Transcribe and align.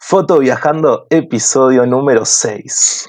Foto 0.00 0.38
Viajando, 0.38 1.06
episodio 1.10 1.84
número 1.84 2.24
6. 2.24 3.08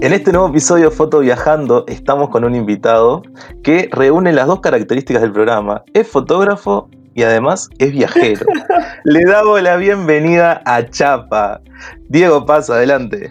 En 0.00 0.12
este 0.12 0.30
nuevo 0.30 0.48
episodio 0.48 0.90
de 0.90 0.94
Foto 0.94 1.20
Viajando 1.20 1.84
estamos 1.88 2.28
con 2.28 2.44
un 2.44 2.54
invitado 2.54 3.22
que 3.64 3.88
reúne 3.90 4.32
las 4.32 4.46
dos 4.46 4.60
características 4.60 5.22
del 5.22 5.32
programa. 5.32 5.82
Es 5.94 6.06
fotógrafo 6.06 6.88
y 7.14 7.22
además 7.22 7.70
es 7.78 7.92
viajero. 7.92 8.46
Le 9.04 9.20
damos 9.24 9.62
la 9.62 9.76
bienvenida 9.76 10.60
a 10.64 10.84
Chapa. 10.88 11.60
Diego 12.08 12.44
Paz, 12.44 12.68
adelante. 12.70 13.30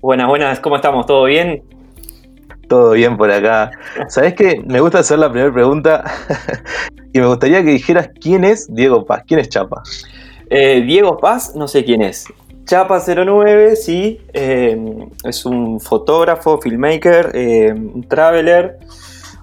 Buenas, 0.00 0.28
buenas, 0.28 0.60
¿cómo 0.60 0.76
estamos? 0.76 1.06
¿Todo 1.06 1.24
bien? 1.24 1.62
Todo 2.68 2.92
bien 2.92 3.16
por 3.16 3.30
acá. 3.30 3.70
¿Sabés 4.08 4.34
qué? 4.34 4.62
Me 4.66 4.80
gusta 4.80 4.98
hacer 4.98 5.18
la 5.18 5.30
primera 5.30 5.52
pregunta 5.52 6.04
y 7.12 7.20
me 7.20 7.26
gustaría 7.26 7.62
que 7.62 7.70
dijeras 7.70 8.10
quién 8.20 8.44
es 8.44 8.72
Diego 8.72 9.06
Paz, 9.06 9.22
quién 9.26 9.40
es 9.40 9.48
Chapa. 9.48 9.82
Eh, 10.50 10.82
Diego 10.82 11.16
Paz, 11.18 11.54
no 11.54 11.68
sé 11.68 11.84
quién 11.84 12.02
es. 12.02 12.26
Chapa 12.64 13.00
09, 13.00 13.76
sí, 13.76 14.20
eh, 14.34 14.78
es 15.24 15.46
un 15.46 15.80
fotógrafo, 15.80 16.60
filmmaker, 16.60 17.30
eh, 17.32 17.72
un 17.72 18.06
traveler, 18.06 18.78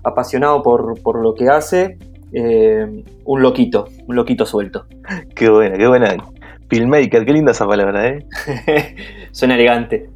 apasionado 0.04 0.62
por, 0.62 1.02
por 1.02 1.20
lo 1.20 1.34
que 1.34 1.50
hace, 1.50 1.98
eh, 2.36 3.04
un 3.24 3.42
loquito, 3.42 3.88
un 4.08 4.16
loquito 4.16 4.46
suelto. 4.46 4.86
Qué 5.36 5.50
buena, 5.50 5.78
qué 5.78 5.88
buena. 5.88 6.16
Filmmaker, 6.70 7.26
qué 7.26 7.34
linda 7.34 7.52
esa 7.52 7.68
palabra, 7.68 8.08
¿eh? 8.08 8.26
Suena 9.32 9.56
elegante. 9.56 10.10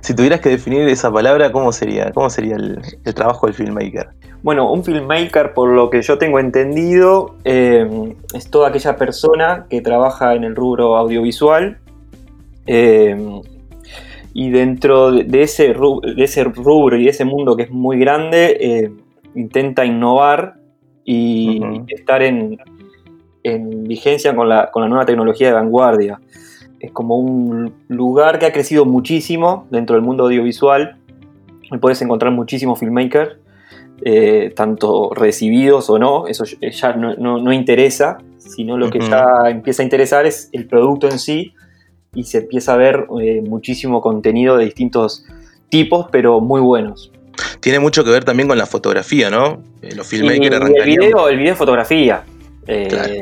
Si 0.00 0.14
tuvieras 0.14 0.40
que 0.40 0.50
definir 0.50 0.86
esa 0.88 1.10
palabra, 1.10 1.50
¿cómo 1.50 1.72
sería? 1.72 2.12
¿Cómo 2.12 2.30
sería 2.30 2.56
el, 2.56 2.80
el 3.04 3.14
trabajo 3.14 3.46
del 3.46 3.54
filmmaker? 3.54 4.10
Bueno, 4.42 4.72
un 4.72 4.84
filmmaker, 4.84 5.54
por 5.54 5.70
lo 5.70 5.88
que 5.88 6.02
yo 6.02 6.18
tengo 6.18 6.40
entendido, 6.40 7.36
eh, 7.44 8.14
es 8.34 8.50
toda 8.50 8.68
aquella 8.68 8.96
persona 8.96 9.66
que 9.70 9.80
trabaja 9.80 10.34
en 10.34 10.42
el 10.42 10.56
rubro 10.56 10.96
audiovisual 10.96 11.78
eh, 12.66 13.40
y 14.34 14.50
dentro 14.50 15.12
de 15.12 15.42
ese, 15.42 15.72
rubro, 15.72 16.12
de 16.12 16.24
ese, 16.24 16.42
rubro, 16.44 16.96
y 16.96 17.04
de 17.04 17.10
ese 17.10 17.24
mundo 17.24 17.56
que 17.56 17.64
es 17.64 17.70
muy 17.70 17.98
grande, 17.98 18.56
eh, 18.60 18.92
intenta 19.36 19.84
innovar 19.84 20.54
y 21.04 21.60
uh 21.60 21.64
-huh. 21.64 21.84
estar 21.88 22.22
en, 22.22 22.58
en 23.42 23.84
vigencia 23.84 24.34
con 24.34 24.48
la, 24.48 24.70
con 24.70 24.82
la, 24.82 24.88
nueva 24.88 25.06
tecnología 25.06 25.48
de 25.48 25.54
vanguardia. 25.54 26.20
Es 26.80 26.90
como 26.92 27.16
un 27.18 27.72
lugar 27.88 28.38
que 28.38 28.46
ha 28.46 28.52
crecido 28.52 28.84
muchísimo 28.84 29.66
dentro 29.70 29.94
del 29.96 30.04
mundo 30.04 30.24
audiovisual. 30.24 30.96
Puedes 31.80 32.02
encontrar 32.02 32.32
muchísimos 32.32 32.78
filmmakers, 32.78 33.36
eh, 34.04 34.52
tanto 34.54 35.10
recibidos 35.14 35.88
o 35.88 35.98
no, 35.98 36.26
eso 36.26 36.44
ya 36.44 36.92
no, 36.94 37.14
no, 37.14 37.38
no 37.38 37.52
interesa, 37.52 38.18
sino 38.38 38.76
lo 38.76 38.90
que 38.90 38.98
uh 38.98 39.02
-huh. 39.02 39.44
ya 39.44 39.50
empieza 39.50 39.82
a 39.82 39.84
interesar 39.84 40.26
es 40.26 40.48
el 40.52 40.66
producto 40.66 41.08
en 41.08 41.18
sí 41.18 41.54
y 42.14 42.24
se 42.24 42.38
empieza 42.38 42.74
a 42.74 42.76
ver 42.76 43.06
eh, 43.20 43.42
muchísimo 43.48 44.00
contenido 44.00 44.56
de 44.56 44.64
distintos 44.66 45.24
tipos, 45.68 46.06
pero 46.10 46.40
muy 46.40 46.60
buenos. 46.60 47.12
Tiene 47.60 47.78
mucho 47.78 48.04
que 48.04 48.10
ver 48.10 48.24
también 48.24 48.48
con 48.48 48.58
la 48.58 48.66
fotografía, 48.66 49.30
¿no? 49.30 49.62
Eh, 49.82 49.94
los 49.94 50.06
filmmakers 50.06 50.56
arrancarían... 50.56 51.02
El 51.02 51.08
video, 51.08 51.28
el 51.28 51.38
video 51.38 51.52
es 51.52 51.58
fotografía. 51.58 52.24
Eh, 52.66 52.88
claro. 52.88 53.14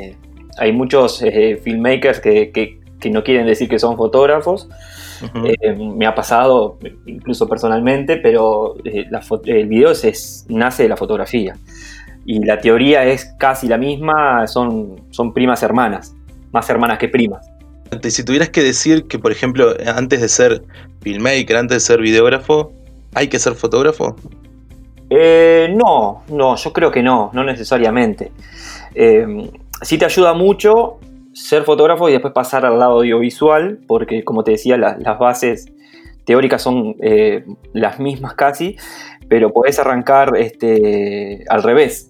Hay 0.59 0.73
muchos 0.73 1.23
eh, 1.23 1.61
filmmakers 1.63 2.21
que, 2.21 2.51
que, 2.51 2.81
que, 3.01 3.11
no 3.11 3.23
quieren 3.23 3.47
decir 3.47 3.69
que 3.69 3.79
son 3.79 3.97
fotógrafos. 3.97 4.69
Uh 5.23 5.27
-huh. 5.27 5.97
me 5.97 6.07
ha 6.07 6.15
pasado, 6.15 6.79
incluso 7.05 7.47
personalmente, 7.47 8.17
pero 8.17 8.77
la, 9.11 9.23
el 9.45 9.67
video 9.67 9.91
es, 9.91 10.05
es, 10.05 10.47
nace 10.49 10.85
de 10.85 10.89
la 10.89 10.97
fotografía. 10.97 11.57
Y 12.25 12.43
la 12.45 12.59
teoría 12.59 13.05
es 13.05 13.27
casi 13.39 13.69
la 13.69 13.77
misma, 13.77 14.47
son, 14.47 15.03
son 15.11 15.33
primas 15.35 15.63
hermanas, 15.63 16.15
más 16.53 16.69
hermanas 16.71 16.99
que 16.99 17.09
primas. 17.09 17.47
Si 18.09 18.25
tuvieras 18.25 18.51
que 18.51 18.63
decir 18.63 19.05
que, 19.09 19.19
por 19.19 19.33
ejemplo, 19.33 19.75
antes 19.87 20.21
de 20.21 20.29
ser 20.29 20.63
filmmaker, 21.03 21.57
antes 21.57 21.77
de 21.77 21.81
ser 21.81 22.01
videógrafo, 22.01 22.73
¿hay 23.15 23.29
que 23.29 23.39
ser 23.39 23.55
fotógrafo? 23.55 24.17
Eh, 25.09 25.75
no, 25.75 26.23
no, 26.29 26.57
yo 26.57 26.73
creo 26.73 26.91
que 26.91 27.03
no, 27.03 27.31
no 27.33 27.45
necesariamente. 27.45 28.33
Eh, 28.95 29.51
sí 29.83 29.99
te 29.99 30.05
ayuda 30.05 30.35
mucho 30.35 30.99
ser 31.33 31.65
fotógrafo 31.65 32.09
y 32.09 32.13
después 32.13 32.33
pasar 32.33 32.67
al 32.67 32.79
lado 32.79 32.99
audiovisual, 32.99 33.79
porque 33.87 34.25
como 34.25 34.45
te 34.45 34.53
decía, 34.53 34.77
la, 34.77 34.97
las 34.99 35.19
bases 35.19 35.73
teóricas 36.25 36.63
son 36.63 36.97
eh, 37.01 37.45
las 37.73 37.99
mismas 37.99 38.35
casi, 38.35 38.77
pero 39.29 39.53
podés 39.53 39.79
arrancar 39.79 40.37
este, 40.37 41.45
al 41.49 41.63
revés 41.63 42.10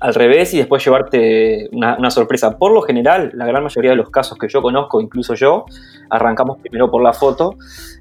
al 0.00 0.14
revés 0.14 0.54
y 0.54 0.58
después 0.58 0.84
llevarte 0.84 1.68
una, 1.72 2.10
sorpresa. 2.10 2.58
Por 2.58 2.72
lo 2.72 2.82
general, 2.82 3.30
la 3.34 3.46
gran 3.46 3.62
mayoría 3.62 3.90
de 3.90 3.96
los 3.96 4.10
casos 4.10 4.38
que 4.38 4.48
yo 4.48 4.62
conozco, 4.62 5.00
incluso 5.00 5.34
yo, 5.34 5.64
arrancamos 6.10 6.58
primero 6.58 6.90
por 6.90 7.02
la 7.02 7.12
foto 7.12 7.56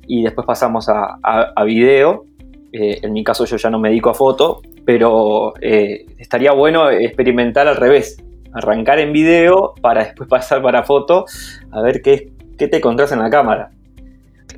y 0.05 0.23
después 0.23 0.45
pasamos 0.45 0.89
a, 0.89 1.17
a, 1.23 1.53
a 1.55 1.63
video. 1.63 2.25
Eh, 2.71 2.99
en 3.01 3.13
mi 3.13 3.23
caso 3.23 3.45
yo 3.45 3.57
ya 3.57 3.69
no 3.69 3.79
me 3.79 3.89
dedico 3.89 4.09
a 4.09 4.13
foto, 4.13 4.61
pero 4.85 5.53
eh, 5.61 6.05
estaría 6.17 6.51
bueno 6.51 6.89
experimentar 6.89 7.67
al 7.67 7.75
revés. 7.75 8.17
Arrancar 8.53 8.99
en 8.99 9.11
video 9.11 9.73
para 9.81 10.03
después 10.03 10.29
pasar 10.29 10.61
para 10.61 10.83
foto 10.83 11.25
a 11.71 11.81
ver 11.81 12.01
qué, 12.01 12.31
qué 12.57 12.67
te 12.67 12.77
encontrás 12.77 13.11
en 13.11 13.19
la 13.19 13.29
cámara. 13.29 13.71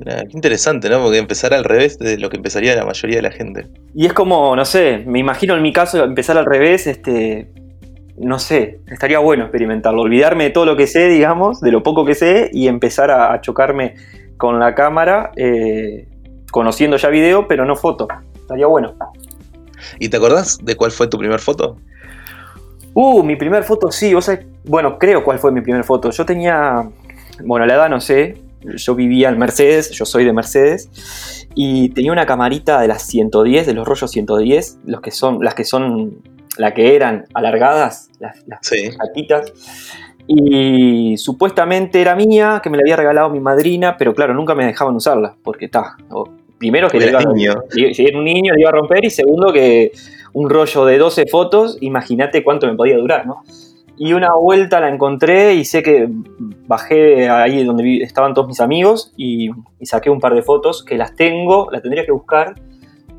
Qué 0.04 0.28
interesante, 0.32 0.88
¿no? 0.88 1.02
Porque 1.02 1.18
empezar 1.18 1.52
al 1.52 1.64
revés 1.64 1.98
de 1.98 2.18
lo 2.18 2.30
que 2.30 2.38
empezaría 2.38 2.74
la 2.74 2.86
mayoría 2.86 3.16
de 3.16 3.22
la 3.22 3.30
gente. 3.30 3.66
Y 3.94 4.06
es 4.06 4.12
como, 4.12 4.56
no 4.56 4.64
sé, 4.64 5.04
me 5.06 5.18
imagino 5.18 5.54
en 5.54 5.62
mi 5.62 5.72
caso 5.72 6.02
empezar 6.02 6.38
al 6.38 6.46
revés, 6.46 6.86
este, 6.86 7.52
no 8.16 8.38
sé, 8.38 8.80
estaría 8.90 9.18
bueno 9.18 9.44
experimentarlo, 9.44 10.00
olvidarme 10.02 10.44
de 10.44 10.50
todo 10.50 10.64
lo 10.64 10.76
que 10.76 10.86
sé, 10.86 11.08
digamos, 11.08 11.60
de 11.60 11.70
lo 11.70 11.82
poco 11.82 12.06
que 12.06 12.14
sé 12.14 12.50
y 12.52 12.68
empezar 12.68 13.10
a, 13.10 13.34
a 13.34 13.40
chocarme 13.42 13.94
con 14.38 14.58
la 14.58 14.74
cámara, 14.74 15.32
eh, 15.36 16.08
conociendo 16.50 16.96
ya 16.96 17.10
video, 17.10 17.46
pero 17.46 17.66
no 17.66 17.76
foto. 17.76 18.08
Estaría 18.34 18.66
bueno. 18.66 18.94
¿Y 19.98 20.08
te 20.08 20.16
acordás 20.16 20.58
de 20.62 20.76
cuál 20.76 20.90
fue 20.90 21.08
tu 21.08 21.18
primer 21.18 21.40
foto? 21.40 21.76
Uh, 22.94 23.22
mi 23.22 23.36
primer 23.36 23.64
foto, 23.64 23.90
sí, 23.92 24.14
vos 24.14 24.24
sabés, 24.24 24.46
bueno, 24.64 24.98
creo 24.98 25.22
cuál 25.22 25.38
fue 25.38 25.52
mi 25.52 25.60
primer 25.60 25.84
foto. 25.84 26.10
Yo 26.10 26.24
tenía, 26.24 26.88
bueno, 27.44 27.66
la 27.66 27.74
edad 27.74 27.88
no 27.88 28.00
sé, 28.00 28.38
yo 28.62 28.94
vivía 28.94 29.28
en 29.28 29.38
Mercedes, 29.38 29.90
yo 29.90 30.04
soy 30.04 30.24
de 30.24 30.32
Mercedes, 30.32 31.46
y 31.54 31.90
tenía 31.90 32.12
una 32.12 32.26
camarita 32.26 32.80
de 32.80 32.88
las 32.88 33.02
110, 33.02 33.66
de 33.66 33.74
los 33.74 33.86
rollos 33.86 34.10
110, 34.10 34.78
los 34.84 35.00
que 35.00 35.10
son, 35.10 35.42
las 35.42 35.54
que 35.54 35.64
son, 35.64 36.22
la 36.56 36.74
que 36.74 36.94
eran 36.94 37.26
alargadas, 37.34 38.10
las, 38.18 38.36
las 38.46 38.60
sí. 38.62 38.90
patitas, 38.96 39.52
y 40.26 41.16
supuestamente 41.16 42.00
era 42.00 42.14
mía, 42.14 42.60
que 42.62 42.70
me 42.70 42.76
la 42.76 42.82
había 42.82 42.96
regalado 42.96 43.30
mi 43.30 43.40
madrina, 43.40 43.96
pero 43.96 44.14
claro, 44.14 44.34
nunca 44.34 44.54
me 44.54 44.64
dejaban 44.64 44.94
usarla, 44.94 45.34
porque 45.42 45.64
está, 45.64 45.96
primero 46.58 46.88
que 46.88 46.98
iba, 46.98 47.20
niño. 47.20 47.54
si 47.70 48.04
era 48.04 48.18
un 48.18 48.24
niño 48.24 48.54
le 48.54 48.60
iba 48.60 48.68
a 48.68 48.72
romper, 48.72 49.04
y 49.04 49.10
segundo 49.10 49.52
que 49.52 49.92
un 50.32 50.48
rollo 50.48 50.84
de 50.84 50.98
12 50.98 51.26
fotos, 51.26 51.78
imagínate 51.80 52.44
cuánto 52.44 52.66
me 52.66 52.74
podía 52.74 52.96
durar, 52.96 53.26
¿no? 53.26 53.42
Y 54.02 54.14
una 54.14 54.32
vuelta 54.32 54.80
la 54.80 54.88
encontré 54.88 55.52
y 55.56 55.66
sé 55.66 55.82
que 55.82 56.08
bajé 56.66 57.28
ahí 57.28 57.62
donde 57.64 57.98
estaban 57.98 58.32
todos 58.32 58.48
mis 58.48 58.58
amigos 58.58 59.12
y, 59.14 59.50
y, 59.78 59.84
saqué 59.84 60.08
un 60.08 60.20
par 60.20 60.34
de 60.34 60.40
fotos 60.40 60.82
que 60.82 60.96
las 60.96 61.14
tengo, 61.14 61.68
las 61.70 61.82
tendría 61.82 62.06
que 62.06 62.10
buscar, 62.10 62.54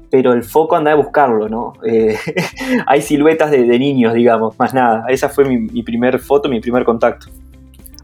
pero 0.10 0.34
el 0.34 0.44
foco 0.44 0.76
anda 0.76 0.92
a 0.92 0.96
buscarlo, 0.96 1.48
¿no? 1.50 1.74
Eh, 1.86 2.18
hay 2.88 3.04
siluetas 3.04 3.52
de, 3.52 3.64
de, 3.66 3.78
niños, 3.78 4.16
digamos, 4.16 4.58
más 4.58 4.74
nada. 4.74 5.06
Esa 5.08 5.30
fue 5.30 5.46
mi, 5.46 5.60
mi, 5.60 5.84
primer 5.84 6.18
foto, 6.18 6.50
mi 6.50 6.60
primer 6.60 6.84
contacto. 6.84 7.28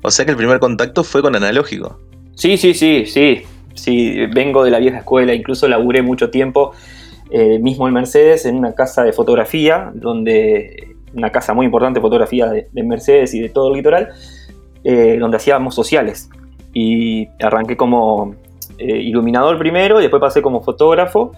O 0.03 0.11
sea 0.11 0.25
que 0.25 0.29
el 0.29 0.37
primer 0.37 0.59
contacto 0.59 1.03
fue 1.03 1.23
con 1.23 1.35
analógico. 1.35 1.99
Sí, 2.35 2.57
sí, 2.57 2.75
sí, 2.75 3.07
sí. 3.07 3.41
Sí, 3.73 4.23
vengo 4.27 4.63
de 4.63 4.69
la 4.69 4.77
vieja 4.77 4.99
escuela, 4.99 5.33
incluso 5.33 5.67
laburé 5.67 6.03
mucho 6.03 6.29
tiempo 6.29 6.73
eh, 7.31 7.57
mismo 7.57 7.87
en 7.87 7.95
Mercedes 7.95 8.45
en 8.45 8.55
una 8.55 8.75
casa 8.75 9.03
de 9.03 9.13
fotografía 9.13 9.91
donde 9.95 10.96
una 11.13 11.31
casa 11.31 11.53
muy 11.53 11.65
importante 11.65 11.99
de 11.99 12.01
fotografía 12.01 12.47
de, 12.47 12.67
de, 12.71 12.83
Mercedes 12.83 13.33
y 13.33 13.39
de 13.39 13.49
todo 13.49 13.69
el 13.69 13.77
litoral, 13.77 14.09
eh, 14.83 15.17
donde 15.19 15.37
hacíamos 15.37 15.75
sociales. 15.75 16.29
Y 16.73 17.27
arranqué 17.41 17.75
como 17.75 18.35
eh, 18.77 18.97
iluminador 18.97 19.57
primero 19.57 19.99
y 19.99 20.03
después 20.03 20.21
pasé 20.21 20.41
como 20.41 20.61
fotógrafo 20.61 21.31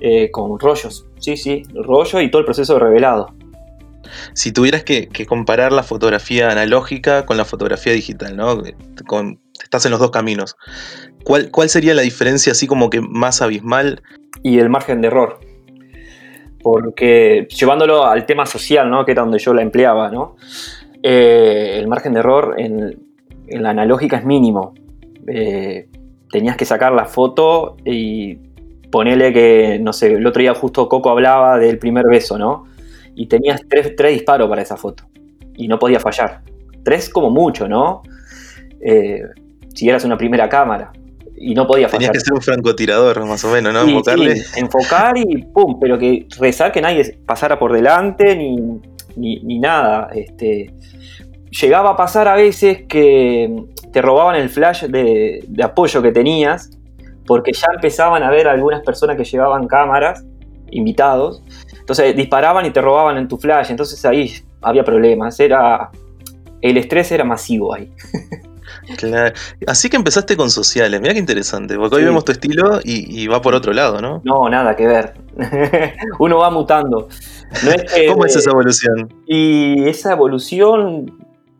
eh, 0.00 0.30
con 0.30 0.58
rollos. 0.58 1.06
Sí, 1.18 1.36
sí, 1.36 1.62
rollo 1.74 2.20
y 2.20 2.30
todo 2.30 2.40
el 2.40 2.44
proceso 2.44 2.74
de 2.74 2.80
revelado. 2.80 3.34
Si 4.34 4.52
tuvieras 4.52 4.84
que, 4.84 5.08
que, 5.08 5.26
comparar 5.26 5.72
la 5.72 5.82
fotografía 5.82 6.50
analógica 6.50 7.26
con 7.26 7.36
la 7.36 7.44
fotografía 7.44 7.92
digital, 7.92 8.36
¿no? 8.36 8.62
Con, 9.06 9.40
estás 9.62 9.84
en 9.86 9.90
los 9.90 10.00
dos 10.00 10.10
caminos. 10.10 10.56
¿Cuál, 11.24 11.50
¿Cuál 11.50 11.68
sería 11.68 11.94
la 11.94 12.02
diferencia 12.02 12.52
así 12.52 12.66
como 12.66 12.88
que 12.88 13.00
más 13.00 13.42
abismal? 13.42 14.02
Y 14.42 14.58
el 14.58 14.68
margen 14.68 15.00
de 15.00 15.08
error 15.08 15.40
porque 16.66 17.46
llevándolo 17.48 18.04
al 18.06 18.26
tema 18.26 18.44
social, 18.44 18.90
¿no? 18.90 19.04
que 19.04 19.12
era 19.12 19.22
donde 19.22 19.38
yo 19.38 19.54
la 19.54 19.62
empleaba, 19.62 20.10
¿no? 20.10 20.34
eh, 21.00 21.76
el 21.78 21.86
margen 21.86 22.12
de 22.12 22.18
error 22.18 22.56
en, 22.58 23.06
la 23.46 23.70
analógica 23.70 24.16
es 24.16 24.24
mínimo. 24.24 24.74
Eh, 25.28 25.88
tenías 26.28 26.56
que 26.56 26.64
sacar 26.64 26.90
la 26.90 27.04
foto 27.04 27.76
y 27.84 28.34
ponerle 28.90 29.32
que, 29.32 29.78
no 29.80 29.92
sé, 29.92 30.14
el 30.14 30.26
otro 30.26 30.42
día 30.42 30.54
justo 30.54 30.88
Coco 30.88 31.08
hablaba 31.08 31.56
del 31.56 31.78
primer 31.78 32.06
beso, 32.10 32.36
¿no? 32.36 32.64
Y 33.14 33.28
tenías 33.28 33.62
tres, 33.68 33.94
tres 33.94 34.14
disparos 34.14 34.48
para 34.48 34.62
esa 34.62 34.76
foto 34.76 35.04
y 35.54 35.68
no 35.68 35.78
podía 35.78 36.00
fallar. 36.00 36.42
Tres 36.82 37.08
como 37.08 37.30
mucho, 37.30 37.68
¿no? 37.68 38.02
Eh, 38.80 39.22
si 39.72 39.88
eras 39.88 40.04
una 40.04 40.18
primera 40.18 40.48
cámara 40.48 40.90
y 41.36 41.54
no 41.54 41.66
podía 41.66 41.88
fallar. 41.88 42.10
Tenías 42.10 42.12
que 42.12 42.20
ser 42.20 42.34
un 42.34 42.40
francotirador, 42.40 43.24
más 43.26 43.44
o 43.44 43.50
menos, 43.50 43.72
¿no? 43.72 43.82
Enfocarle. 43.82 44.42
enfocar 44.56 45.16
y 45.16 45.44
pum, 45.44 45.78
pero 45.80 45.98
que 45.98 46.26
rezar 46.38 46.72
que 46.72 46.80
nadie 46.80 47.18
pasara 47.26 47.58
por 47.58 47.72
delante 47.72 48.36
ni, 48.36 48.80
ni, 49.16 49.58
nada. 49.58 50.08
Este, 50.14 50.72
llegaba 51.50 51.90
a 51.90 51.96
pasar 51.96 52.28
a 52.28 52.34
veces 52.34 52.84
que 52.88 53.64
te 53.92 54.02
robaban 54.02 54.36
el 54.36 54.48
flash 54.48 54.84
de, 54.84 55.44
apoyo 55.62 56.02
que 56.02 56.12
tenías, 56.12 56.70
porque 57.26 57.52
ya 57.52 57.66
empezaban 57.74 58.22
a 58.22 58.30
ver 58.30 58.48
algunas 58.48 58.82
personas 58.82 59.16
que 59.16 59.24
llevaban 59.24 59.66
cámaras, 59.66 60.24
invitados, 60.70 61.42
entonces 61.78 62.16
disparaban 62.16 62.66
y 62.66 62.70
te 62.70 62.80
robaban 62.80 63.16
en 63.18 63.28
tu 63.28 63.38
flash, 63.38 63.70
entonces 63.70 64.04
ahí 64.04 64.32
había 64.62 64.84
problemas, 64.84 65.38
era 65.38 65.90
el 66.60 66.76
estrés 66.76 67.12
era 67.12 67.24
masivo 67.24 67.74
ahí. 67.74 67.90
Claro. 68.96 69.34
Así 69.66 69.88
que 69.90 69.96
empezaste 69.96 70.36
con 70.36 70.50
sociales, 70.50 71.00
mira 71.00 71.12
qué 71.14 71.20
interesante, 71.20 71.76
porque 71.76 71.96
hoy 71.96 72.04
vemos 72.04 72.24
tu 72.24 72.32
estilo 72.32 72.80
y, 72.84 73.26
va 73.26 73.42
por 73.42 73.54
otro 73.54 73.72
lado, 73.72 74.00
¿no? 74.00 74.20
No, 74.24 74.48
nada 74.48 74.76
que 74.76 74.86
ver. 74.86 75.14
Uno 76.18 76.38
va 76.38 76.50
mutando. 76.50 77.08
¿Cómo 78.08 78.24
es 78.24 78.36
esa 78.36 78.50
evolución? 78.50 79.12
Y 79.26 79.88
esa 79.88 80.12
evolución 80.12 81.12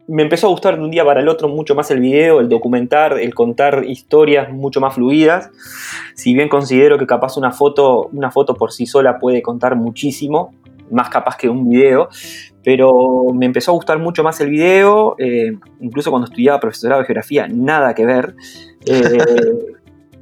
me 0.09 0.23
empezó 0.23 0.47
a 0.47 0.51
gustar 0.51 0.77
de 0.77 0.85
un 0.85 0.91
día 0.91 1.05
para 1.05 1.21
el 1.21 1.29
otro 1.29 1.49
mucho 1.49 1.75
más 1.75 1.91
el 1.91 2.01
video, 2.01 2.41
el 2.41 2.49
documentar, 2.49 3.19
el 3.19 3.35
contar 3.35 3.85
historias 3.85 4.51
mucho 4.53 4.81
más 4.81 4.95
fluidas. 4.95 5.51
Si 6.15 6.35
bien 6.35 6.49
considero 6.49 6.99
que 6.99 7.07
capaz 7.07 7.37
una 7.37 7.51
foto, 7.51 8.09
una 8.13 8.31
foto 8.31 8.55
por 8.55 8.73
sí 8.73 8.87
sola 8.87 9.19
puede 9.19 9.43
contar 9.43 9.75
muchísimo, 9.77 10.55
más 10.91 11.09
capaz 11.09 11.37
que 11.37 11.49
un 11.49 11.69
video, 11.69 12.09
pero 12.63 12.93
me 13.33 13.47
empezó 13.47 13.71
a 13.71 13.75
gustar 13.75 13.99
mucho 13.99 14.23
más 14.23 14.41
el 14.41 14.51
video, 14.51 15.15
eh, 15.19 15.53
incluso 15.81 16.11
cuando 16.11 16.27
estudiaba 16.29 16.59
profesorado 16.61 17.01
de 17.01 17.07
geografía, 17.07 17.47
nada 17.49 17.95
que 17.95 18.07
ver. 18.07 18.35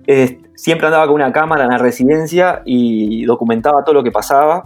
Eh, 0.07 0.39
siempre 0.55 0.87
andaba 0.87 1.07
con 1.07 1.15
una 1.15 1.33
cámara 1.33 1.65
en 1.65 1.71
la 1.71 1.79
residencia 1.79 2.61
y 2.67 3.25
documentaba 3.25 3.83
todo 3.85 3.95
lo 3.95 4.03
que 4.03 4.11
pasaba. 4.11 4.63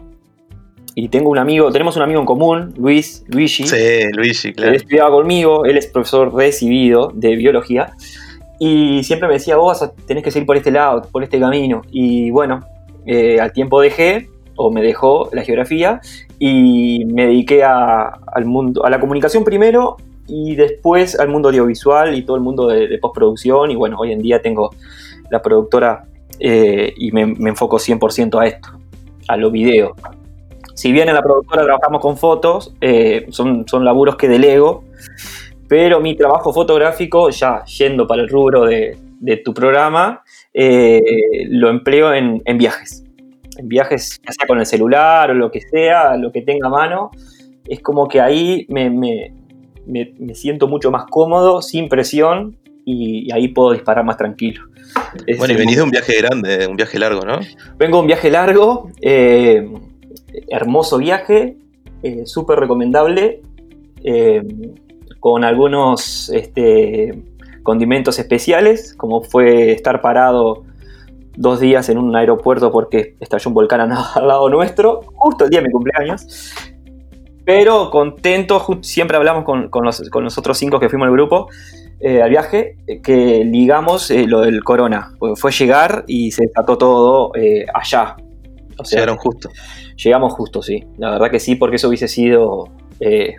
Y 0.96 1.10
tengo 1.10 1.30
un 1.30 1.38
amigo, 1.38 1.70
tenemos 1.70 1.96
un 1.96 2.02
amigo 2.02 2.18
en 2.18 2.26
común, 2.26 2.74
Luis, 2.76 3.24
Luigi. 3.28 3.64
Sí, 3.64 4.10
Luigi, 4.14 4.52
claro. 4.52 4.70
Él 4.70 4.76
estudiaba 4.76 5.10
conmigo, 5.10 5.64
él 5.64 5.78
es 5.78 5.86
profesor 5.86 6.34
recibido 6.34 7.12
de 7.14 7.36
biología. 7.36 7.92
Y 8.58 9.04
siempre 9.04 9.28
me 9.28 9.34
decía, 9.34 9.56
vos 9.56 9.88
tenés 10.06 10.24
que 10.24 10.32
seguir 10.32 10.46
por 10.46 10.56
este 10.56 10.72
lado, 10.72 11.02
por 11.02 11.22
este 11.22 11.38
camino. 11.38 11.82
Y 11.92 12.32
bueno, 12.32 12.66
eh, 13.06 13.38
al 13.40 13.52
tiempo 13.52 13.80
dejé, 13.80 14.28
o 14.58 14.70
me 14.70 14.82
dejó 14.82 15.31
la 15.32 15.43
geografía, 15.43 16.00
y 16.38 17.05
me 17.06 17.26
dediqué 17.26 17.64
al 17.64 18.44
mundo, 18.44 18.84
a 18.84 18.90
la 18.90 19.00
comunicación 19.00 19.44
primero 19.44 19.96
y 20.26 20.56
después 20.56 21.19
al 21.19 21.28
mundo 21.28 21.49
audiovisual 21.49 22.14
y 22.14 22.22
todo 22.22 22.37
el 22.37 22.43
mundo 22.43 22.69
de, 22.69 22.99
postproducción. 22.99 23.70
Y 23.70 23.76
bueno, 23.76 23.96
hoy 23.99 24.12
en 24.12 24.20
día 24.20 24.43
tengo 24.43 24.70
la 25.31 25.40
productora 25.40 26.05
eh, 26.38 26.93
y 26.96 27.10
me, 27.12 27.26
me 27.26 27.50
enfoco 27.50 27.78
100% 27.78 28.40
a 28.40 28.46
esto, 28.46 28.69
a 29.26 29.37
los 29.37 29.50
videos 29.50 29.93
si 30.78 30.93
bien 30.93 31.08
en 31.08 31.16
la 31.16 31.22
productora 31.22 31.64
trabajamos 31.64 32.00
con 32.00 32.16
fotos, 32.16 32.72
eh, 32.81 33.26
son, 33.31 33.66
son 33.66 33.84
laburos 33.84 34.14
que 34.14 34.28
delego, 34.28 34.84
pero 35.66 35.99
mi 35.99 36.16
trabajo 36.16 36.52
fotográfico, 36.52 37.31
ya 37.31 37.64
yendo 37.64 38.06
para 38.06 38.22
el 38.22 38.28
rubro 38.28 38.62
de, 38.64 38.96
tu 39.44 39.52
programa, 39.52 40.22
eh, 40.55 41.00
lo 41.49 41.69
empleo 41.69 42.14
en, 42.14 42.58
viajes. 42.58 43.02
En 43.58 43.69
viajes, 43.69 44.20
ya 44.25 44.32
sea 44.32 44.46
con 44.46 44.58
el 44.58 44.66
celular 44.66 45.31
o 45.31 45.34
lo 45.34 45.50
que 45.50 45.60
sea, 45.60 46.16
lo 46.16 46.32
que 46.32 46.43
tenga 46.43 46.69
a 46.69 46.70
mano, 46.70 47.10
es 47.66 47.81
como 47.81 48.08
que 48.08 48.20
ahí 48.20 48.66
me, 48.69 49.34
siento 50.34 50.69
mucho 50.69 50.90
más 50.90 51.05
cómodo, 51.10 51.60
sin 51.60 51.88
presión, 51.88 52.56
y, 52.84 53.31
ahí 53.32 53.49
puedo 53.49 53.72
disparar 53.72 54.05
más 54.05 54.16
tranquilo. 54.16 54.62
bueno, 55.37 55.52
y 55.52 55.56
venís 55.56 55.76
de 55.76 55.82
un 55.82 55.90
viaje 55.90 56.16
grande, 56.16 56.66
un 56.66 56.76
viaje 56.76 56.99
largo, 56.99 57.20
¿no? 57.20 57.40
Vengo 57.76 57.99
de 57.99 58.00
un 58.00 58.06
viaje 58.06 58.31
largo. 58.31 58.90
Eh, 59.02 59.69
hermoso 60.49 60.99
viaje, 60.99 61.56
eh, 62.02 62.22
súper 62.26 62.58
recomendable, 62.58 63.43
eh, 64.05 64.43
con 65.20 65.44
algunos 65.44 66.31
este, 66.31 67.22
condimentos 67.62 68.19
especiales, 68.19 68.94
como 68.94 69.22
fue 69.22 69.72
estar 69.72 70.00
parado 70.00 70.64
dos 71.38 71.61
días 71.61 71.88
en 71.88 71.99
un 71.99 72.14
aeropuerto 72.14 72.70
porque 72.70 73.14
estalló 73.20 73.49
un 73.49 73.55
volcán 73.55 73.93
al 74.14 74.29
lado 74.29 74.49
nuestro, 74.49 75.00
justo 75.14 75.44
el 75.44 75.50
día 75.50 75.61
de 75.61 75.69
mi 75.69 75.73
cumpleaños. 75.73 76.52
Pero 77.44 77.90
contento, 77.90 78.62
siempre 78.82 79.17
hablamos 79.17 79.44
con, 79.44 79.70
los, 79.82 80.38
otros 80.38 80.58
cinco 80.58 80.79
que 80.79 80.90
fuimos 80.90 81.06
al 81.06 81.12
grupo 81.12 81.49
eh, 81.99 82.20
al 82.20 82.29
viaje, 82.29 82.76
que 83.02 83.43
ligamos 83.44 84.11
lo 84.11 84.43
del 84.43 84.62
corona. 84.62 85.14
Fue 85.35 85.50
llegar 85.50 86.05
y 86.06 86.31
se 86.31 86.43
desató 86.46 86.76
todo 86.76 87.32
allá, 87.73 88.17
Llegaron 88.84 89.17
justo. 89.17 89.50
Llegamos 89.96 90.32
justo, 90.32 90.62
sí. 90.62 90.84
La 90.99 91.11
verdad 91.11 91.31
que 91.31 91.41
sí, 91.41 91.56
porque 91.56 91.76
eso 91.76 91.88
hubiese 91.88 92.08
sido 92.08 92.69
eh, 93.00 93.37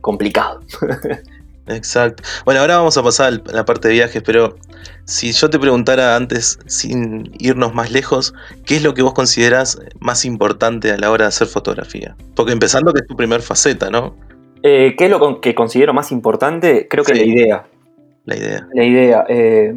complicado. 0.00 0.60
Exacto. 1.70 2.22
Bueno, 2.44 2.60
ahora 2.60 2.76
vamos 2.78 2.96
a 2.96 3.02
pasar 3.02 3.32
a 3.32 3.52
la 3.52 3.64
parte 3.64 3.88
de 3.88 3.94
viajes, 3.94 4.22
pero 4.24 4.56
si 5.04 5.32
yo 5.32 5.48
te 5.50 5.58
preguntara 5.58 6.16
antes, 6.16 6.58
sin 6.66 7.32
irnos 7.38 7.74
más 7.74 7.90
lejos, 7.92 8.34
¿qué 8.66 8.76
es 8.76 8.82
lo 8.82 8.94
que 8.94 9.02
vos 9.02 9.14
considerás 9.14 9.80
más 10.00 10.24
importante 10.24 10.90
a 10.90 10.98
la 10.98 11.10
hora 11.10 11.24
de 11.24 11.28
hacer 11.28 11.46
fotografía? 11.46 12.16
Porque 12.34 12.52
empezando 12.52 12.92
que 12.92 13.00
es 13.00 13.06
tu 13.06 13.16
primer 13.16 13.40
faceta, 13.40 13.90
¿no? 13.90 14.16
Eh, 14.62 14.94
¿Qué 14.98 15.04
es 15.04 15.10
lo 15.10 15.40
que 15.40 15.54
considero 15.54 15.94
más 15.94 16.12
importante? 16.12 16.86
Creo 16.88 17.04
que 17.04 17.14
la 17.14 17.22
idea. 17.22 17.66
La 18.24 18.36
idea. 18.36 18.68
La 18.74 18.84
idea, 18.84 19.24
eh, 19.28 19.74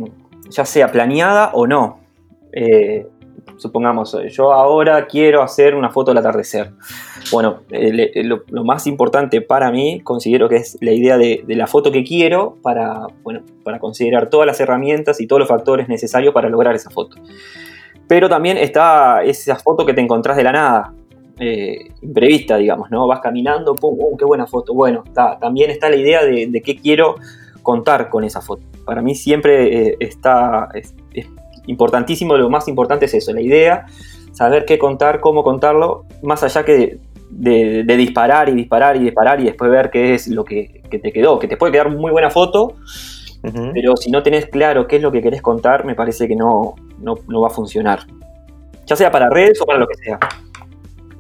ya 0.50 0.66
sea 0.66 0.92
planeada 0.92 1.52
o 1.54 1.68
no 1.68 2.00
supongamos, 3.58 4.18
yo 4.30 4.54
ahora 4.54 5.08
quiero 5.08 5.42
hacer 5.42 5.76
una 5.76 5.90
foto 5.90 6.12
del 6.12 6.18
atardecer. 6.20 6.72
Bueno, 7.32 7.62
lo, 7.70 8.64
más 8.64 8.88
importante 8.88 9.42
para 9.42 9.72
mí 9.72 10.02
considero 10.02 10.50
que 10.50 10.58
es 10.58 10.78
la 10.82 10.92
idea 10.92 11.18
de, 11.18 11.44
la 11.48 11.68
foto 11.68 11.92
que 11.92 12.04
quiero 12.04 12.58
para, 12.62 13.08
bueno, 13.24 13.42
para 13.64 13.80
considerar 13.80 14.30
todas 14.30 14.48
las 14.48 14.60
herramientas 14.60 15.22
y 15.22 15.28
todos 15.28 15.40
los 15.40 15.50
factores 15.50 15.88
necesarios 15.88 16.34
para 16.34 16.50
lograr 16.50 16.76
esa 16.76 16.90
foto. 16.90 17.18
Pero 18.08 18.30
también 18.30 18.58
está 18.58 19.24
esa 19.24 19.56
foto 19.56 19.86
que 19.86 19.94
te 19.94 20.02
encontrás 20.02 20.36
de 20.36 20.44
la 20.44 20.52
nada, 20.52 20.94
eh, 21.40 21.90
imprevista, 22.02 22.58
digamos, 22.58 22.92
¿no? 22.92 23.08
Vas 23.08 23.22
caminando, 23.22 23.76
¡pum! 23.76 23.96
¡uh, 23.98 24.18
qué 24.18 24.26
buena 24.26 24.46
foto! 24.46 24.74
Bueno, 24.74 25.04
también 25.40 25.72
está 25.72 25.90
la 25.90 25.96
idea 25.96 26.24
de, 26.24 26.62
qué 26.64 26.76
quiero 26.76 27.16
contar 27.62 28.10
con 28.10 28.24
esa 28.24 28.42
foto. 28.42 28.64
Para 28.86 29.02
mí 29.02 29.16
siempre 29.16 29.88
eh, 29.88 29.98
está, 30.00 30.70
importantísimo, 31.68 32.38
lo 32.38 32.50
más 32.50 32.68
importante 32.68 33.06
es 33.06 33.14
eso, 33.14 33.34
la 33.34 33.42
idea, 33.42 33.86
saber 34.34 34.66
qué 34.66 34.78
contar, 34.78 35.20
cómo 35.20 35.44
contarlo, 35.44 36.06
más 36.22 36.44
allá 36.44 36.64
que 36.66 37.00
de, 37.30 37.84
disparar 37.98 38.50
y 38.50 38.54
disparar 38.54 38.96
y 38.96 39.00
disparar 39.00 39.40
y 39.40 39.46
después 39.46 39.72
ver 39.72 39.90
qué 39.90 40.14
es 40.14 40.28
lo 40.28 40.44
que, 40.44 40.82
te 40.90 41.12
quedó, 41.12 41.40
que 41.40 41.48
te 41.48 41.58
puede 41.58 41.72
quedar 41.72 41.90
muy 41.90 42.12
buena 42.12 42.30
foto, 42.30 42.76
pero 43.74 43.98
si 43.98 44.10
no 44.12 44.24
tenés 44.24 44.46
claro 44.46 44.88
qué 44.88 44.98
es 44.98 45.02
lo 45.02 45.12
que 45.12 45.22
querés 45.22 45.42
contar, 45.42 45.86
me 45.86 45.96
parece 45.96 46.28
que 46.28 46.36
no, 46.36 46.76
no, 47.00 47.42
va 47.42 47.48
a 47.48 47.52
funcionar. 47.52 48.06
Ya 48.86 48.96
sea 48.96 49.12
para 49.12 49.30
redes 49.30 49.62
o 49.62 49.66
para 49.66 49.80
lo 49.80 49.88
que 49.88 49.96
sea. 49.96 50.20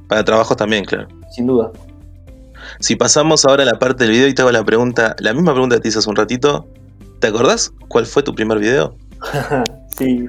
Para 0.07 0.23
trabajos 0.23 0.55
también, 0.55 0.85
claro. 0.85 1.07
Sin 1.31 1.47
duda. 1.47 1.71
Si 2.79 2.95
pasamos 2.95 3.45
ahora 3.45 3.63
a 3.63 3.65
la 3.65 3.79
parte 3.79 4.05
del 4.05 4.13
video 4.13 4.27
y 4.27 4.33
te 4.33 4.41
hago 4.41 4.51
la 4.51 4.63
pregunta, 4.63 5.15
la 5.19 5.33
misma 5.33 5.53
pregunta 5.53 5.75
que 5.75 5.81
te 5.81 5.87
hice 5.89 5.99
hace 5.99 6.09
un 6.09 6.15
ratito, 6.15 6.67
¿te 7.19 7.27
acordás 7.27 7.73
cuál 7.87 8.05
fue 8.05 8.23
tu 8.23 8.33
primer 8.33 8.59
video? 8.59 8.95
Sí. 9.97 10.27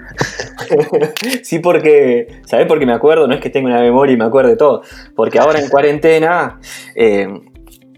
sí, 1.43 1.59
porque, 1.61 2.41
¿sabes? 2.47 2.67
Porque 2.67 2.87
me 2.87 2.93
acuerdo, 2.93 3.27
no 3.27 3.35
es 3.35 3.41
que 3.41 3.51
tenga 3.51 3.69
una 3.69 3.81
memoria 3.81 4.15
y 4.15 4.17
me 4.17 4.25
acuerde 4.25 4.57
todo. 4.57 4.83
Porque 5.15 5.39
ahora 5.39 5.61
en 5.61 5.69
cuarentena, 5.69 6.61
eh, 6.95 7.29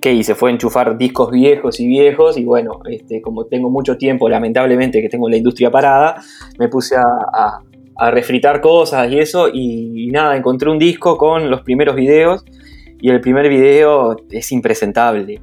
¿qué 0.01 0.13
hice? 0.13 0.35
Fue 0.35 0.51
enchufar 0.51 0.97
discos 0.97 1.31
viejos 1.31 1.81
y 1.81 1.87
viejos. 1.87 2.37
Y 2.39 2.45
bueno, 2.45 2.81
este, 2.89 3.21
como 3.21 3.47
tengo 3.47 3.71
mucho 3.71 3.97
tiempo, 3.97 4.29
lamentablemente, 4.29 5.03
que 5.03 5.09
tengo 5.09 5.29
la 5.29 5.37
industria 5.37 5.71
parada, 5.71 6.23
me 6.59 6.69
puse 6.69 6.97
a, 6.97 7.61
refritar 8.11 8.61
cosas 8.61 9.11
y 9.11 9.19
eso. 9.19 9.49
Y, 9.53 10.09
nada, 10.13 10.37
encontré 10.37 10.71
un 10.71 10.79
disco 10.79 11.17
con 11.17 11.51
los 11.51 11.63
primeros 11.63 11.97
videos. 11.97 12.45
Y 13.01 13.11
el 13.11 13.21
primer 13.21 13.49
video 13.49 14.17
es 14.31 14.53
impresentable. 14.53 15.41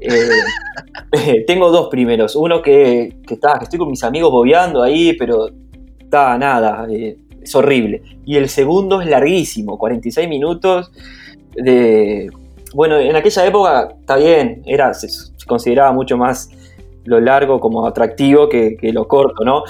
Eh, 0.00 1.42
tengo 1.46 1.70
dos 1.70 1.88
primeros. 1.88 2.36
Uno 2.36 2.60
que, 2.60 3.16
que, 3.26 3.38
que 3.38 3.62
estoy 3.62 3.78
con 3.78 3.90
mis 3.90 4.04
amigos 4.04 4.30
bobeando 4.30 4.82
ahí, 4.82 5.14
pero 5.14 5.48
nada, 6.38 6.86
eh, 6.90 7.16
es 7.42 7.54
horrible. 7.54 8.02
Y 8.24 8.36
el 8.36 8.48
segundo 8.48 9.00
es 9.00 9.08
larguísimo, 9.08 9.78
46 9.78 10.28
minutos 10.28 10.92
de... 11.54 12.30
Bueno, 12.74 12.98
en 12.98 13.14
aquella 13.16 13.46
época 13.46 13.94
está 14.00 14.16
bien, 14.16 14.62
era, 14.64 14.94
se, 14.94 15.08
se 15.08 15.46
consideraba 15.46 15.92
mucho 15.92 16.16
más 16.16 16.48
lo 17.04 17.20
largo 17.20 17.60
como 17.60 17.86
atractivo 17.86 18.48
que, 18.48 18.78
lo 18.92 19.08
corto, 19.08 19.44
¿no? 19.44 19.64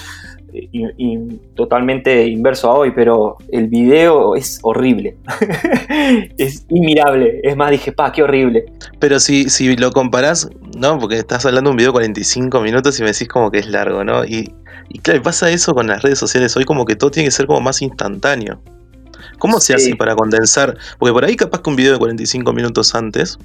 Y, 0.52 1.38
totalmente 1.54 2.26
inverso 2.26 2.70
a 2.70 2.74
hoy, 2.74 2.92
pero 2.94 3.36
el 3.50 3.68
video 3.68 4.36
es 4.36 4.58
horrible. 4.62 5.16
es 6.38 6.66
inmirable. 6.68 7.40
Es 7.42 7.56
más, 7.56 7.70
dije, 7.70 7.92
pa, 7.92 8.12
qué 8.12 8.22
horrible. 8.22 8.66
Pero 8.98 9.18
si, 9.18 9.48
si 9.48 9.76
lo 9.76 9.92
comparás, 9.92 10.50
¿no? 10.76 10.98
Porque 10.98 11.16
estás 11.16 11.46
hablando 11.46 11.70
de 11.70 11.72
un 11.72 11.76
video 11.78 11.90
de 11.90 11.94
45 11.94 12.60
minutos 12.60 12.98
y 12.98 13.02
me 13.02 13.12
decís 13.12 13.28
como 13.28 13.50
que 13.50 13.60
es 13.60 13.66
largo, 13.68 14.04
¿no? 14.04 14.24
Y, 14.24 14.52
y 14.88 14.98
claro, 14.98 15.22
pasa 15.22 15.50
eso 15.50 15.74
con 15.74 15.86
las 15.86 16.02
redes 16.02 16.18
sociales 16.18 16.56
hoy, 16.56 16.64
como 16.64 16.84
que 16.84 16.96
todo 16.96 17.10
tiene 17.10 17.28
que 17.28 17.32
ser 17.32 17.46
como 17.46 17.60
más 17.60 17.82
instantáneo. 17.82 18.60
¿Cómo 19.38 19.60
se 19.60 19.74
hace 19.74 19.96
para 19.96 20.14
condensar? 20.14 20.76
Porque 20.98 21.12
por 21.12 21.24
ahí 21.24 21.36
capaz 21.36 21.62
que 21.62 21.70
un 21.70 21.76
video 21.76 21.92
de 21.92 21.98
45 21.98 22.52
minutos 22.52 22.94
antes 22.94 23.38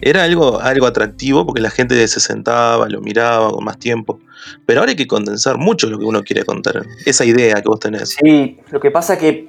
era 0.00 0.24
algo, 0.24 0.60
algo 0.60 0.86
atractivo 0.86 1.44
porque 1.44 1.60
la 1.60 1.70
gente 1.70 2.06
se 2.06 2.20
sentaba, 2.20 2.88
lo 2.88 3.00
miraba 3.00 3.50
con 3.50 3.64
más 3.64 3.78
tiempo. 3.78 4.20
Pero 4.66 4.80
ahora 4.80 4.90
hay 4.90 4.96
que 4.96 5.06
condensar 5.06 5.58
mucho 5.58 5.88
lo 5.88 5.98
que 5.98 6.04
uno 6.04 6.22
quiere 6.22 6.44
contar. 6.44 6.84
Esa 7.04 7.24
idea 7.24 7.60
que 7.62 7.68
vos 7.68 7.80
tenés. 7.80 8.16
Sí, 8.22 8.58
lo 8.70 8.80
que 8.80 8.90
pasa 8.90 9.14
es 9.14 9.18
que 9.20 9.48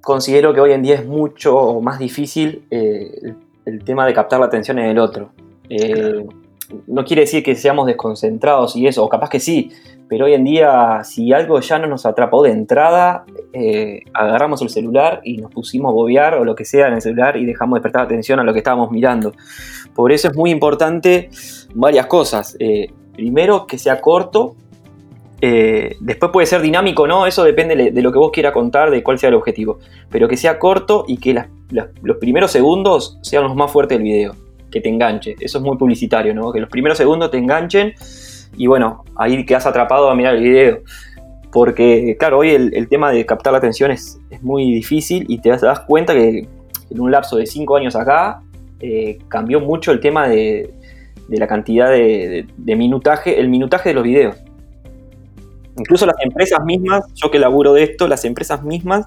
considero 0.00 0.54
que 0.54 0.60
hoy 0.60 0.72
en 0.72 0.82
día 0.82 0.94
es 0.94 1.06
mucho 1.06 1.80
más 1.80 1.98
difícil 1.98 2.62
eh, 2.70 3.34
el, 3.64 3.84
tema 3.84 4.06
de 4.06 4.14
captar 4.14 4.40
la 4.40 4.46
atención 4.46 4.78
en 4.78 4.86
el 4.86 4.98
otro. 4.98 5.30
Eh, 5.68 6.24
no 6.86 7.04
quiere 7.04 7.22
decir 7.22 7.42
que 7.42 7.54
seamos 7.54 7.86
desconcentrados 7.86 8.76
y 8.76 8.86
eso, 8.86 9.04
o 9.04 9.08
capaz 9.08 9.30
que 9.30 9.40
sí, 9.40 9.72
pero 10.08 10.24
hoy 10.24 10.34
en 10.34 10.44
día, 10.44 11.02
si 11.04 11.32
algo 11.32 11.60
ya 11.60 11.78
no 11.78 11.86
nos 11.86 12.06
atrapó 12.06 12.42
de 12.42 12.50
entrada, 12.50 13.24
eh, 13.52 14.00
agarramos 14.14 14.62
el 14.62 14.70
celular 14.70 15.20
y 15.22 15.36
nos 15.36 15.50
pusimos 15.50 15.90
a 15.90 15.92
bobear 15.92 16.34
o 16.34 16.44
lo 16.44 16.54
que 16.54 16.64
sea 16.64 16.88
en 16.88 16.94
el 16.94 17.02
celular 17.02 17.36
y 17.36 17.44
dejamos 17.44 17.76
de 17.76 17.82
prestar 17.82 18.02
atención 18.02 18.40
a 18.40 18.42
lo 18.44 18.52
que 18.52 18.58
estábamos 18.58 18.90
mirando. 18.90 19.32
Por 19.94 20.10
eso 20.10 20.28
es 20.28 20.36
muy 20.36 20.50
importante 20.50 21.28
varias 21.74 22.06
cosas. 22.06 22.56
Eh, 22.58 22.90
primero, 23.12 23.66
que 23.66 23.76
sea 23.78 24.00
corto. 24.00 24.56
Eh, 25.40 25.96
después 26.00 26.32
puede 26.32 26.46
ser 26.46 26.62
dinámico, 26.62 27.06
¿no? 27.06 27.26
Eso 27.26 27.44
depende 27.44 27.90
de 27.92 28.02
lo 28.02 28.10
que 28.10 28.18
vos 28.18 28.30
quieras 28.32 28.52
contar, 28.52 28.90
de 28.90 29.02
cuál 29.02 29.18
sea 29.18 29.28
el 29.28 29.34
objetivo. 29.34 29.78
Pero 30.10 30.26
que 30.26 30.36
sea 30.36 30.58
corto 30.58 31.04
y 31.06 31.18
que 31.18 31.44
los 31.70 32.16
primeros 32.16 32.50
segundos 32.50 33.18
sean 33.22 33.44
los 33.44 33.54
más 33.54 33.70
fuertes 33.70 33.98
del 33.98 34.04
video. 34.04 34.34
Que 34.70 34.80
te 34.80 34.88
enganche. 34.88 35.36
Eso 35.38 35.58
es 35.58 35.64
muy 35.64 35.76
publicitario, 35.76 36.34
¿no? 36.34 36.50
Que 36.50 36.60
los 36.60 36.70
primeros 36.70 36.96
segundos 36.96 37.30
te 37.30 37.38
enganchen 37.38 37.94
y 38.58 38.66
bueno, 38.66 39.04
ahí 39.16 39.46
quedas 39.46 39.66
atrapado 39.66 40.10
a 40.10 40.16
mirar 40.16 40.34
el 40.34 40.42
video. 40.42 40.80
Porque, 41.52 42.16
claro, 42.18 42.38
hoy 42.38 42.50
el, 42.50 42.88
tema 42.88 43.10
de 43.10 43.24
captar 43.24 43.52
la 43.52 43.58
atención 43.58 43.90
es, 43.90 44.18
muy 44.42 44.64
difícil 44.74 45.24
y 45.28 45.40
te 45.40 45.48
das, 45.48 45.80
cuenta 45.80 46.12
que 46.12 46.46
en 46.90 47.00
un 47.00 47.10
lapso 47.10 47.36
de 47.36 47.46
5 47.46 47.76
años 47.76 47.96
acá 47.96 48.42
eh, 48.80 49.18
cambió 49.28 49.60
mucho 49.60 49.92
el 49.92 50.00
tema 50.00 50.28
de, 50.28 50.74
la 51.28 51.46
cantidad 51.46 51.88
de, 51.90 52.46
minutaje, 52.76 53.40
el 53.40 53.48
minutaje 53.48 53.90
de 53.90 53.94
los 53.94 54.04
videos. 54.04 54.36
Incluso 55.78 56.04
las 56.04 56.16
empresas 56.22 56.58
mismas, 56.64 57.04
yo 57.14 57.30
que 57.30 57.38
laburo 57.38 57.72
de 57.72 57.84
esto, 57.84 58.08
las 58.08 58.24
empresas 58.24 58.64
mismas 58.64 59.06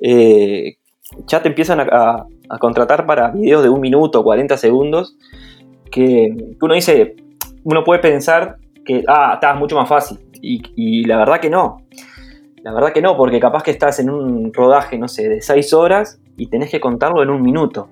eh, 0.00 0.76
ya 1.26 1.42
te 1.42 1.48
empiezan 1.48 1.80
a, 1.80 2.26
a, 2.50 2.58
contratar 2.58 3.06
para 3.06 3.30
videos 3.30 3.62
de 3.62 3.70
un 3.70 3.80
minuto, 3.80 4.22
40 4.22 4.58
segundos, 4.58 5.16
que 5.90 6.28
uno 6.60 6.74
dice, 6.74 7.16
uno 7.64 7.82
puede 7.82 8.00
pensar 8.00 8.58
que, 8.86 9.04
ah, 9.06 9.32
está 9.34 9.54
mucho 9.54 9.76
más 9.76 9.88
fácil. 9.88 10.18
Y, 10.40 11.04
la 11.04 11.16
verdad 11.16 11.40
que 11.40 11.50
no. 11.50 11.82
La 12.62 12.72
verdad 12.72 12.92
que 12.92 13.02
no, 13.02 13.16
porque 13.16 13.40
capaz 13.40 13.62
que 13.62 13.70
estás 13.70 13.98
en 14.00 14.10
un 14.10 14.52
rodaje, 14.52 14.98
no 14.98 15.08
sé, 15.08 15.28
de 15.28 15.40
6 15.40 15.72
horas 15.72 16.20
y 16.36 16.48
tenés 16.48 16.70
que 16.70 16.80
contarlo 16.80 17.22
en 17.22 17.30
un 17.30 17.42
minuto. 17.42 17.88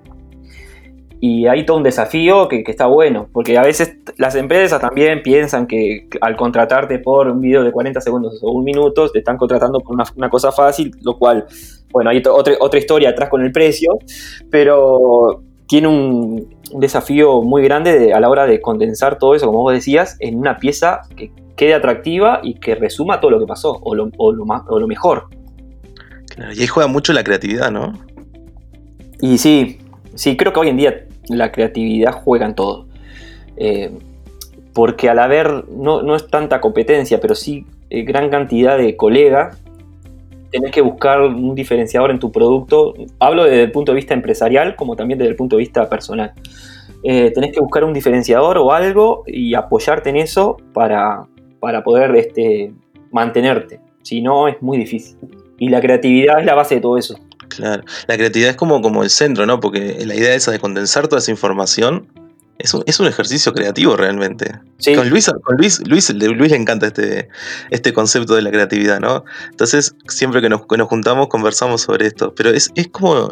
Y 1.21 1.47
hay 1.47 1.65
todo 1.65 1.77
un 1.77 1.83
desafío 1.83 2.47
que, 2.47 2.63
está 2.67 2.85
bueno, 2.87 3.27
porque 3.31 3.57
a 3.57 3.63
veces 3.63 3.97
las 4.17 4.35
empresas 4.35 4.81
también 4.81 5.21
piensan 5.23 5.65
que 5.65 6.07
al 6.21 6.35
contratarte 6.35 6.99
por 6.99 7.29
un 7.29 7.41
video 7.41 7.63
de 7.63 7.71
40 7.71 8.01
segundos 8.01 8.39
o 8.43 8.51
un 8.51 8.63
minuto, 8.63 9.09
te 9.09 9.19
están 9.19 9.37
contratando 9.37 9.79
por 9.79 9.95
una, 9.95 10.29
cosa 10.29 10.51
fácil, 10.51 10.91
lo 11.01 11.17
cual, 11.17 11.45
bueno, 11.91 12.09
hay 12.09 12.21
otra, 12.27 12.53
otra 12.59 12.79
historia 12.79 13.09
atrás 13.09 13.29
con 13.29 13.41
el 13.41 13.51
precio, 13.51 13.97
pero 14.51 15.41
tiene 15.67 15.87
un, 15.87 16.54
desafío 16.73 17.41
muy 17.41 17.63
grande 17.63 18.13
a 18.13 18.19
la 18.19 18.29
hora 18.29 18.45
de 18.45 18.61
condensar 18.61 19.17
todo 19.17 19.35
eso, 19.35 19.45
como 19.45 19.59
vos 19.59 19.73
decías, 19.73 20.17
en 20.19 20.37
una 20.37 20.57
pieza 20.57 21.01
que 21.15 21.31
quede 21.55 21.73
atractiva 21.73 22.41
y 22.43 22.55
que 22.55 22.75
resuma 22.75 23.19
todo 23.19 23.31
lo 23.31 23.39
que 23.39 23.45
pasó, 23.45 23.79
o 23.81 23.95
lo, 23.95 24.09
más, 24.45 24.63
o 24.67 24.79
lo 24.79 24.87
mejor. 24.87 25.29
Claro, 26.29 26.53
y 26.53 26.61
ahí 26.61 26.67
juega 26.67 26.87
mucho 26.87 27.13
la 27.13 27.23
creatividad, 27.23 27.71
¿no? 27.71 27.93
Y 29.21 29.37
sí, 29.37 29.79
sí, 30.15 30.35
creo 30.35 30.51
que 30.51 30.59
hoy 30.59 30.69
en 30.69 30.77
día 30.77 31.05
la 31.29 31.51
creatividad 31.51 32.11
juega 32.11 32.45
en 32.45 32.55
todo. 32.55 32.87
Eh, 33.57 33.97
porque 34.73 35.09
al 35.09 35.19
haber, 35.19 35.69
no, 35.69 36.01
no, 36.01 36.15
es 36.15 36.27
tanta 36.27 36.59
competencia, 36.59 37.21
pero 37.21 37.33
sí 37.35 37.65
eh, 37.89 38.03
gran 38.03 38.29
cantidad 38.29 38.77
de 38.77 38.97
colegas 38.97 39.57
tenés 40.55 40.71
que 40.71 40.81
buscar 40.81 41.21
un 41.21 41.53
diferenciador 41.53 42.11
en 42.11 42.19
tu 42.19 42.31
producto. 42.31 42.93
Hablo 43.19 43.43
desde 43.43 43.63
el 43.63 43.71
punto 43.71 43.91
de 43.91 43.97
vista 43.97 44.13
empresarial 44.13 44.77
como 44.77 44.95
también 44.95 45.19
desde 45.19 45.31
el 45.31 45.35
punto 45.35 45.57
de 45.57 45.59
vista 45.59 45.89
personal. 45.89 46.31
Eh, 47.03 47.31
tenés 47.35 47.51
que 47.51 47.59
buscar 47.59 47.83
un 47.83 47.91
diferenciador 47.91 48.57
o 48.57 48.71
algo 48.71 49.23
y 49.27 49.53
apoyarte 49.53 50.09
en 50.11 50.15
eso 50.15 50.55
para, 50.73 51.27
para 51.59 51.83
poder 51.83 52.15
este, 52.15 52.73
mantenerte. 53.11 53.81
Si 54.01 54.21
no, 54.21 54.47
es 54.47 54.61
muy 54.61 54.77
difícil. 54.77 55.17
Y 55.59 55.67
la 55.67 55.81
creatividad 55.81 56.39
es 56.39 56.45
la 56.45 56.55
base 56.55 56.75
de 56.75 56.81
todo 56.81 56.97
eso. 56.97 57.19
Claro, 57.49 57.83
la 58.07 58.15
creatividad 58.15 58.51
es 58.51 58.55
como, 58.55 58.81
como 58.81 59.03
el 59.03 59.09
centro, 59.09 59.45
¿no? 59.45 59.59
Porque 59.59 60.05
la 60.05 60.15
idea 60.15 60.33
esa 60.35 60.51
de 60.51 60.59
condensar 60.59 61.09
toda 61.09 61.19
esa 61.19 61.31
información 61.31 62.07
es 62.57 62.73
un, 62.73 62.83
es 62.85 62.99
un, 62.99 63.07
ejercicio 63.07 63.53
creativo 63.53 63.97
realmente. 63.97 64.59
Con, 64.95 65.09
Luis, 65.09 65.29
con 65.43 65.57
Luis, 65.57 65.85
Luis, 65.87 66.09
Luis, 66.13 66.51
le 66.51 66.57
encanta 66.57 66.87
este, 66.87 67.27
este 67.69 67.93
concepto 67.93 68.35
de 68.35 68.41
la 68.41 68.51
creatividad, 68.51 68.99
¿no? 68.99 69.25
Entonces, 69.49 69.95
siempre 70.07 70.41
que 70.41 70.49
nos, 70.49 70.61
nos 70.69 70.87
juntamos, 70.87 71.27
conversamos 71.27 71.81
sobre 71.81 72.07
esto. 72.07 72.33
Pero 72.35 72.51
es, 72.51 72.71
es, 72.75 72.87
como. 72.87 73.31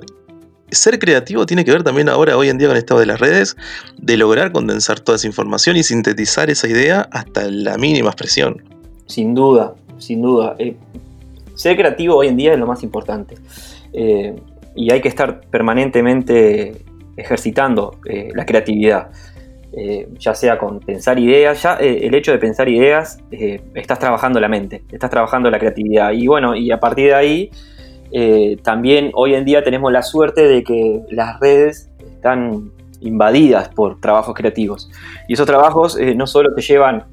Ser 0.71 0.97
creativo 0.97 1.45
tiene 1.45 1.63
que 1.63 1.71
ver 1.71 1.83
también 1.83 2.09
ahora, 2.09 2.35
hoy 2.35 2.49
en 2.49 2.57
día, 2.57 2.67
con 2.67 2.75
el 2.75 2.79
estado 2.79 2.99
de 2.99 3.05
las 3.05 3.19
redes, 3.19 3.55
de 3.97 4.17
lograr 4.17 4.51
condensar 4.51 4.99
toda 4.99 5.17
esa 5.17 5.27
información 5.27 5.77
y 5.77 5.83
sintetizar 5.83 6.49
esa 6.49 6.67
idea 6.67 7.07
hasta 7.11 7.47
la 7.47 7.77
mínima 7.77 8.09
expresión. 8.09 8.63
Sin 9.05 9.35
duda, 9.35 9.75
sin 9.99 10.23
duda. 10.23 10.55
Eh, 10.57 10.75
ser 11.53 11.77
creativo 11.77 12.15
hoy 12.15 12.27
en 12.27 12.37
día 12.37 12.53
es 12.53 12.59
lo 12.59 12.65
más 12.65 12.81
importante. 12.81 13.35
Eh, 13.93 14.35
y 14.75 14.91
hay 14.91 15.01
que 15.01 15.09
estar 15.09 15.41
permanentemente 15.41 16.83
ejercitando 17.17 17.99
eh, 18.05 18.29
la 18.33 18.45
creatividad. 18.45 19.09
Eh, 19.75 20.07
ya 20.19 20.35
sea 20.35 20.59
con 20.59 20.79
pensar 20.79 21.17
ideas, 21.17 21.63
ya 21.63 21.77
eh, 21.79 22.05
el 22.05 22.13
hecho 22.13 22.31
de 22.31 22.37
pensar 22.37 22.69
ideas, 22.69 23.17
estás 23.73 23.97
trabajando 23.97 24.39
la 24.39 24.47
mente, 24.47 24.83
estás 24.91 25.09
trabajando 25.09 25.49
la 25.49 25.57
creatividad. 25.57 26.11
Y 26.11 26.27
bueno, 26.27 26.55
y 26.55 26.71
a 26.71 26.79
partir 26.79 27.07
de 27.07 27.15
ahí, 27.15 27.51
también 28.61 29.09
hoy 29.15 29.33
en 29.33 29.43
día 29.43 29.63
tenemos 29.63 29.91
la 29.91 30.03
suerte 30.03 30.47
de 30.47 30.63
que 30.63 31.01
las 31.09 31.39
redes 31.39 31.89
están 31.99 32.71
invadidas 33.01 33.69
por 33.69 33.99
trabajos 33.99 34.35
creativos. 34.35 34.91
Y 35.27 35.33
esos 35.33 35.47
trabajos 35.47 35.97
no 36.15 36.27
solo 36.27 36.53
te 36.53 36.61
llevan 36.61 37.05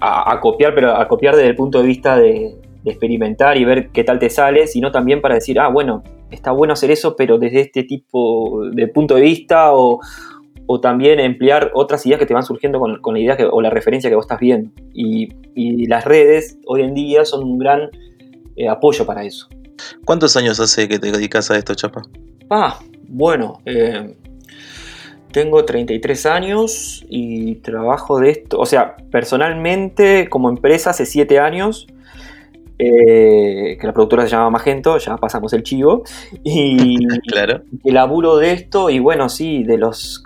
a, 0.00 0.40
copiar, 0.40 0.74
pero 0.74 0.96
a 0.96 1.06
copiar 1.06 1.36
desde 1.36 1.50
el 1.50 1.56
punto 1.56 1.82
de 1.82 1.86
vista 1.86 2.16
de, 2.16 2.56
de 2.82 2.90
experimentar 2.90 3.58
y 3.58 3.66
ver 3.66 3.90
qué 3.90 4.04
tal 4.04 4.18
te 4.18 4.30
sale, 4.30 4.66
sino 4.66 4.90
también 4.90 5.20
para 5.20 5.34
decir, 5.34 5.60
ah, 5.60 5.68
bueno, 5.68 6.02
está 6.30 6.52
bueno 6.52 6.72
hacer 6.72 6.90
eso, 6.90 7.16
pero 7.16 7.38
desde 7.38 7.60
este 7.60 7.82
tipo 7.84 8.64
de 8.72 8.86
punto 8.88 9.14
de 9.14 9.22
vista 9.22 9.72
o, 9.72 10.00
también 10.82 11.18
emplear 11.18 11.70
otras 11.74 12.04
ideas 12.04 12.20
que 12.20 12.26
te 12.26 12.34
van 12.34 12.42
surgiendo 12.42 12.78
con, 12.78 13.14
la 13.14 13.18
idea 13.18 13.36
o 13.50 13.62
la 13.62 13.70
referencia 13.70 14.10
que 14.10 14.16
vos 14.16 14.26
estás 14.26 14.38
viendo. 14.38 14.70
Y, 14.92 15.28
las 15.86 16.04
redes 16.04 16.58
hoy 16.66 16.82
en 16.82 16.94
día 16.94 17.24
son 17.24 17.42
un 17.42 17.58
gran 17.58 17.90
eh, 18.54 18.68
apoyo 18.68 19.04
para 19.06 19.24
eso. 19.24 19.48
¿Cuántos 20.04 20.36
años 20.36 20.60
hace 20.60 20.86
que 20.86 20.98
te 20.98 21.10
dedicas 21.10 21.50
a 21.50 21.56
esto, 21.56 21.74
Chapa? 21.74 22.02
Ah, 22.50 22.78
bueno, 23.08 23.60
eh, 23.64 24.14
tengo 25.32 25.64
33 25.64 26.26
años 26.26 27.04
y 27.08 27.56
trabajo 27.56 28.20
de 28.20 28.30
esto, 28.30 28.58
o 28.58 28.66
sea, 28.66 28.96
personalmente 29.10 30.28
como 30.28 30.48
empresa 30.48 30.90
hace 30.90 31.06
7 31.06 31.38
años 31.38 31.86
eh, 32.78 33.76
que 33.80 33.86
la 33.86 33.92
productora 33.92 34.22
se 34.22 34.28
llama 34.28 34.50
Magento, 34.50 34.98
ya 34.98 35.16
pasamos 35.16 35.52
el 35.52 35.64
chivo, 35.64 36.04
y 36.44 36.96
claro. 37.28 37.62
el 37.84 37.94
laburo 37.94 38.36
de 38.36 38.52
esto, 38.52 38.88
y 38.88 39.00
bueno, 39.00 39.28
sí, 39.28 39.64
de 39.64 39.78
los 39.78 40.22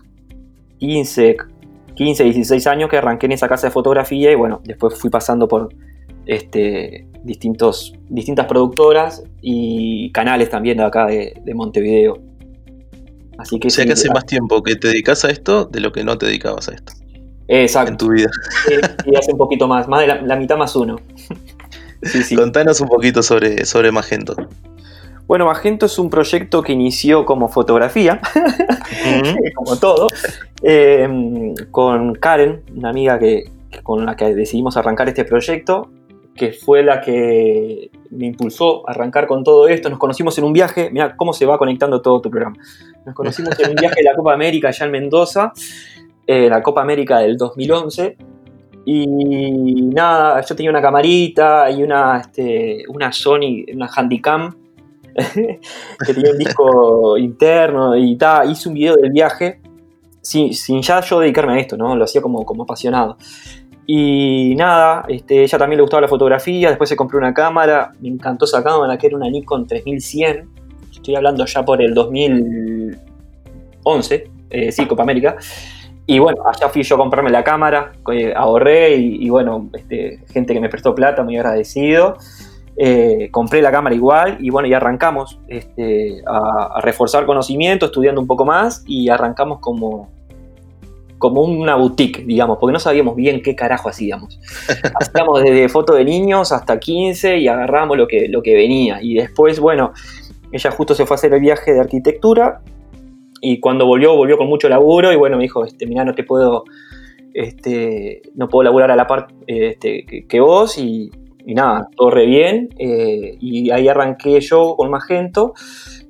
15, 0.78 1.37
15, 1.94 2.25
16 2.25 2.66
años 2.66 2.90
que 2.90 2.99
arranqué 2.99 3.26
en 3.26 3.32
esa 3.32 3.49
casa 3.49 3.68
de 3.68 3.71
fotografía, 3.71 4.30
y 4.30 4.35
bueno, 4.35 4.61
después 4.64 4.99
fui 4.99 5.09
pasando 5.09 5.49
por 5.49 5.71
este, 6.26 7.06
distintos, 7.25 7.94
distintas 8.11 8.47
productoras 8.47 9.23
y 9.40 10.12
canales 10.12 10.50
también 10.50 10.76
de 10.76 10.85
acá 10.85 11.06
de, 11.06 11.54
Montevideo. 11.54 12.18
Así 13.38 13.59
que 13.59 13.68
o 13.68 13.71
sea 13.71 13.87
que 13.87 13.92
hace 13.92 14.11
más 14.11 14.26
tiempo 14.26 14.62
que 14.62 14.76
te 14.76 14.88
dedicas 14.88 15.25
a 15.25 15.30
esto 15.30 15.64
de 15.64 15.80
lo 15.80 15.90
que 15.90 16.04
no 16.04 16.18
te 16.18 16.26
dedicabas 16.26 16.68
a 16.68 16.75
esto. 16.75 16.92
Exacto. 17.49 17.92
En 17.92 17.97
tu 17.97 18.11
vida. 18.11 18.30
Y 19.06 19.16
hace 19.16 19.32
un 19.32 19.38
poquito 19.38 19.66
más, 19.66 19.88
más 19.88 20.00
de 20.02 20.06
la 20.06 20.37
mitad 20.37 20.56
más 20.56 20.76
uno. 20.76 20.97
Contanos 22.37 22.80
un 22.80 22.88
poquito 22.88 23.23
sobre, 23.23 23.64
sobre 23.64 23.92
Magento. 23.92 24.35
Bueno, 25.26 25.47
Magento 25.47 25.87
es 25.87 25.99
un 25.99 26.11
proyecto 26.11 26.62
que 26.62 26.73
inició 26.73 27.25
como 27.25 27.49
fotografía, 27.49 28.21
como 29.54 29.76
todo, 29.78 30.09
eh, 30.62 31.54
con 31.71 32.14
Karen, 32.14 32.62
una 32.76 32.90
amiga 32.90 33.18
que, 33.18 33.50
con 33.82 34.04
la 34.04 34.16
que 34.16 34.35
decidimos 34.35 34.76
arrancar 34.76 35.09
este 35.09 35.25
proyecto, 35.25 35.90
que 36.35 36.52
fue 36.52 36.82
la 36.82 37.00
que 37.00 37.90
me 38.11 38.26
impulsó 38.26 38.88
a 38.88 38.92
arrancar 38.92 39.26
con 39.26 39.44
todo 39.44 39.68
esto. 39.68 39.88
Nos 39.90 39.99
conocimos 39.99 40.37
en 40.38 40.44
un 40.44 40.52
viaje, 40.52 40.90
mira 40.90 41.16
cómo 41.16 41.32
se 41.32 41.47
va 41.47 41.56
conectando 41.56 42.02
todo 42.02 42.21
tu 42.21 42.30
programa. 42.30 42.56
Nos 43.06 43.14
conocimos 43.14 43.59
en 43.61 43.71
un 43.71 43.76
viaje 43.76 43.97
de 43.97 44.04
la 44.04 44.14
Copa 44.14 44.35
América 44.35 44.68
allá 44.68 44.87
en 44.87 44.92
Mendoza, 44.92 45.52
eh, 46.26 46.49
la 46.49 46.62
Copa 46.62 46.82
América 46.82 47.18
del 47.18 47.37
2011. 47.37 48.16
Y 48.85 49.83
nada, 49.93 50.41
yo 50.41 50.57
tenía 50.57 50.71
una 50.71 50.83
camarita 50.83 51.71
y 51.71 51.83
una, 51.83 52.19
este, 52.19 52.85
una 52.89 53.12
Sony, 53.12 53.65
una 53.75 53.89
Handycam, 53.89 54.57
que 55.15 56.15
tenía 56.15 56.33
un 56.33 56.39
disco 56.39 57.19
interno 57.19 57.97
y 57.97 58.17
tal. 58.17 58.51
Hice 58.51 58.69
un 58.69 58.75
video 58.75 58.97
del 58.97 59.12
viaje 59.12 59.61
sin, 60.21 60.53
sin, 60.55 60.83
ya 60.83 61.01
yo 61.01 61.21
dedicarme 61.21 61.55
a 61.55 61.59
esto, 61.59 61.77
¿no? 61.77 61.95
Lo 61.97 62.05
hacía 62.05 62.21
como, 62.21 62.45
como 62.45 62.65
apasionado. 62.65 63.17
Y 63.87 64.55
nada, 64.57 65.05
este, 65.09 65.43
ella 65.43 65.59
también 65.59 65.79
le 65.79 65.83
gustaba 65.83 66.03
la 66.03 66.09
fotografía, 66.09 66.69
después 66.69 66.89
se 66.89 66.95
compró 66.97 67.19
una 67.19 67.35
cámara, 67.35 67.91
me 68.01 68.09
encantó 68.09 68.45
esa 68.45 68.62
cámara 68.62 68.97
que 68.97 69.09
era 69.09 69.17
una 69.17 69.29
Nikon 69.29 69.67
3100, 69.67 70.49
estoy 70.93 71.17
hablando 71.17 71.45
ya 71.45 71.65
por 71.65 71.83
el 71.83 71.93
2011, 71.93 74.31
eh, 74.51 74.71
sí, 74.71 74.87
Copa 74.87 75.03
América. 75.03 75.37
Y 76.06 76.18
bueno, 76.18 76.42
allá 76.47 76.68
fui 76.68 76.82
yo 76.82 76.97
a 76.97 76.99
comprarme 76.99 77.30
la 77.30 77.44
cámara, 77.44 77.92
eh, 78.12 78.32
ahorré 78.35 78.97
y, 78.97 79.28
bueno, 79.30 79.71
este, 79.73 80.21
gente 80.32 80.52
que 80.52 80.61
me 80.61 80.68
prestó 80.68 80.94
plata, 80.94 81.23
muy 81.23 81.37
agradecido. 81.37 82.16
Eh, 82.76 83.28
compré 83.30 83.61
la 83.61 83.71
cámara 83.71 83.94
igual 83.94 84.38
y 84.40 84.49
bueno, 84.49 84.66
y 84.66 84.73
arrancamos 84.73 85.38
este, 85.47 86.23
a, 86.26 86.78
a, 86.78 86.80
reforzar 86.80 87.26
conocimiento, 87.26 87.87
estudiando 87.87 88.21
un 88.21 88.26
poco 88.26 88.47
más 88.47 88.82
y 88.87 89.11
arrancamos 89.11 89.59
como, 89.61 90.09
como 91.23 91.42
una 91.42 91.76
boutique, 91.76 92.25
digamos, 92.25 92.59
porque 92.59 92.73
no 92.73 92.80
sabíamos 92.80 93.14
bien 93.14 93.42
qué 93.42 93.54
carajo 93.54 93.88
hacíamos. 93.88 94.40
Hacíamos 95.00 95.40
desde 95.40 95.68
foto 95.68 95.94
de 95.94 96.04
niños 96.04 96.50
hasta 96.50 96.80
15 96.80 97.38
y 97.38 97.47
agarramos 97.47 97.97
lo 97.97 98.09
que, 98.09 98.26
lo 98.28 98.42
que 98.42 98.56
venía. 98.56 99.00
Y 99.00 99.14
después, 99.14 99.61
bueno, 99.61 99.92
ella 100.50 100.73
justo 100.73 100.97
se 100.97 101.06
fue 101.06 101.14
a 101.14 101.16
hacer 101.16 101.32
el 101.32 101.40
viaje 101.40 101.75
de 101.75 101.80
arquitectura 101.80 102.61
y 103.44 103.58
cuando 103.58 103.87
volvió, 103.87 104.14
volvió 104.14 104.38
con 104.38 104.46
mucho 104.46 104.68
laburo 104.68 105.12
y 105.12 105.16
bueno, 105.16 105.37
me 105.37 105.42
dijo, 105.42 105.64
este, 105.64 105.84
no 105.84 106.14
te 106.14 106.22
puedo, 106.22 106.62
este, 107.34 108.22
no 108.37 108.49
puedo 108.49 108.62
laburar 108.62 108.92
a 108.92 108.96
la 108.96 109.08
par 109.08 109.26
este, 109.49 110.06
que, 110.28 110.40
vos 110.40 110.78
y, 110.78 111.11
nada, 111.44 111.88
todo 111.96 112.11
re 112.11 112.25
bien. 112.26 112.68
Eh, 112.78 113.37
y 113.40 113.70
ahí 113.72 113.88
arranqué 113.88 114.40
yo 114.40 114.76
con 114.76 114.90
Magento 114.90 115.54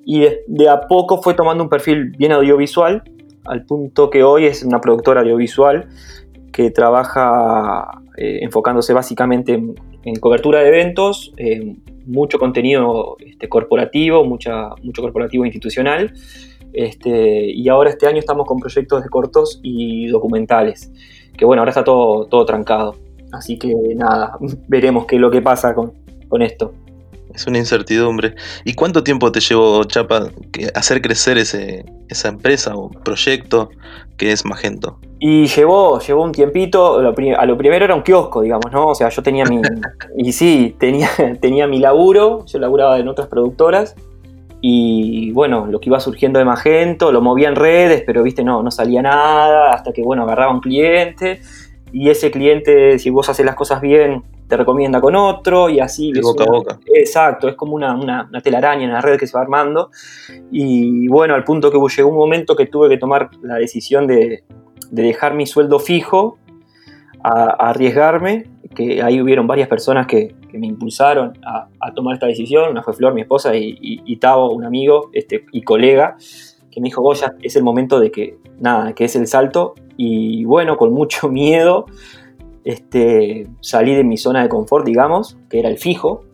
y 0.04 0.20
de, 0.20 0.40
de, 0.46 0.68
a 0.68 0.82
poco 0.82 1.22
fue 1.22 1.32
tomando 1.32 1.64
un 1.64 1.70
perfil 1.70 2.10
bien 2.10 2.32
audiovisual 2.32 3.02
al 3.46 3.64
punto 3.64 4.10
que 4.10 4.22
hoy 4.22 4.44
es 4.44 4.62
una 4.62 4.82
productora 4.82 5.22
audiovisual 5.22 5.88
que 6.52 6.70
trabaja 6.70 8.02
eh, 8.18 8.40
enfocándose 8.42 8.92
básicamente 8.92 9.54
en, 9.54 10.16
cobertura 10.20 10.60
de 10.60 10.68
eventos, 10.68 11.32
mucho 12.04 12.38
contenido 12.38 13.16
este, 13.20 13.48
corporativo, 13.48 14.24
mucha, 14.24 14.68
mucho 14.82 15.00
corporativo 15.00 15.46
institucional. 15.46 16.12
Este, 16.72 17.50
y 17.50 17.68
ahora 17.68 17.90
este 17.90 18.06
año 18.06 18.18
estamos 18.18 18.46
con 18.46 18.58
proyectos 18.58 19.02
de 19.02 19.08
cortos 19.08 19.60
y 19.62 20.08
documentales, 20.08 20.90
que 21.36 21.44
bueno, 21.44 21.62
ahora 21.62 21.70
está 21.70 21.84
todo, 21.84 22.26
todo 22.26 22.44
trancado. 22.44 22.96
Así 23.32 23.58
que 23.58 23.74
nada, 23.94 24.38
veremos 24.68 25.06
qué 25.06 25.16
es 25.16 25.20
lo 25.20 25.30
que 25.30 25.42
pasa 25.42 25.74
con, 25.74 25.92
con 26.28 26.42
esto. 26.42 26.72
Es 27.34 27.46
una 27.46 27.58
incertidumbre. 27.58 28.34
¿Y 28.64 28.74
cuánto 28.74 29.02
tiempo 29.02 29.32
te 29.32 29.40
llevó, 29.40 29.84
Chapa, 29.84 30.30
hacer 30.74 31.00
crecer 31.00 31.38
ese, 31.38 31.84
esa 32.08 32.28
empresa 32.28 32.76
o 32.76 32.90
proyecto 32.90 33.70
que 34.18 34.32
es 34.32 34.44
Magento? 34.44 34.98
Y 35.18 35.46
llevó, 35.46 35.98
llevó 36.00 36.24
un 36.24 36.32
tiempito, 36.32 36.98
a 36.98 37.46
lo 37.46 37.56
primero 37.56 37.84
era 37.84 37.94
un 37.94 38.02
kiosco, 38.02 38.42
digamos, 38.42 38.70
¿no? 38.72 38.86
O 38.86 38.94
sea, 38.94 39.08
yo 39.08 39.22
tenía 39.22 39.44
mi... 39.44 39.62
y 40.18 40.32
sí, 40.32 40.76
tenía, 40.78 41.08
tenía 41.40 41.66
mi 41.66 41.78
laburo, 41.78 42.44
yo 42.46 42.58
laburaba 42.58 42.98
en 42.98 43.08
otras 43.08 43.28
productoras, 43.28 43.94
y 44.64 45.32
bueno, 45.32 45.66
lo 45.66 45.80
que 45.80 45.90
iba 45.90 45.98
surgiendo 45.98 46.38
de 46.38 46.44
Magento, 46.44 47.10
lo 47.10 47.20
movía 47.20 47.48
en 47.48 47.56
redes, 47.56 48.04
pero 48.06 48.22
viste, 48.22 48.44
no, 48.44 48.62
no 48.62 48.70
salía 48.70 49.02
nada, 49.02 49.72
hasta 49.72 49.92
que 49.92 50.02
bueno, 50.02 50.22
agarraba 50.22 50.52
un 50.52 50.60
cliente, 50.60 51.40
y 51.92 52.08
ese 52.08 52.30
cliente, 52.30 52.98
si 53.00 53.10
vos 53.10 53.28
haces 53.28 53.44
las 53.44 53.56
cosas 53.56 53.80
bien, 53.80 54.22
te 54.46 54.56
recomienda 54.56 55.00
con 55.00 55.16
otro 55.16 55.68
y 55.68 55.80
así. 55.80 56.12
De 56.12 56.20
boca 56.20 56.44
a 56.44 56.46
boca. 56.46 56.78
Exacto, 56.94 57.48
es 57.48 57.56
como 57.56 57.74
una, 57.74 57.94
una, 57.96 58.40
telaraña 58.40 58.84
en 58.84 58.92
la 58.92 59.00
red 59.00 59.18
que 59.18 59.26
se 59.26 59.36
va 59.36 59.42
armando. 59.42 59.90
Y 60.52 61.08
bueno, 61.08 61.34
al 61.34 61.42
punto 61.42 61.70
que 61.70 61.78
llegó 61.96 62.08
un 62.08 62.16
momento 62.16 62.54
que 62.54 62.66
tuve 62.66 62.88
que 62.88 62.98
tomar 62.98 63.30
la 63.42 63.56
decisión 63.56 64.06
de, 64.06 64.44
de 64.90 65.02
dejar 65.02 65.34
mi 65.34 65.44
sueldo 65.44 65.80
fijo, 65.80 66.38
a, 67.24 67.70
arriesgarme, 67.70 68.46
que 68.74 69.02
ahí 69.02 69.20
hubieron 69.20 69.46
varias 69.46 69.68
personas 69.68 70.06
que, 70.06 70.34
que 70.52 70.58
me 70.58 70.66
impulsaron 70.66 71.38
a, 71.44 71.68
tomar 71.94 72.14
esta 72.14 72.26
decisión. 72.26 72.70
Una 72.70 72.82
fue 72.82 72.92
Flor, 72.92 73.14
mi 73.14 73.22
esposa, 73.22 73.56
y, 73.56 73.76
y, 73.80 74.16
Tavo, 74.16 74.52
un 74.52 74.64
amigo 74.64 75.10
este, 75.14 75.46
y 75.50 75.62
colega, 75.62 76.16
que 76.70 76.80
me 76.80 76.88
dijo, 76.88 77.00
Goya, 77.02 77.34
es 77.42 77.56
el 77.56 77.64
momento 77.64 77.98
de 77.98 78.12
que, 78.12 78.36
nada, 78.60 78.92
que 78.92 79.04
es 79.04 79.16
el 79.16 79.26
salto. 79.26 79.74
Y 79.96 80.44
bueno, 80.44 80.76
con 80.76 80.92
mucho 80.92 81.28
miedo, 81.30 81.86
este, 82.64 83.48
salí 83.60 83.94
de 83.94 84.04
mi 84.04 84.18
zona 84.18 84.42
de 84.42 84.48
confort, 84.50 84.84
digamos, 84.86 85.38
que 85.48 85.58
era 85.58 85.70
el 85.70 85.78
fijo, 85.78 86.24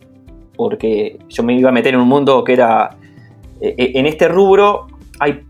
porque 0.55 1.17
yo 1.29 1.41
me 1.43 1.57
iba 1.57 1.69
a 1.69 1.71
meter 1.71 1.93
en 1.93 2.01
un 2.01 2.09
mundo 2.09 2.43
que 2.43 2.53
era, 2.53 2.97
e, 3.61 3.73
e, 3.77 3.99
en 3.99 4.05
este 4.05 4.27
rubro 4.27 4.87
hay 5.19 5.45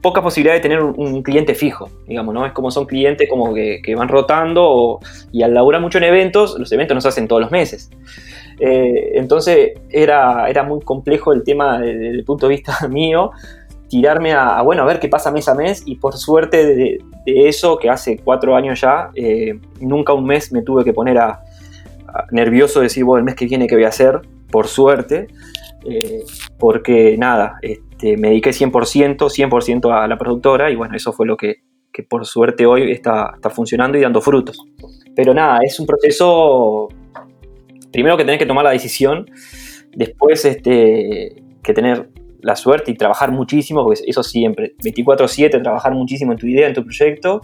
poca 0.00 0.22
posibilidad 0.22 0.54
de 0.54 0.60
tener 0.60 0.80
un, 0.82 1.22
cliente 1.22 1.54
fijo, 1.54 1.90
digamos, 2.06 2.34
¿no? 2.34 2.46
Es 2.46 2.52
como 2.52 2.70
son 2.70 2.86
clientes 2.86 3.28
como 3.28 3.54
que, 3.54 3.94
van 3.96 4.08
rotando 4.08 5.00
y 5.32 5.42
al 5.42 5.54
laburar 5.54 5.80
mucho 5.80 5.98
en 5.98 6.04
eventos, 6.04 6.58
los 6.58 6.70
eventos 6.72 6.94
no 6.94 7.00
se 7.00 7.08
hacen 7.08 7.26
todos 7.26 7.42
los 7.42 7.50
meses. 7.50 7.90
Eh, 8.60 9.12
entonces 9.14 9.72
era, 9.90 10.48
era 10.48 10.62
muy 10.62 10.80
complejo 10.80 11.32
el 11.32 11.44
tema 11.44 11.78
desde 11.80 12.10
el 12.10 12.24
punto 12.24 12.48
de 12.48 12.56
vista 12.56 12.88
mío, 12.88 13.32
tirarme 13.88 14.32
a, 14.32 14.62
bueno, 14.62 14.82
a 14.82 14.86
ver 14.86 15.00
qué 15.00 15.08
pasa 15.08 15.30
mes 15.30 15.48
a 15.48 15.54
mes 15.54 15.82
y 15.86 15.96
por 15.96 16.16
suerte 16.16 16.66
de, 16.74 16.98
eso, 17.26 17.78
que 17.78 17.90
hace 17.90 18.18
cuatro 18.18 18.56
años 18.56 18.80
ya, 18.80 19.10
eh, 19.14 19.58
nunca 19.80 20.12
un 20.12 20.24
mes 20.24 20.52
me 20.52 20.62
tuve 20.62 20.84
que 20.84 20.92
poner 20.92 21.18
a, 21.18 21.42
nervioso 22.30 22.80
decir, 22.80 23.04
bueno, 23.04 23.18
el 23.18 23.24
mes 23.24 23.34
que 23.34 23.44
viene 23.44 23.66
qué 23.66 23.74
voy 23.74 23.84
a 23.84 23.88
hacer, 23.88 24.20
por 24.50 24.66
suerte, 24.66 25.28
eh, 25.86 26.24
porque 26.58 27.16
nada, 27.18 27.58
este, 27.98 28.16
me 28.16 28.28
dediqué 28.28 28.50
100%, 28.50 29.16
100% 29.16 29.92
a 29.92 30.06
la 30.06 30.16
productora 30.16 30.70
y 30.70 30.76
bueno, 30.76 30.94
eso 30.94 31.12
fue 31.12 31.26
lo 31.26 31.36
que, 31.36 31.62
que 31.92 32.04
por 32.04 32.24
suerte 32.26 32.64
hoy 32.64 32.92
está, 32.92 33.32
está 33.34 33.50
funcionando 33.50 33.98
y 33.98 34.02
dando 34.02 34.20
frutos. 34.20 34.64
Pero 35.16 35.34
nada, 35.34 35.58
es 35.64 35.80
un 35.80 35.86
proceso, 35.86 36.86
primero 37.92 38.16
que 38.16 38.24
tenés 38.24 38.38
que 38.38 38.46
tomar 38.46 38.64
la 38.64 38.70
decisión, 38.70 39.26
después 39.96 40.44
este, 40.44 41.42
que 41.60 41.74
tener 41.74 42.10
la 42.40 42.54
suerte 42.54 42.92
y 42.92 42.94
trabajar 42.94 43.32
muchísimo, 43.32 43.82
porque 43.82 44.00
eso 44.06 44.22
siempre, 44.22 44.76
24/7, 44.80 45.60
trabajar 45.60 45.92
muchísimo 45.92 46.30
en 46.30 46.38
tu 46.38 46.46
idea, 46.46 46.68
en 46.68 46.74
tu 46.74 46.84
proyecto, 46.84 47.40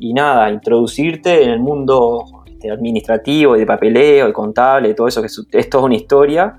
y 0.00 0.14
nada, 0.14 0.50
introducirte 0.50 1.44
en 1.44 1.50
el 1.50 1.60
mundo 1.60 2.24
este, 2.44 2.72
administrativo, 2.72 3.56
de 3.56 3.64
papeleo, 3.64 4.26
de 4.26 4.32
contable, 4.32 4.94
todo 4.94 5.06
eso, 5.06 5.22
que 5.22 5.28
es, 5.28 5.70
toda 5.70 5.84
una 5.84 5.94
historia, 5.94 6.56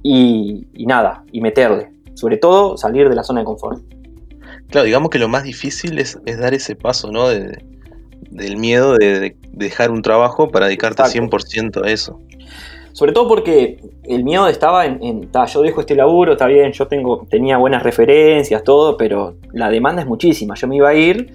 y, 0.00 0.64
nada, 0.86 1.24
y 1.32 1.40
meterle. 1.40 1.91
Sobre 2.22 2.36
todo, 2.36 2.76
salir 2.76 3.08
de 3.08 3.16
la 3.16 3.24
zona 3.24 3.40
de 3.40 3.46
confort. 3.46 3.82
Claro, 4.70 4.84
digamos 4.84 5.10
que 5.10 5.18
lo 5.18 5.26
más 5.26 5.42
difícil 5.42 5.98
es, 5.98 6.16
dar 6.38 6.54
ese 6.54 6.76
paso, 6.76 7.10
¿no? 7.10 7.26
del 7.26 8.56
miedo 8.58 8.96
de, 8.96 9.34
dejar 9.50 9.90
un 9.90 10.02
trabajo 10.02 10.48
para 10.48 10.66
dedicarte 10.66 11.02
100% 11.02 11.84
a 11.84 11.90
eso. 11.90 12.20
Sobre 12.92 13.10
todo 13.10 13.26
porque 13.26 13.80
el 14.04 14.22
miedo 14.22 14.46
estaba 14.46 14.86
en, 14.86 15.28
yo 15.32 15.62
dejo 15.62 15.80
este 15.80 15.96
laburo, 15.96 16.34
está 16.34 16.46
bien, 16.46 16.70
yo 16.70 16.86
tengo, 16.86 17.26
tenía 17.28 17.56
buenas 17.56 17.82
referencias, 17.82 18.62
todo, 18.62 18.96
pero 18.96 19.34
la 19.52 19.68
demanda 19.68 20.02
es 20.02 20.06
muchísima. 20.06 20.54
Yo 20.54 20.68
me 20.68 20.76
iba 20.76 20.90
a 20.90 20.94
ir 20.94 21.32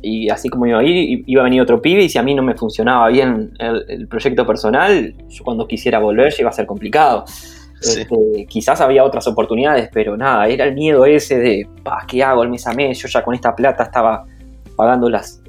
y 0.00 0.30
así 0.30 0.48
como 0.48 0.66
iba 0.66 0.78
a 0.78 0.84
ir, 0.84 1.22
iba 1.26 1.42
a 1.42 1.44
venir 1.44 1.60
otro 1.60 1.82
pibe 1.82 2.02
y 2.02 2.08
si 2.08 2.16
a 2.16 2.22
mí 2.22 2.34
no 2.34 2.42
me 2.42 2.54
funcionaba 2.54 3.08
bien 3.08 3.52
el, 3.58 4.08
proyecto 4.08 4.46
personal, 4.46 5.14
yo 5.28 5.44
cuando 5.44 5.68
quisiera 5.68 5.98
volver 5.98 6.32
iba 6.38 6.48
a 6.48 6.52
ser 6.54 6.64
complicado. 6.64 7.26
Este, 7.80 8.46
quizás 8.48 8.80
había 8.80 9.04
otras 9.04 9.26
oportunidades, 9.28 9.88
pero 9.92 10.16
nada, 10.16 10.48
era 10.48 10.64
el 10.64 10.74
miedo 10.74 11.06
ese 11.06 11.38
de, 11.38 11.68
¿qué 12.08 12.24
hago 12.24 12.42
el 12.42 12.48
mes 12.48 12.66
a 12.66 12.72
mes? 12.72 12.98
Yo 12.98 13.08
ya 13.08 13.22
con 13.22 13.34
esta 13.34 13.54
plata 13.54 13.84
estaba 13.84 14.24
pagando 14.76 15.08
las, 15.08 15.40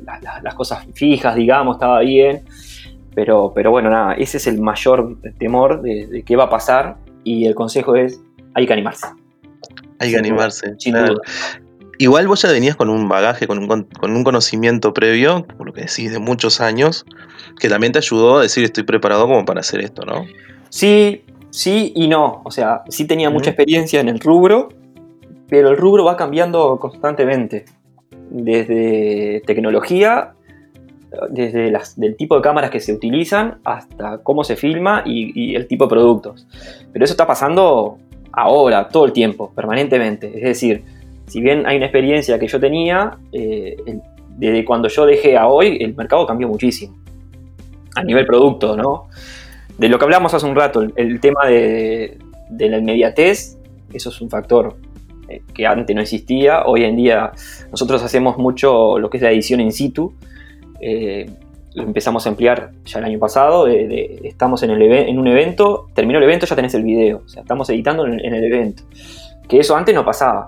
las 0.44 0.54
cosas 0.56 0.86
fijas, 0.94 1.36
digamos, 1.36 1.76
estaba 1.76 2.00
bien. 2.02 2.44
Pero, 3.15 3.52
pero 3.54 3.72
bueno, 3.72 3.89
nada, 3.89 4.13
ese 4.13 4.38
es 4.38 4.48
el 4.48 4.62
mayor 4.62 5.18
temor 5.39 5.82
de, 5.82 6.24
qué 6.26 6.36
va 6.36 6.46
a 6.46 6.50
pasar 6.50 6.98
y 7.24 7.46
el 7.46 7.56
consejo 7.56 7.96
es, 7.96 8.22
hay 8.54 8.65
que 8.65 8.74
animarse. 8.74 9.08
Hay 10.00 10.12
que 10.12 10.18
animarse. 10.18 10.76
Igual 11.98 12.28
vos 12.28 12.42
ya 12.42 12.50
venías 12.50 12.78
con 12.78 12.89
un 12.89 13.10
bagaje, 13.10 13.46
con 13.46 13.58
un, 13.58 13.68
con 13.68 14.15
un 14.15 14.24
conocimiento 14.24 14.94
previo, 14.94 15.46
por 15.46 15.68
lo 15.68 15.74
que 15.74 15.82
decís, 15.82 16.13
de 16.13 16.20
muchos 16.20 16.62
años, 16.62 17.06
que 17.60 17.68
también 17.68 17.92
te 17.92 18.00
ayudó 18.00 18.38
a 18.38 18.44
decir 18.44 18.63
estoy 18.63 18.84
preparado 18.84 19.28
como 19.28 19.44
para 19.44 19.60
hacer 19.60 19.82
esto, 19.82 20.06
¿no? 20.06 20.26
Sí, 20.70 21.24
sí 21.49 21.91
y 21.95 22.07
no. 22.07 22.41
O 22.43 22.51
sea, 22.51 22.83
sí 22.89 23.05
tenía 23.05 23.29
mucha 23.29 23.51
experiencia 23.51 23.99
en 23.99 24.09
el 24.09 24.19
rubro, 24.19 24.69
pero 25.47 25.69
el 25.69 25.77
rubro 25.77 26.03
va 26.03 26.15
cambiando 26.17 26.77
constantemente. 26.79 27.65
Desde 28.31 29.41
tecnología, 29.45 30.33
desde 31.29 31.71
las, 31.71 31.99
del 31.99 32.15
tipo 32.15 32.35
de 32.35 32.41
cámaras 32.41 32.69
que 32.69 32.79
se 32.79 32.93
utilizan 32.93 33.59
hasta 33.63 34.19
cómo 34.19 34.43
se 34.43 34.55
filma 34.55 35.03
y, 35.05 35.55
el 35.55 35.67
tipo 35.67 35.85
de 35.85 35.89
productos. 35.89 36.47
Pero 36.91 37.05
eso 37.05 37.13
está 37.13 37.25
pasando 37.25 37.97
ahora, 38.31 38.88
todo 38.89 39.05
el 39.05 39.13
tiempo, 39.13 39.51
permanentemente. 39.55 40.27
Es 40.27 40.43
decir, 40.43 40.83
si 41.25 41.41
bien 41.41 41.65
hay 41.65 41.77
una 41.77 41.88
experiencia 41.88 42.38
que 42.39 42.47
yo 42.47 42.59
tenía, 42.59 43.17
eh, 43.31 43.75
desde 44.38 44.63
cuando 44.63 44.88
yo 44.88 45.05
dejé 45.05 45.38
a 45.38 45.47
hoy, 45.47 45.77
el 45.81 45.95
mercado 45.95 46.25
cambió 46.25 46.47
muchísimo. 46.47 46.97
A 47.95 48.03
nivel 48.03 48.25
producto, 48.25 48.77
¿no? 48.77 49.07
De 49.80 49.89
lo 49.89 49.98
que 49.98 50.06
hablamos 50.06 50.34
hace 50.34 50.46
un 50.46 50.56
rato, 50.56 50.84
el, 50.96 51.20
tema 51.20 51.48
de, 51.48 52.20
de, 52.50 52.70
la 52.70 52.78
inmediatez, 52.78 53.58
eso 53.94 54.10
es 54.10 54.22
un 54.22 54.30
factor 54.30 54.76
eh, 55.30 55.42
que 55.54 55.65
antes 55.65 55.96
no 55.96 56.02
existía. 56.02 56.65
Hoy 56.65 56.84
en 56.84 56.96
día 56.96 57.32
nosotros 57.72 58.04
hacemos 58.04 58.38
mucho 58.38 59.00
lo 59.00 59.10
que 59.10 59.18
es 59.18 59.24
la 59.24 59.32
edición 59.32 59.62
in 59.62 59.72
situ, 59.72 60.13
eh, 60.82 61.30
lo 61.76 61.84
empezamos 61.84 62.26
a 62.26 62.30
emplear 62.30 62.72
ya 62.86 63.00
el 63.00 63.06
año 63.06 63.20
pasado. 63.20 63.68
estamos 63.68 64.63
en, 64.63 64.72
el 64.72 64.82
en 64.82 65.20
un 65.20 65.28
evento, 65.28 65.88
terminó 65.94 66.18
el 66.20 66.26
evento, 66.26 66.46
ya 66.46 66.56
tenés 66.56 66.74
el 66.74 66.84
video. 66.84 67.22
O 67.26 67.30
sea, 67.30 67.44
estamos 67.44 67.70
editando 67.70 68.06
en, 68.06 68.20
el 68.20 68.44
evento. 68.44 68.84
Que 69.48 69.60
eso 69.60 69.76
antes 69.76 69.94
no 69.94 70.04
pasaba. 70.04 70.48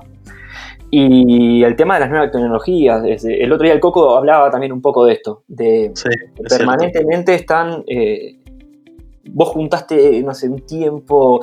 Y 0.89 1.63
el 1.63 1.75
tema 1.77 1.93
de 1.93 2.01
las 2.01 2.09
nuevas 2.09 2.31
tecnologías, 2.31 3.01
el 3.23 3.51
otro 3.53 3.63
día 3.63 3.73
el 3.73 3.79
Coco 3.79 4.17
hablaba 4.17 4.51
también 4.51 4.73
un 4.73 4.81
poco 4.81 5.05
de 5.05 5.13
esto, 5.13 5.43
de 5.47 5.93
permanentemente 6.49 7.33
están, 7.33 7.85
eh, 7.87 8.40
vos 9.29 9.49
juntaste, 9.49 10.21
no 10.23 10.33
sé, 10.33 10.49
un 10.49 10.65
tiempo, 10.65 11.41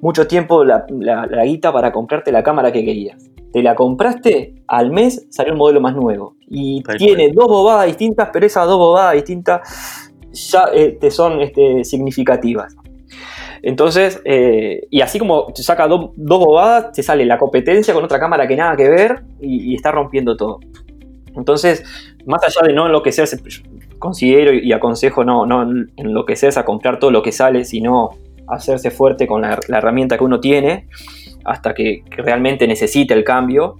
mucho 0.00 0.26
tiempo 0.26 0.64
la, 0.64 0.86
la, 0.90 1.44
guita 1.44 1.72
para 1.72 1.92
comprarte 1.92 2.32
la 2.32 2.42
cámara 2.42 2.72
que 2.72 2.84
querías. 2.84 3.30
Te 3.52 3.62
la 3.62 3.74
compraste, 3.74 4.54
al 4.66 4.90
mes 4.90 5.26
salió 5.30 5.52
un 5.52 5.58
modelo 5.58 5.80
más 5.80 5.94
nuevo. 5.94 6.36
Y 6.48 6.82
tiene 6.98 7.30
dos 7.32 7.46
bobadas 7.46 7.86
distintas, 7.86 8.28
pero 8.32 8.46
esas 8.46 8.66
dos 8.66 8.78
bobadas 8.78 9.14
distintas 9.14 10.10
ya 10.32 10.64
eh, 10.72 10.98
te 11.00 11.10
son 11.10 11.40
este, 11.40 11.84
significativas. 11.84 12.76
Entonces, 13.62 14.20
eh, 14.24 14.86
y 14.90 15.00
así 15.00 15.18
como 15.18 15.46
te 15.52 15.62
saca 15.62 15.88
dos 15.88 16.12
bobadas, 16.16 16.92
te 16.92 17.02
sale 17.02 17.24
la 17.24 17.38
competencia 17.38 17.92
con 17.92 18.04
otra 18.04 18.20
cámara 18.20 18.46
que 18.46 18.56
nada 18.56 18.76
que 18.76 18.88
ver 18.88 19.24
y, 19.40 19.74
está 19.74 19.90
rompiendo 19.90 20.36
todo. 20.36 20.60
Entonces, 21.34 21.84
más 22.26 22.42
allá 22.44 22.66
de 22.66 22.72
no 22.72 22.86
enloquecerse, 22.86 23.38
considero 23.98 24.52
y 24.52 24.72
aconsejo 24.72 25.24
no, 25.24 25.46
no 25.46 25.62
enloquecerse 25.96 26.60
a 26.60 26.64
comprar 26.64 26.98
todo 26.98 27.10
lo 27.10 27.22
que 27.22 27.32
sale, 27.32 27.64
sino 27.64 28.10
hacerse 28.48 28.90
fuerte 28.90 29.26
con 29.26 29.42
la, 29.42 29.58
herramienta 29.68 30.16
que 30.16 30.24
uno 30.24 30.40
tiene 30.40 30.88
hasta 31.44 31.74
que, 31.74 32.02
realmente 32.10 32.66
necesite 32.66 33.14
el 33.14 33.24
cambio 33.24 33.76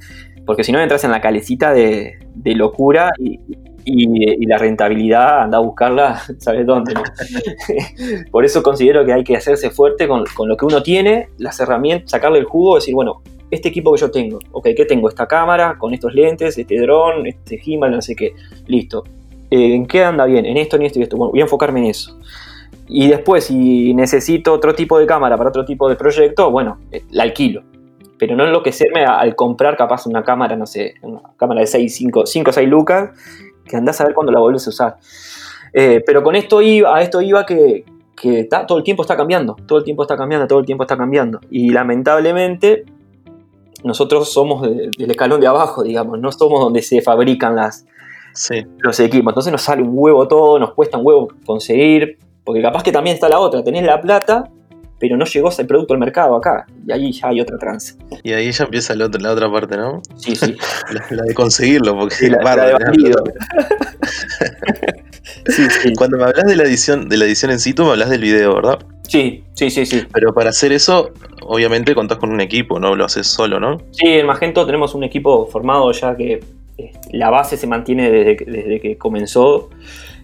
porque 0.47 0.65
si 0.65 0.73
no 0.73 0.81
entras 0.81 1.05
en 1.05 1.11
la 1.11 1.21
calecita 1.21 1.73
de, 1.73 2.19
locura 2.45 3.11
y, 3.19 4.47
la 4.47 4.59
rentabilidad, 4.59 5.43
anda 5.43 5.59
a 5.59 5.61
buscarla, 5.61 6.23
¿sabes 6.39 6.67
dónde? 6.67 6.95
Por 8.31 8.45
eso 8.45 8.63
considero 8.63 9.05
que 9.05 9.13
hay 9.13 9.25
que 9.25 9.37
hacerse 9.37 9.71
fuerte 9.71 10.09
con, 10.09 10.25
lo 10.47 10.57
que 10.57 10.65
uno 10.65 10.83
tiene, 10.83 11.29
las 11.37 11.61
herramientas, 11.61 12.11
sacarle 12.11 12.39
el 12.39 12.45
jugo, 12.45 12.77
decir, 12.77 12.95
bueno, 12.95 13.23
este 13.51 13.69
equipo 13.69 13.93
que 13.93 14.01
yo 14.01 14.11
tengo, 14.11 14.39
ok, 14.53 14.69
¿qué 14.75 14.85
tengo? 14.87 15.09
Esta 15.09 15.27
cámara, 15.27 15.77
con 15.79 15.93
estos 15.93 16.15
lentes, 16.15 16.57
este 16.57 16.81
dron, 16.81 17.27
este 17.27 17.59
gimbal, 17.59 17.91
no 17.91 18.03
sé 18.03 18.15
qué, 18.15 18.33
listo. 18.67 19.05
¿En 19.51 19.87
qué 19.87 20.05
anda 20.05 20.25
bien? 20.27 20.45
En 20.47 20.57
esto, 20.57 20.77
en 20.77 20.83
esto 20.83 20.99
y 20.99 21.03
esto. 21.03 21.17
Bueno, 21.17 21.31
voy 21.33 21.41
a 21.41 21.45
enfocarme 21.45 21.81
en 21.81 21.87
eso. 21.87 22.19
Y 22.87 23.09
después, 23.09 23.45
si 23.45 23.95
necesito 23.95 24.53
otro 24.53 24.75
tipo 24.75 24.99
de 24.99 25.07
cámara 25.07 25.37
para 25.37 25.51
otro 25.51 25.65
tipo 25.65 25.89
de 25.89 25.97
proyecto, 25.97 26.51
bueno, 26.51 26.79
eh, 26.91 27.05
la 27.11 27.25
alquilo 27.25 27.63
pero 28.19 28.37
no 28.37 28.45
enloquecerme 28.45 29.05
al 29.05 29.35
comprar 29.35 29.77
capaz 29.77 30.07
una 30.07 30.23
cámara, 30.23 30.57
no 30.57 30.67
sé, 30.67 30.95
una 31.03 31.23
cámara 31.37 31.61
de 31.61 31.67
6, 31.67 31.95
5, 31.95 32.27
5 32.27 32.53
6 32.53 32.69
lucas, 32.69 33.11
que 33.65 33.77
andás 33.77 34.01
a 34.01 34.05
ver 34.05 34.15
cuando 34.15 34.33
la 34.33 34.41
vuelves 34.41 34.67
a 34.67 34.71
usar. 34.71 34.97
Eh, 35.73 36.03
pero 36.05 36.23
con 36.23 36.35
esto 36.35 36.61
iba, 36.61 36.95
a 36.95 37.03
esto 37.03 37.23
iba 37.23 37.47
que, 37.47 37.85
que 38.21 38.45
todo 38.45 38.79
el 38.79 38.85
tiempo 38.85 39.03
está 39.03 39.17
cambiando, 39.17 39.57
todo 39.67 39.79
el 39.79 39.85
tiempo 39.85 40.03
está 40.03 40.17
cambiando, 40.17 40.47
todo 40.47 40.59
el 40.59 40.67
tiempo 40.67 40.83
está 40.83 40.97
cambiando. 40.97 41.41
Y 41.51 41.71
lamentablemente 41.71 42.85
nosotros 43.85 44.33
somos 44.33 44.63
del 44.63 45.11
escalón 45.11 45.41
de 45.41 45.47
abajo, 45.47 45.85
digamos, 45.85 46.19
no 46.19 46.33
somos 46.33 46.61
donde 46.61 46.83
se 46.83 47.01
fabrican 47.01 47.55
las, 47.55 47.87
los 48.79 49.01
equipos. 49.01 49.31
Entonces 49.31 49.53
nos 49.53 49.63
sale 49.63 49.83
un 49.83 49.91
huevo 49.93 50.27
todo, 50.29 50.59
nos 50.59 50.75
cuesta 50.75 50.99
un 50.99 51.07
huevo 51.07 51.29
conseguir, 51.45 52.19
porque 52.45 52.63
capaz 52.63 52.83
que 52.83 52.93
también 52.93 53.15
está 53.15 53.29
la 53.29 53.39
otra, 53.39 53.63
tenés 53.63 53.85
la 53.85 54.01
plata, 54.01 54.51
pero 54.99 55.17
no 55.17 55.25
llegó 55.25 55.49
ese 55.49 55.65
producto 55.65 55.95
al 55.95 56.01
mercado 56.01 56.37
acá. 56.37 56.67
Y 56.87 56.93
ahí 56.93 57.13
ya 57.13 57.29
hay 57.29 57.41
otra 57.41 57.57
trance. 57.59 57.95
Y 58.23 58.33
ahí 58.33 58.51
ya 58.51 58.65
empieza 58.65 58.95
la 58.95 59.07
otra, 59.07 59.51
parte, 59.51 59.77
¿no? 59.77 60.03
Sí, 60.17 60.35
sí. 60.35 60.57
la, 61.11 61.23
de 61.23 61.35
conseguirlo, 61.35 61.97
porque 61.97 62.31
la, 62.31 62.57
de 62.57 63.15
sí, 65.53 65.63
sí. 65.71 65.93
Cuando 65.97 66.17
me 66.17 66.25
hablas 66.25 66.47
de 66.47 66.57
la 66.57 66.65
edición, 66.65 67.09
de 67.09 67.17
la 67.17 67.27
edición 67.27 67.51
en 67.51 67.61
situ, 67.61 67.85
me 67.85 67.91
hablas 67.91 68.11
del 68.11 68.23
video, 68.23 68.55
¿verdad? 68.55 68.79
Sí, 69.07 69.45
sí, 69.55 69.71
sí, 69.71 69.87
sí. 69.87 70.07
Pero 70.13 70.35
para 70.35 70.51
hacer 70.51 70.73
eso, 70.73 71.13
obviamente 71.43 71.95
contás 71.95 72.19
con 72.19 72.31
un 72.31 72.41
equipo, 72.41 72.79
no 72.79 72.95
lo 72.95 73.05
haces 73.05 73.27
solo, 73.27 73.59
¿no? 73.59 73.79
Sí, 73.93 74.07
en 74.07 74.27
Magento 74.27 74.67
tenemos 74.67 74.95
un 74.95 75.05
equipo 75.05 75.47
formado 75.47 75.91
ya 75.93 76.17
que 76.17 76.41
la 77.13 77.31
base 77.31 77.57
se 77.57 77.67
mantiene 77.67 78.11
desde, 78.11 78.45
desde 78.45 78.81
que 78.81 78.97
comenzó. 78.97 79.71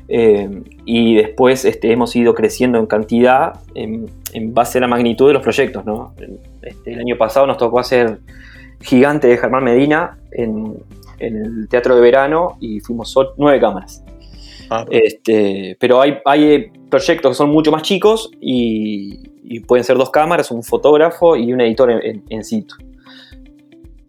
Eh, 0.08 0.62
y 0.84 1.14
después 1.14 1.64
este, 1.64 1.90
hemos 1.90 2.14
ido 2.14 2.34
creciendo 2.34 2.78
en 2.78 2.86
cantidad 2.86 3.60
en, 3.74 4.06
base 4.52 4.78
a 4.78 4.82
la 4.82 4.86
magnitud 4.86 5.28
de 5.28 5.34
los 5.34 5.42
proyectos. 5.42 5.84
¿no? 5.84 6.14
Este, 6.62 6.92
el 6.92 7.00
año 7.00 7.16
pasado 7.16 7.46
nos 7.46 7.56
tocó 7.56 7.80
hacer 7.80 8.18
Gigante 8.80 9.28
de 9.28 9.38
Germán 9.38 9.64
Medina 9.64 10.18
en, 10.32 10.76
el 11.20 11.68
Teatro 11.70 11.94
de 11.94 12.02
Verano 12.02 12.58
y 12.60 12.80
fuimos 12.80 13.14
nueve 13.38 13.60
cámaras. 13.60 14.04
Ah. 14.68 14.84
Este, 14.90 15.76
pero 15.80 16.00
hay, 16.00 16.18
hay, 16.24 16.70
proyectos 16.90 17.30
que 17.30 17.34
son 17.34 17.50
mucho 17.50 17.72
más 17.72 17.82
chicos 17.82 18.30
y, 18.40 19.30
pueden 19.66 19.84
ser 19.84 19.96
dos 19.96 20.10
cámaras, 20.10 20.50
un 20.50 20.62
fotógrafo 20.62 21.36
y 21.36 21.52
un 21.52 21.60
editor 21.60 21.90
en, 21.90 22.24
en, 22.28 22.44
situ. 22.44 22.74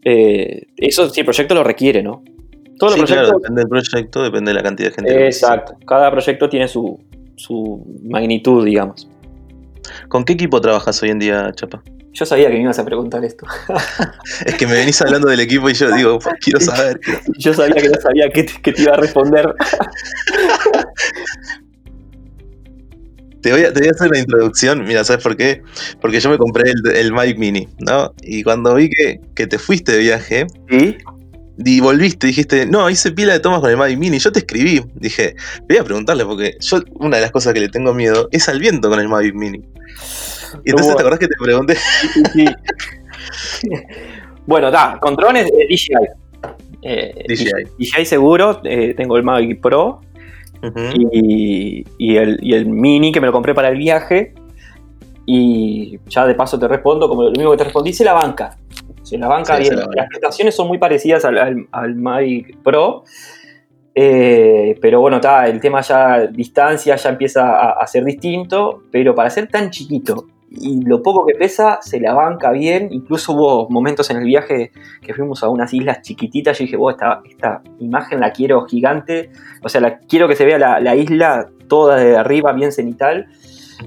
Eh, 0.04 0.68
eso 0.78 1.10
sí, 1.10 1.22
el 1.22 1.26
proyecto 1.26 1.56
lo 1.56 1.64
requiere, 1.64 2.02
¿no? 2.02 2.24
Todo 2.78 2.96
depende 2.96 3.62
del 3.62 3.70
proyecto, 3.70 4.24
depende 4.24 4.52
de 4.52 4.56
la 4.56 4.64
cantidad 4.64 4.90
de 4.90 4.96
gente. 4.96 5.26
Exacto, 5.26 5.78
cada 5.88 6.12
proyecto 6.12 6.50
tiene 6.50 6.68
su, 6.68 7.00
magnitud, 8.04 8.66
digamos. 8.66 9.08
¿Con 10.10 10.26
qué 10.26 10.34
equipo 10.34 10.60
trabajas 10.62 11.02
hoy 11.04 11.10
en 11.10 11.20
día, 11.20 11.52
Chapa? 11.56 11.82
Yo 12.12 12.26
sabía 12.26 12.48
que 12.48 12.56
me 12.56 12.62
ibas 12.64 12.80
a 12.80 12.86
preguntar 12.86 13.24
esto. 13.24 13.46
es 14.46 14.56
que 14.56 14.66
me 14.66 14.74
venís 14.74 15.02
hablando 15.02 15.28
del 15.28 15.42
equipo 15.42 15.70
y 15.70 15.74
yo 15.74 15.92
digo, 15.92 16.20
quiero 16.42 16.60
saber. 16.60 17.00
Yo 17.38 17.54
sabía 17.54 17.76
que 17.76 17.90
no 17.90 18.00
sabía 18.02 18.30
qué 18.30 18.44
te, 18.44 18.82
iba 18.82 18.94
a 18.94 18.98
responder. 18.98 19.54
Te 23.42 23.52
voy, 23.52 23.64
a, 23.64 23.72
te 23.72 23.80
voy, 23.80 23.90
a, 23.90 23.92
hacer 23.92 24.10
una 24.10 24.18
introducción, 24.18 24.84
mira, 24.86 25.04
¿sabes 25.04 25.22
por 25.22 25.38
qué? 25.38 25.62
Porque 26.02 26.20
yo 26.20 26.32
me 26.32 26.38
compré 26.40 26.72
el, 26.72 26.96
el 26.96 27.14
Mic 27.14 27.38
Mini, 27.38 27.68
¿no? 27.78 28.12
Y 28.24 28.42
cuando 28.42 28.74
vi 28.74 28.90
que, 28.90 29.22
que 29.36 29.46
te 29.46 29.60
fuiste 29.60 29.92
de 29.92 30.00
viaje, 30.00 30.48
¿Sí? 30.68 30.98
Y 31.58 31.80
volviste, 31.80 32.28
dijiste, 32.28 32.66
no, 32.66 32.90
hice 32.90 33.12
pila 33.12 33.34
de 33.34 33.40
tomas 33.40 33.62
con 33.62 33.70
el 33.70 33.78
Mavic 33.78 33.98
Mini. 33.98 34.20
Yo 34.20 34.32
te 34.32 34.40
escribí, 34.40 34.84
dije, 34.96 35.36
voy 35.70 35.78
a 35.78 35.84
preguntarle, 35.84 36.26
porque 36.26 36.58
yo, 36.60 36.82
una 36.96 37.18
de 37.18 37.22
las 37.22 37.32
cosas 37.32 37.54
que 37.54 37.62
le 37.62 37.70
tengo 37.70 37.94
miedo 37.94 38.28
es 38.32 38.50
al 38.50 38.60
viento 38.60 38.90
con 38.90 39.00
el 39.00 39.08
Mavic 39.08 39.36
Mini. 39.36 39.62
Y 40.64 40.70
entonces, 40.70 40.96
¿te 40.96 41.02
acordás 41.02 41.20
que 41.20 41.28
te 41.28 41.36
pregunté? 41.42 41.76
Sí, 42.34 42.46
bueno, 44.46 44.70
da, 44.70 45.00
con 45.00 45.16
drones 45.16 45.48
eh, 45.48 45.68
DJI. 45.70 45.94
Eh, 46.82 47.24
DJI. 47.28 47.52
DJI 47.80 48.06
seguro, 48.06 48.62
eh, 48.64 48.94
tengo 48.96 49.18
el 49.18 49.24
Mavic 49.24 49.62
Pro 49.62 50.02
y, 50.94 51.86
y, 51.98 52.18
el, 52.18 52.40
y 52.42 52.54
el 52.54 52.66
Mini 52.66 53.12
que 53.12 53.22
me 53.22 53.28
lo 53.28 53.34
compré 53.34 53.54
para 53.54 53.70
el 53.70 53.78
viaje. 53.78 54.34
Y 55.28 56.00
ya 56.08 56.28
de 56.28 56.36
paso 56.36 56.60
te 56.60 56.68
respondo, 56.68 57.10
como 57.10 57.24
lo 57.24 57.32
mismo 57.32 57.52
que 57.52 57.58
te 57.58 57.64
respondí, 57.64 57.94
se 57.94 58.04
la 58.04 58.14
banca. 58.14 58.58
Se 59.06 59.20
la 59.20 59.28
banca 59.28 59.58
bien. 59.58 59.76
Las 59.94 60.08
prestaciones 60.10 60.56
son 60.56 60.68
muy 60.68 60.80
parecidas 60.80 61.24
al, 61.26 61.68
al, 61.72 61.96
Mavic 61.96 62.58
Pro. 62.64 63.04
Eh, 63.94 64.78
pero 64.82 65.00
bueno, 65.00 65.18
está, 65.18 65.46
el 65.46 65.60
tema 65.60 65.82
ya 65.82 66.26
distancia 66.26 66.96
ya 66.96 67.10
empieza 67.10 67.70
a, 67.70 67.86
ser 67.86 68.04
distinto, 68.04 68.82
pero 68.92 69.14
para 69.14 69.30
ser 69.30 69.48
tan 69.48 69.70
chiquito 69.70 70.26
y 70.50 70.84
lo 70.84 71.04
poco 71.04 71.26
que 71.26 71.36
pesa, 71.36 71.80
se 71.82 72.00
la 72.00 72.14
banca 72.14 72.50
bien. 72.52 72.88
Incluso 72.92 73.34
hubo 73.34 73.70
momentos 73.70 74.10
en 74.10 74.18
el 74.18 74.24
viaje 74.24 74.72
que 75.02 75.14
fuimos 75.14 75.44
a 75.44 75.50
unas 75.50 75.72
islas 75.72 76.02
chiquititas. 76.02 76.58
Yo 76.58 76.66
dije, 76.66 76.78
esta, 76.90 77.22
esta 77.30 77.62
imagen 77.80 78.20
la 78.20 78.32
quiero 78.32 78.66
gigante. 78.66 79.30
O 79.62 79.70
sea, 79.70 79.82
la, 79.82 80.00
quiero 80.00 80.28
que 80.28 80.36
se 80.36 80.46
vea 80.46 80.58
la, 80.58 80.80
la 80.80 80.96
isla 80.96 81.50
toda 81.68 81.98
de 81.98 82.18
arriba, 82.18 82.54
bien 82.54 82.72
cenital. 82.72 83.28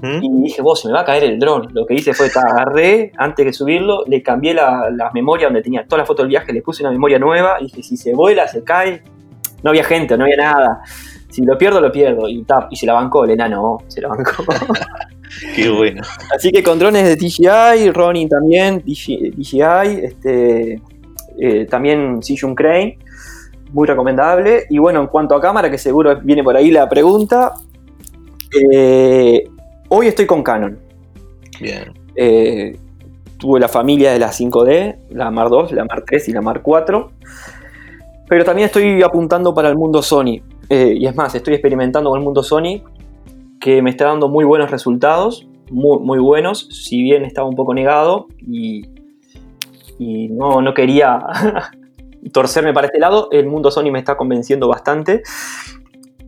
Y 0.01 0.43
dije, 0.43 0.61
vos, 0.61 0.81
se 0.81 0.87
me 0.87 0.93
va 0.93 1.01
a 1.01 1.05
caer 1.05 1.23
el 1.23 1.39
dron. 1.39 1.67
Lo 1.73 1.85
que 1.85 1.95
hice 1.95 2.13
fue, 2.13 2.29
agarré, 2.33 3.11
antes 3.17 3.45
de 3.45 3.53
subirlo, 3.53 4.03
le 4.07 4.21
cambié 4.21 4.53
la, 4.53 5.11
memoria 5.13 5.47
donde 5.47 5.61
tenía 5.61 5.85
toda 5.85 5.99
la 5.99 6.05
foto 6.05 6.21
del 6.21 6.29
viaje, 6.29 6.53
le 6.53 6.61
puse 6.61 6.83
una 6.83 6.91
memoria 6.91 7.19
nueva. 7.19 7.57
Y 7.59 7.65
dije, 7.65 7.83
si 7.83 7.97
se 7.97 8.13
vuela, 8.13 8.47
se 8.47 8.63
cae. 8.63 9.03
No 9.63 9.71
había 9.71 9.83
gente, 9.83 10.17
no 10.17 10.23
había 10.23 10.37
nada. 10.37 10.81
Si 11.29 11.43
lo 11.43 11.57
pierdo, 11.57 11.81
lo 11.81 11.91
pierdo. 11.91 12.29
Y, 12.29 12.45
y 12.69 12.75
se 12.75 12.85
la 12.85 12.93
bancó 12.93 13.25
el 13.25 13.31
enano, 13.31 13.79
se 13.87 14.01
la 14.01 14.09
bancó. 14.09 14.43
Qué 15.55 15.69
bueno. 15.69 16.01
Así 16.35 16.51
que 16.51 16.63
con 16.63 16.79
drones 16.79 17.03
de 17.03 17.15
DJI, 17.15 17.91
Ronin 17.91 18.27
también, 18.27 18.83
DJI, 18.85 20.03
este, 20.03 20.81
eh, 21.39 21.65
también 21.65 22.21
Sijun 22.23 22.55
Crane, 22.55 22.97
muy 23.71 23.87
recomendable. 23.87 24.65
Y 24.69 24.77
bueno, 24.79 25.01
en 25.01 25.07
cuanto 25.07 25.35
a 25.35 25.41
cámara, 25.41 25.69
que 25.69 25.77
seguro 25.77 26.19
viene 26.21 26.43
por 26.43 26.55
ahí 26.57 26.71
la 26.71 26.89
pregunta, 26.89 27.53
eh, 28.71 29.43
hoy 29.89 30.07
estoy 30.07 30.25
con 30.25 30.43
Canon. 30.43 30.79
Bien. 31.59 31.93
Eh, 32.15 32.77
tuve 33.37 33.59
la 33.59 33.67
familia 33.67 34.11
de 34.11 34.19
la 34.19 34.31
5D, 34.31 34.97
la 35.11 35.29
Mar 35.31 35.49
2, 35.49 35.71
la 35.73 35.85
Mar 35.85 36.03
3 36.05 36.29
y 36.29 36.31
la 36.31 36.41
Mar 36.41 36.61
4. 36.61 37.11
Pero 38.27 38.45
también 38.45 38.67
estoy 38.67 39.01
apuntando 39.01 39.53
para 39.53 39.69
el 39.69 39.75
mundo 39.75 40.01
Sony. 40.01 40.41
y 40.69 41.05
es 41.05 41.15
más, 41.15 41.33
estoy 41.35 41.55
experimentando 41.55 42.11
con 42.11 42.19
el 42.19 42.23
mundo 42.23 42.43
Sony 42.43 42.83
que 43.59 43.81
me 43.81 43.89
está 43.89 44.05
dando 44.05 44.29
muy 44.29 44.45
buenos 44.45 44.71
resultados, 44.71 45.47
muy, 45.69 45.99
muy 45.99 46.19
buenos, 46.19 46.67
si 46.71 47.01
bien 47.01 47.25
estaba 47.25 47.47
un 47.47 47.55
poco 47.55 47.73
negado 47.73 48.27
y, 48.39 48.89
y 49.97 50.29
no, 50.29 50.61
no 50.61 50.73
quería 50.73 51.19
torcerme 52.31 52.73
para 52.73 52.87
este 52.87 52.99
lado, 52.99 53.29
el 53.31 53.47
mundo 53.47 53.69
Sony 53.69 53.91
me 53.91 53.99
está 53.99 54.15
convenciendo 54.15 54.67
bastante 54.67 55.23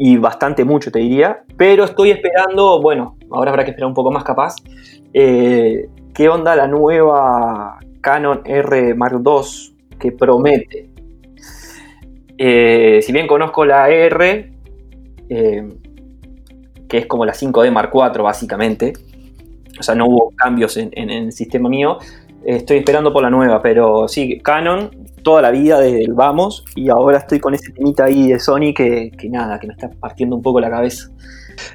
y 0.04 0.18
bastante 0.18 0.66
mucho 0.66 0.92
te 0.92 0.98
diría, 0.98 1.44
pero 1.56 1.84
estoy 1.84 2.10
esperando, 2.10 2.82
bueno, 2.82 3.18
ahora 3.30 3.52
habrá 3.52 3.64
que 3.64 3.70
esperar 3.70 3.88
un 3.88 3.94
poco 3.94 4.10
más 4.10 4.24
capaz, 4.24 4.56
eh, 5.14 5.90
qué 6.12 6.28
onda 6.28 6.56
la 6.56 6.66
nueva 6.66 7.78
Canon 8.02 8.42
R 8.44 8.96
Mark 8.96 9.22
II 9.24 9.98
que 10.00 10.12
promete. 10.12 10.90
Eh, 12.36 13.00
si 13.04 13.14
bien 13.14 13.28
conozco 13.28 13.64
la 13.64 13.92
R, 13.92 14.52
eh, 15.30 15.70
que 16.90 16.98
es 16.98 17.06
como 17.06 17.24
la 17.24 17.34
5D 17.34 17.72
Mark 17.72 17.92
IV 17.94 18.24
básicamente. 18.24 18.94
O 19.80 19.84
sea, 19.84 19.94
no 19.94 20.08
hubo 20.08 20.32
cambios 20.36 20.78
en, 20.78 21.12
el 21.12 21.32
sistema 21.32 21.70
mío. 21.70 22.00
Estoy 22.44 22.78
esperando 22.78 23.14
por 23.14 23.22
la 23.22 23.30
nueva, 23.30 23.62
pero 23.62 24.08
sí, 24.08 24.40
Canon 24.40 24.90
toda 25.24 25.42
la 25.42 25.52
vida 25.52 25.80
desde 25.80 26.04
el 26.04 26.14
vamos 26.14 26.64
y 26.76 26.90
ahora 26.90 27.20
estoy 27.20 27.40
con 27.40 27.54
ese 27.54 27.72
temita 27.72 28.06
ahí 28.06 28.30
de 28.30 28.40
Sony 28.40 28.74
que, 28.76 29.12
nada, 29.30 29.60
que 29.60 29.68
me 29.68 29.74
está 29.74 29.90
partiendo 29.90 30.36
un 30.36 30.42
poco 30.42 30.60
la 30.60 30.70
cabeza. 30.70 31.10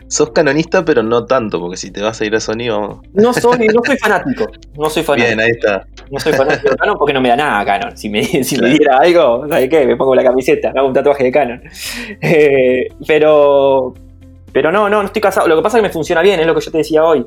Sos 0.08 0.30
canonista, 0.30 0.84
pero 0.84 1.02
no 1.02 1.26
tanto, 1.26 1.60
porque 1.60 1.76
si 1.76 1.90
te 1.90 2.02
vas 2.02 2.20
a 2.20 2.24
ir 2.24 2.34
a 2.34 2.40
Sony 2.40 2.68
vamos. 2.68 3.00
No 3.12 3.32
soy, 3.32 3.68
no 3.68 3.80
soy 3.84 3.96
fanático. 4.02 4.46
No 4.76 4.90
soy 4.90 5.02
fanático. 5.02 5.36
Bien, 5.36 5.40
ahí 5.40 5.50
está. 5.50 5.86
No 6.10 6.18
soy 6.18 6.32
fanático 6.32 6.70
de 6.70 6.76
Canon 6.76 6.98
porque 6.98 7.12
no 7.12 7.20
me 7.20 7.28
da 7.28 7.36
nada 7.36 7.64
Canon. 7.64 7.96
Si 7.96 8.08
me, 8.08 8.24
si 8.24 8.60
me 8.60 8.70
diera 8.70 8.98
algo, 8.98 9.46
¿sabes 9.48 9.68
qué? 9.68 9.86
Me 9.86 9.96
pongo 9.96 10.14
la 10.14 10.24
camiseta, 10.24 10.72
hago 10.74 10.88
un 10.88 10.94
tatuaje 10.94 11.24
de 11.24 11.32
Canon. 11.32 11.62
Eh, 12.20 12.88
pero, 13.06 13.94
pero 14.52 14.72
no, 14.72 14.88
no, 14.88 15.00
no 15.00 15.06
estoy 15.06 15.22
casado. 15.22 15.46
Lo 15.46 15.56
que 15.56 15.62
pasa 15.62 15.76
es 15.76 15.82
que 15.82 15.88
me 15.88 15.92
funciona 15.92 16.22
bien, 16.22 16.40
es 16.40 16.46
lo 16.46 16.54
que 16.54 16.60
yo 16.60 16.70
te 16.70 16.78
decía 16.78 17.04
hoy. 17.04 17.26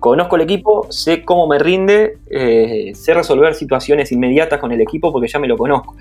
Conozco 0.00 0.36
el 0.36 0.42
equipo, 0.42 0.86
sé 0.90 1.26
cómo 1.26 1.46
me 1.46 1.58
rinde, 1.58 2.18
eh, 2.30 2.92
sé 2.94 3.12
resolver 3.12 3.54
situaciones 3.54 4.10
inmediatas 4.12 4.58
con 4.58 4.72
el 4.72 4.80
equipo 4.80 5.12
porque 5.12 5.28
ya 5.28 5.38
me 5.38 5.46
lo 5.46 5.58
conozco. 5.58 5.94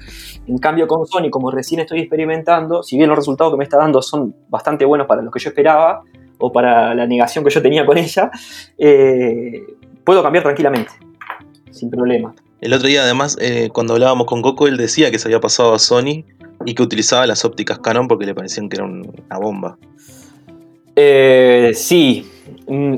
En 0.47 0.57
cambio 0.57 0.87
con 0.87 1.05
Sony, 1.05 1.29
como 1.29 1.51
recién 1.51 1.81
estoy 1.81 1.99
experimentando, 1.99 2.81
si 2.81 2.95
bien 2.95 3.09
los 3.09 3.17
resultados 3.17 3.51
que 3.51 3.57
me 3.57 3.65
está 3.65 3.77
dando 3.77 4.01
son 4.01 4.33
bastante 4.47 4.85
buenos 4.85 5.05
para 5.05 5.21
lo 5.21 5.29
que 5.29 5.41
yo 5.41 5.49
esperaba 5.49 6.01
o 6.37 6.49
para 6.49 6.95
la 6.95 7.05
negación 7.05 7.43
que 7.43 7.51
yo 7.51 7.61
tenía 7.61 7.85
con 7.85 7.97
ella, 7.97 8.31
eh, 8.77 9.65
puedo 10.05 10.23
cambiar 10.23 10.45
tranquilamente, 10.45 10.93
sin 11.69 11.89
problema. 11.89 12.33
El 12.61 12.73
otro 12.73 12.87
día 12.87 13.03
además, 13.03 13.37
eh, 13.41 13.69
cuando 13.73 13.95
hablábamos 13.95 14.27
con 14.27 14.41
Coco, 14.41 14.67
él 14.67 14.77
decía 14.77 15.11
que 15.11 15.19
se 15.19 15.27
había 15.27 15.41
pasado 15.41 15.73
a 15.73 15.79
Sony 15.79 16.23
y 16.65 16.73
que 16.73 16.83
utilizaba 16.83 17.27
las 17.27 17.43
ópticas 17.43 17.79
Canon 17.79 18.07
porque 18.07 18.25
le 18.25 18.33
parecían 18.33 18.69
que 18.69 18.77
era 18.77 18.85
una 18.85 19.37
bomba. 19.41 19.77
Eh, 20.95 21.71
sí. 21.75 22.29
Mm, 22.67 22.95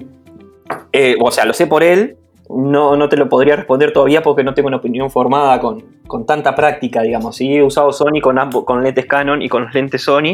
eh, 0.92 1.16
o 1.20 1.32
sea, 1.32 1.46
lo 1.46 1.54
sé 1.54 1.68
por 1.68 1.84
él. 1.84 2.18
No, 2.50 2.98
no 2.98 3.08
te 3.08 3.16
lo 3.16 3.30
podría 3.30 3.56
responder 3.56 3.94
todavía 3.94 4.22
porque 4.22 4.44
no 4.44 4.54
tengo 4.54 4.68
una 4.68 4.78
opinión 4.78 5.10
formada 5.10 5.60
con, 5.60 5.84
tanta 6.26 6.54
práctica, 6.54 7.02
digamos. 7.02 7.38
Sí, 7.38 7.56
he 7.56 7.64
usado 7.64 7.94
Sony 7.94 8.20
con, 8.22 8.38
con 8.66 8.84
lentes 8.84 9.06
Canon 9.06 9.42
y 9.42 9.48
con 9.48 9.64
los 9.64 9.74
lentes 9.74 10.02
Sony. 10.02 10.34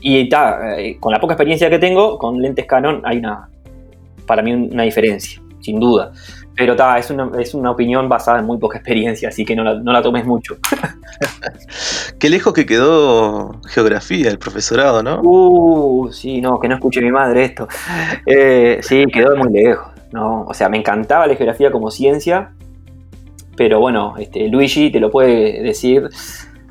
Y 0.00 0.28
eh, 0.30 0.96
con 1.00 1.12
la 1.12 1.20
poca 1.20 1.34
experiencia 1.34 1.68
que 1.68 1.78
tengo, 1.78 2.18
con 2.18 2.40
lentes 2.40 2.66
Canon 2.66 3.02
hay 3.04 3.18
una, 3.18 3.48
para 4.26 4.42
mí 4.42 4.52
una 4.52 4.82
diferencia, 4.84 5.42
sin 5.60 5.80
duda. 5.80 6.12
Pero 6.56 6.76
ta, 6.76 6.98
es, 6.98 7.10
una, 7.10 7.30
es 7.38 7.54
una 7.54 7.70
opinión 7.70 8.08
basada 8.08 8.38
en 8.38 8.46
muy 8.46 8.58
poca 8.58 8.78
experiencia, 8.78 9.28
así 9.28 9.44
que 9.44 9.56
no 9.56 9.64
la, 9.64 9.74
no 9.74 9.92
la 9.92 10.02
tomes 10.02 10.24
mucho. 10.24 10.56
Qué 12.18 12.30
lejos 12.30 12.52
que 12.52 12.64
quedó 12.64 13.60
geografía, 13.66 14.30
el 14.30 14.38
profesorado, 14.38 15.02
¿no? 15.02 15.20
Uh, 15.22 16.12
sí, 16.12 16.40
no, 16.40 16.60
que 16.60 16.68
no 16.68 16.76
escuche 16.76 17.00
mi 17.00 17.10
madre 17.10 17.44
esto. 17.44 17.66
Eh, 18.26 18.78
sí, 18.82 19.04
quedó 19.12 19.36
muy 19.36 19.52
lejos. 19.52 19.88
No, 20.12 20.42
o 20.42 20.54
sea, 20.54 20.68
me 20.68 20.76
encantaba 20.76 21.26
la 21.26 21.34
geografía 21.34 21.72
como 21.72 21.90
ciencia, 21.90 22.52
pero 23.56 23.80
bueno, 23.80 24.14
este, 24.18 24.48
Luigi 24.48 24.90
te 24.90 25.00
lo 25.00 25.10
puede 25.10 25.62
decir, 25.62 26.08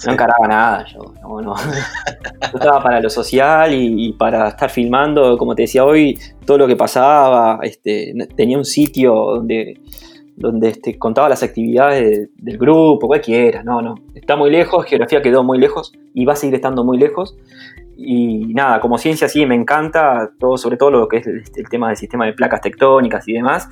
no 0.05 0.13
encaraba 0.13 0.47
nada, 0.47 0.85
yo, 0.85 1.13
no, 1.21 1.55
estaba 2.53 2.81
para 2.81 3.01
lo 3.01 3.09
social 3.09 3.73
y, 3.73 4.13
para 4.13 4.49
estar 4.49 4.69
filmando, 4.69 5.37
como 5.37 5.55
te 5.55 5.63
decía 5.63 5.85
hoy, 5.85 6.19
todo 6.45 6.57
lo 6.57 6.67
que 6.67 6.75
pasaba, 6.75 7.59
este, 7.63 8.13
tenía 8.35 8.57
un 8.57 8.65
sitio 8.65 9.13
donde, 9.13 9.79
donde 10.35 10.69
este, 10.69 10.97
contaba 10.97 11.29
las 11.29 11.43
actividades 11.43 12.29
del 12.35 12.57
grupo, 12.57 13.07
cualquiera, 13.07 13.63
no, 13.63 13.81
no, 13.81 13.95
está 14.15 14.35
muy 14.35 14.51
lejos, 14.51 14.85
geografía 14.85 15.21
quedó 15.21 15.43
muy 15.43 15.57
lejos 15.57 15.93
y 16.13 16.25
va 16.25 16.33
a 16.33 16.35
seguir 16.35 16.55
estando 16.55 16.83
muy 16.83 16.97
lejos. 16.97 17.35
Y 17.95 18.53
nada, 18.53 18.81
como 18.81 18.97
ciencia 18.97 19.29
sí 19.29 19.45
me 19.45 19.53
encanta, 19.53 20.31
todo, 20.39 20.57
sobre 20.57 20.77
todo 20.77 20.89
lo 20.89 21.07
que 21.07 21.17
es 21.17 21.27
el, 21.27 21.43
el 21.55 21.69
tema 21.69 21.89
del 21.89 21.97
sistema 21.97 22.25
de 22.25 22.33
placas 22.33 22.61
tectónicas 22.61 23.27
y 23.27 23.33
demás, 23.33 23.69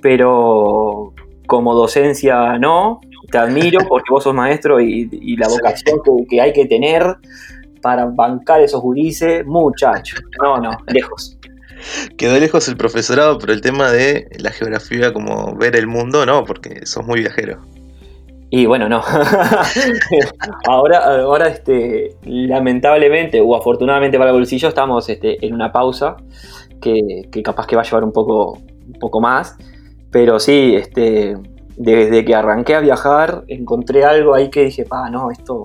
pero 0.00 1.12
como 1.46 1.74
docencia 1.74 2.58
no, 2.58 3.00
te 3.34 3.38
admiro 3.38 3.80
porque 3.88 4.12
vos 4.12 4.22
sos 4.22 4.32
maestro 4.32 4.80
y, 4.80 5.36
la 5.36 5.48
vocación 5.48 5.98
que, 6.30 6.40
hay 6.40 6.52
que 6.52 6.66
tener 6.66 7.16
para 7.82 8.06
bancar 8.06 8.60
esos 8.60 8.80
gurises, 8.80 9.44
muchacho. 9.44 10.18
No, 10.40 10.58
no, 10.58 10.70
lejos. 10.86 11.36
Quedó 12.16 12.38
lejos 12.38 12.68
el 12.68 12.76
profesorado, 12.76 13.36
pero 13.38 13.52
el 13.52 13.60
tema 13.60 13.90
de 13.90 14.28
la 14.38 14.52
geografía, 14.52 15.12
como 15.12 15.52
ver 15.56 15.74
el 15.74 15.88
mundo, 15.88 16.24
no, 16.24 16.44
porque 16.44 16.86
sos 16.86 17.04
muy 17.04 17.22
viajero. 17.22 17.60
Y 18.50 18.66
bueno, 18.66 18.88
no. 18.88 19.02
ahora, 20.68 20.98
ahora 20.98 21.48
este, 21.48 22.14
lamentablemente 22.22 23.40
o 23.40 23.56
afortunadamente 23.56 24.16
para 24.16 24.30
el 24.30 24.36
bolsillo 24.36 24.68
estamos 24.68 25.08
este, 25.08 25.44
en 25.44 25.54
una 25.54 25.72
pausa 25.72 26.18
que, 26.80 27.22
que, 27.32 27.42
capaz 27.42 27.66
que 27.66 27.74
va 27.74 27.82
a 27.82 27.84
llevar 27.84 28.04
un 28.04 28.12
poco, 28.12 28.52
un 28.52 28.98
poco 29.00 29.20
más. 29.20 29.56
Pero 30.12 30.38
sí, 30.38 30.76
este, 30.76 31.36
desde 31.76 32.24
que 32.24 32.34
arranqué 32.34 32.74
a 32.74 32.80
viajar, 32.80 33.44
encontré 33.48 34.04
algo 34.04 34.34
ahí 34.34 34.50
que 34.50 34.64
dije, 34.64 34.84
pa, 34.84 35.10
no, 35.10 35.30
esto, 35.30 35.64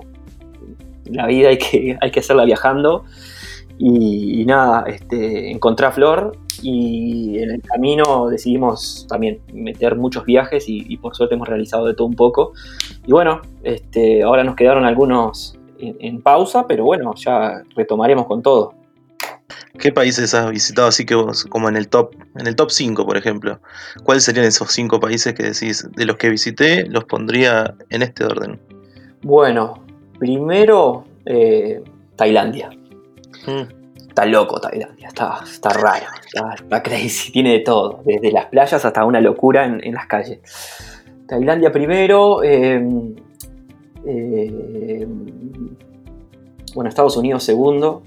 la 1.04 1.26
vida 1.26 1.48
hay 1.50 1.58
que, 1.58 1.96
hay 2.00 2.10
que 2.10 2.20
hacerla 2.20 2.44
viajando. 2.44 3.04
Y, 3.82 4.44
nada, 4.44 4.84
este, 4.86 5.50
encontré 5.50 5.86
a 5.86 5.90
Flor 5.90 6.36
y 6.62 7.38
en 7.38 7.50
el 7.50 7.62
camino 7.62 8.28
decidimos 8.28 9.06
también 9.08 9.40
meter 9.54 9.96
muchos 9.96 10.26
viajes 10.26 10.64
y, 10.68 10.98
por 10.98 11.16
suerte 11.16 11.34
hemos 11.34 11.48
realizado 11.48 11.86
de 11.86 11.94
todo 11.94 12.06
un 12.06 12.14
poco. 12.14 12.52
Y 13.06 13.12
bueno, 13.12 13.40
este, 13.62 14.22
ahora 14.22 14.44
nos 14.44 14.54
quedaron 14.54 14.84
algunos 14.84 15.58
en 15.78 16.20
pausa, 16.20 16.66
pero 16.66 16.84
bueno, 16.84 17.14
ya 17.14 17.62
retomaremos 17.74 18.26
con 18.26 18.42
todo. 18.42 18.74
¿Qué 19.78 19.92
países 19.92 20.34
has 20.34 20.50
visitado 20.50 20.88
así 20.88 21.04
que 21.04 21.14
vos, 21.14 21.44
como 21.44 21.68
en 21.68 21.76
el 21.76 21.88
top, 21.88 22.14
en 22.36 22.46
el 22.46 22.56
top 22.56 22.70
5, 22.70 23.06
por 23.06 23.16
ejemplo? 23.16 23.60
¿Cuáles 24.04 24.24
serían 24.24 24.46
esos 24.46 24.70
cinco 24.72 25.00
países 25.00 25.34
que 25.34 25.42
decís, 25.42 25.88
de 25.92 26.04
los 26.04 26.16
que 26.16 26.28
visité, 26.28 26.86
los 26.86 27.04
pondría 27.04 27.74
en 27.88 28.02
este 28.02 28.24
orden? 28.24 28.60
Bueno, 29.22 29.84
primero 30.18 31.04
eh, 31.24 31.82
Tailandia. 32.16 32.70
Mm. 33.46 33.80
Está 34.08 34.26
loco 34.26 34.60
Tailandia, 34.60 35.08
está, 35.08 35.38
está 35.44 35.70
raro, 35.70 36.06
está, 36.24 36.82
crazy, 36.82 37.30
tiene 37.30 37.52
de 37.52 37.58
todo, 37.60 38.02
desde 38.04 38.32
las 38.32 38.46
playas 38.46 38.84
hasta 38.84 39.04
una 39.04 39.20
locura 39.20 39.64
en, 39.64 39.94
las 39.94 40.06
calles. 40.06 40.40
Tailandia 41.28 41.70
primero, 41.70 42.42
em, 42.42 43.14
em, 44.04 45.76
bueno, 46.74 46.88
Estados 46.88 47.16
Unidos 47.16 47.44
segundo, 47.44 48.02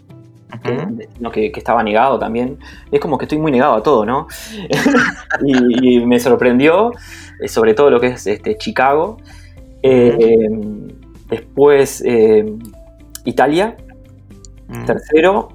que, 0.62 1.52
estaba 1.56 1.84
negado 1.84 2.20
también. 2.20 2.60
Es 2.92 3.00
como 3.00 3.18
que 3.18 3.26
estoy 3.26 3.38
muy 3.38 3.52
negado 3.52 3.76
a 3.76 3.84
todo, 3.84 4.06
¿no? 4.06 4.28
y, 5.46 6.00
me 6.06 6.20
sorprendió, 6.20 6.92
eh, 7.40 7.48
sobre 7.48 7.74
todo 7.74 7.90
lo 7.90 8.00
que 8.00 8.08
es 8.08 8.28
este, 8.28 8.58
Chicago. 8.58 9.18
Eh, 9.82 10.50
después 11.30 12.04
eh, 12.06 12.46
Italia. 13.26 13.78
Tercero. 14.86 15.50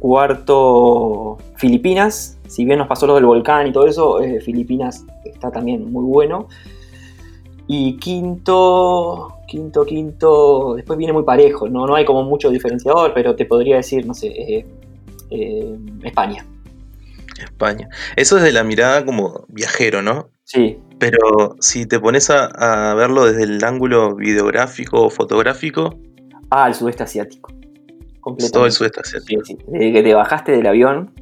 Cuarto, 0.00 1.38
Filipinas. 1.56 2.38
Si 2.46 2.64
bien 2.64 2.78
nos 2.78 2.86
pasó 2.86 3.06
lo 3.06 3.14
del 3.14 3.24
volcán 3.24 3.66
y 3.66 3.72
todo 3.72 3.86
eso, 3.86 4.18
Filipinas 4.44 5.04
está 5.24 5.50
también 5.50 5.90
muy 5.90 6.04
bueno. 6.04 6.48
Y 7.68 7.96
quinto, 7.96 9.38
quinto, 9.48 9.84
quinto, 9.84 10.74
después 10.76 10.98
viene 10.98 11.12
muy 11.12 11.24
parejo, 11.24 11.68
no, 11.68 11.86
no 11.86 11.96
hay 11.96 12.04
como 12.04 12.22
mucho 12.22 12.50
diferenciador, 12.50 13.12
pero 13.12 13.34
te 13.34 13.44
podría 13.44 13.76
decir, 13.76 14.06
no 14.06 14.14
sé, 14.14 14.28
eh, 14.28 14.66
eh, 15.30 15.76
España. 16.04 16.46
España. 17.42 17.88
Eso 18.14 18.36
es 18.36 18.44
de 18.44 18.52
la 18.52 18.64
mirada 18.64 19.04
como 19.04 19.44
viajero, 19.48 20.00
¿no? 20.00 20.30
Sí. 20.44 20.78
Pero 20.98 21.56
si 21.60 21.86
te 21.86 21.98
pones 22.00 22.30
a, 22.30 22.94
verlo 22.94 23.26
desde 23.26 23.44
el 23.44 23.62
ángulo 23.62 24.14
videográfico 24.14 25.02
o 25.02 25.10
fotográfico. 25.10 25.98
Ah, 26.50 26.68
el 26.68 26.74
sudeste 26.74 27.02
asiático. 27.02 27.52
Todo 28.52 28.66
el 28.66 28.72
sudeste 28.72 29.00
asiático. 29.00 29.44
Sí, 29.44 29.56
sí. 29.56 29.64
Desde 29.66 29.92
que 29.92 30.02
te 30.02 30.14
bajaste 30.14 30.52
del 30.52 30.66
avión 30.66 31.12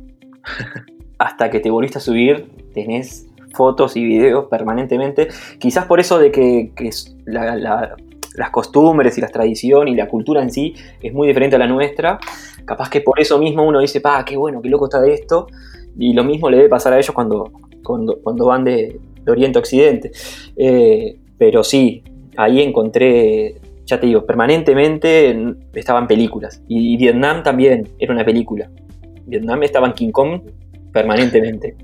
hasta 1.19 1.51
que 1.51 1.61
te 1.61 1.71
volviste 1.71 1.99
a 1.99 2.01
subir, 2.01 2.51
tenés 2.75 3.27
fotos 3.55 3.97
y 3.97 4.05
videos 4.05 4.47
permanentemente. 4.47 5.29
Quizás 5.59 5.87
por 5.87 6.01
eso 6.01 6.19
de 6.19 6.31
que, 6.31 6.73
las 7.27 8.51
costumbres 8.51 9.17
y 9.17 9.21
la 9.21 9.29
tradición 9.29 9.88
y 9.88 9.95
la 9.95 10.09
cultura 10.09 10.43
en 10.43 10.51
sí 10.51 10.75
es 11.01 11.12
muy 11.12 11.29
diferente 11.29 11.57
a 11.57 11.59
la 11.59 11.67
nuestra. 11.67 12.19
Capaz 12.64 12.90
que 12.90 13.01
por 13.01 13.21
eso 13.21 13.38
mismo 13.38 13.62
uno 13.67 13.81
dice, 13.81 14.01
pa, 14.01 14.25
qué 14.25 14.37
bueno, 14.37 14.61
qué 14.61 14.69
loco 14.69 14.87
está 14.87 15.01
de 15.01 15.14
esto. 15.14 15.47
Y 15.97 16.12
lo 16.12 16.25
mismo 16.25 16.51
le 16.51 16.57
debe 16.57 16.69
pasar 16.69 16.93
a 16.93 16.99
ellos 16.99 17.12
cuando, 17.14 17.53
cuando, 17.83 18.47
van 18.47 18.64
de, 18.64 18.99
Oriente 19.27 19.59
a 19.59 19.61
Occidente. 19.61 20.11
Eh, 20.57 21.17
pero 21.38 21.62
sí, 21.62 22.03
ahí 22.37 22.61
encontré, 22.61 23.55
ya 23.87 24.01
te 24.01 24.07
digo, 24.07 24.27
permanentemente 24.27 25.55
estaban 25.75 26.07
películas. 26.07 26.62
Y, 26.69 26.97
Vietnam 26.97 27.43
también 27.43 27.88
era 27.99 28.12
una 28.12 28.25
película. 28.25 28.71
Vietnam 29.27 29.62
estaba 29.62 29.87
en 29.87 29.93
King 29.95 30.11
Kong 30.11 30.40
permanentemente. 30.95 31.75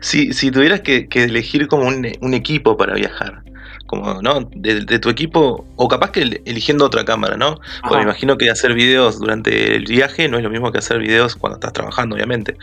si, 0.00 0.32
si 0.32 0.50
tuvieras 0.50 0.80
que, 0.80 1.06
elegir 1.14 1.68
como 1.68 1.86
un, 1.86 2.34
equipo 2.34 2.76
para 2.76 2.94
viajar, 2.94 3.42
como, 3.86 4.22
¿no? 4.22 4.48
De, 4.56 4.98
tu 4.98 5.10
equipo, 5.10 5.66
o 5.76 5.86
capaz 5.86 6.10
que 6.10 6.40
eligiendo 6.44 6.86
otra 6.86 7.04
cámara, 7.04 7.36
¿no? 7.36 7.60
Porque 7.82 7.98
me 7.98 8.02
imagino 8.04 8.38
que 8.38 8.50
hacer 8.50 8.74
videos 8.74 9.20
durante 9.20 9.76
el 9.76 9.84
viaje 9.84 10.28
no 10.28 10.38
es 10.38 10.42
lo 10.42 10.50
mismo 10.50 10.72
que 10.72 10.78
hacer 10.78 10.98
videos 10.98 11.36
cuando 11.36 11.56
estás 11.58 11.74
trabajando, 11.74 12.16
obviamente. 12.16 12.56